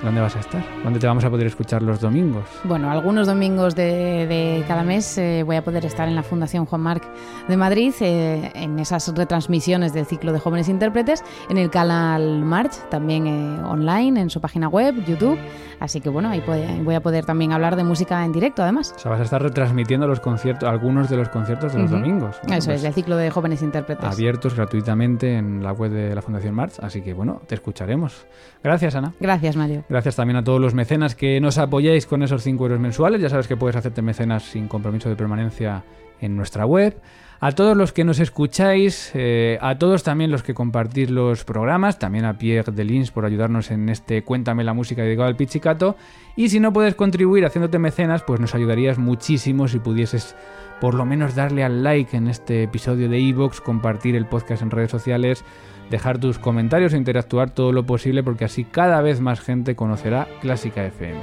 ¿Dónde 0.02 0.20
vas 0.20 0.36
a 0.36 0.40
estar? 0.40 0.62
¿Dónde 0.82 0.98
te 1.00 1.06
vamos 1.06 1.24
a 1.24 1.30
poder 1.30 1.46
escuchar 1.46 1.82
los 1.82 1.98
domingos? 2.00 2.44
Bueno, 2.64 2.90
algunos 2.90 3.26
domingos 3.26 3.74
de, 3.74 4.26
de 4.26 4.62
cada 4.68 4.82
mes 4.82 5.16
eh, 5.16 5.42
voy 5.46 5.56
a 5.56 5.64
poder 5.64 5.86
estar 5.86 6.06
en 6.06 6.14
la 6.14 6.22
Fundación 6.22 6.66
Juan 6.66 6.82
Marc 6.82 7.02
de 7.48 7.56
Madrid, 7.56 7.92
eh, 8.00 8.50
en 8.54 8.78
esas 8.78 9.14
retransmisiones 9.16 9.94
del 9.94 10.04
ciclo 10.04 10.32
de 10.34 10.40
jóvenes 10.40 10.68
intérpretes, 10.68 11.24
en 11.48 11.56
el 11.56 11.70
canal 11.70 12.42
March, 12.44 12.72
también 12.90 13.26
eh, 13.26 13.62
online, 13.64 14.20
en 14.20 14.28
su 14.30 14.42
página 14.42 14.68
web, 14.68 14.94
YouTube. 15.06 15.38
Así 15.80 16.00
que 16.02 16.10
bueno, 16.10 16.28
ahí 16.28 16.40
puede- 16.42 16.82
voy 16.82 16.94
a 16.94 17.00
poder 17.02 17.24
también 17.24 17.52
hablar 17.52 17.74
de 17.76 17.84
música 17.84 18.24
en 18.24 18.32
directo, 18.32 18.62
además. 18.62 18.92
O 18.96 18.98
sea, 18.98 19.10
vas 19.10 19.20
a 19.20 19.24
estar 19.24 19.42
retransmitiendo 19.42 20.06
los 20.06 20.20
conciertos, 20.20 20.68
algunos 20.68 21.08
de 21.08 21.16
los 21.16 21.28
conciertos 21.30 21.72
de 21.72 21.78
los 21.80 21.90
Ujú. 21.90 22.00
domingos. 22.00 22.36
Bueno, 22.42 22.56
Eso 22.58 22.66
pues, 22.66 22.76
es, 22.76 22.82
del 22.82 22.92
ciclo 22.94 23.16
de 23.16 23.30
jóvenes 23.30 23.62
intérpretes. 23.62 24.04
abiertos 24.04 24.54
gratuitamente 24.54 25.36
en 25.38 25.62
la 25.62 25.72
web 25.72 25.90
de 25.90 26.14
la 26.14 26.20
Fundación 26.22 26.54
March. 26.54 26.74
Así 26.82 27.00
que 27.00 27.14
bueno, 27.14 27.40
te 27.46 27.54
escucharemos. 27.54 28.26
Gracias, 28.62 28.94
Ana. 28.94 29.14
Gracias, 29.20 29.56
Mario. 29.56 29.84
Gracias 29.94 30.16
también 30.16 30.38
a 30.38 30.42
todos 30.42 30.60
los 30.60 30.74
mecenas 30.74 31.14
que 31.14 31.40
nos 31.40 31.56
apoyáis 31.56 32.04
con 32.04 32.24
esos 32.24 32.42
5 32.42 32.64
euros 32.64 32.80
mensuales. 32.80 33.22
Ya 33.22 33.28
sabes 33.28 33.46
que 33.46 33.56
puedes 33.56 33.76
hacerte 33.76 34.02
mecenas 34.02 34.42
sin 34.42 34.66
compromiso 34.66 35.08
de 35.08 35.14
permanencia 35.14 35.84
en 36.20 36.36
nuestra 36.36 36.66
web. 36.66 37.00
A 37.38 37.52
todos 37.52 37.76
los 37.76 37.92
que 37.92 38.02
nos 38.02 38.18
escucháis, 38.18 39.12
eh, 39.14 39.56
a 39.60 39.78
todos 39.78 40.02
también 40.02 40.32
los 40.32 40.42
que 40.42 40.52
compartís 40.52 41.10
los 41.10 41.44
programas, 41.44 42.00
también 42.00 42.24
a 42.24 42.36
Pierre 42.36 42.72
Delins 42.72 43.12
por 43.12 43.24
ayudarnos 43.24 43.70
en 43.70 43.88
este 43.88 44.24
Cuéntame 44.24 44.64
la 44.64 44.74
música 44.74 45.02
dedicado 45.02 45.28
al 45.28 45.36
pizzicato. 45.36 45.94
Y 46.34 46.48
si 46.48 46.58
no 46.58 46.72
puedes 46.72 46.96
contribuir 46.96 47.46
haciéndote 47.46 47.78
mecenas, 47.78 48.24
pues 48.24 48.40
nos 48.40 48.56
ayudarías 48.56 48.98
muchísimo 48.98 49.68
si 49.68 49.78
pudieses 49.78 50.34
por 50.80 50.94
lo 50.94 51.04
menos 51.04 51.36
darle 51.36 51.62
al 51.62 51.84
like 51.84 52.16
en 52.16 52.26
este 52.26 52.64
episodio 52.64 53.08
de 53.08 53.18
Evox, 53.18 53.60
compartir 53.60 54.16
el 54.16 54.26
podcast 54.26 54.60
en 54.60 54.72
redes 54.72 54.90
sociales, 54.90 55.44
dejar 55.90 56.18
tus 56.18 56.38
comentarios 56.38 56.92
e 56.94 56.96
interactuar 56.96 57.50
todo 57.50 57.72
lo 57.72 57.86
posible 57.86 58.22
porque 58.22 58.44
así 58.44 58.64
cada 58.64 59.00
vez 59.00 59.20
más 59.20 59.40
gente 59.40 59.76
conocerá 59.76 60.28
Clásica 60.40 60.84
FM. 60.84 61.20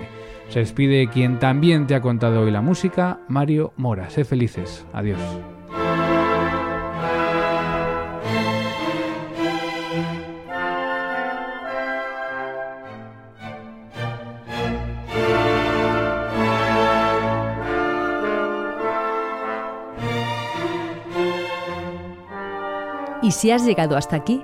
Se 0.50 0.60
despide 0.60 1.08
quien 1.08 1.40
también 1.40 1.88
te 1.88 1.96
ha 1.96 2.02
contado 2.02 2.42
hoy 2.42 2.52
la 2.52 2.62
música, 2.62 3.20
Mario 3.28 3.74
Mora. 3.78 4.10
Sé 4.10 4.26
felices. 4.26 4.86
Adiós. 4.92 5.20
Y 23.24 23.32
si 23.32 23.52
has 23.52 23.66
llegado 23.66 23.96
hasta 23.96 24.18
aquí, 24.18 24.44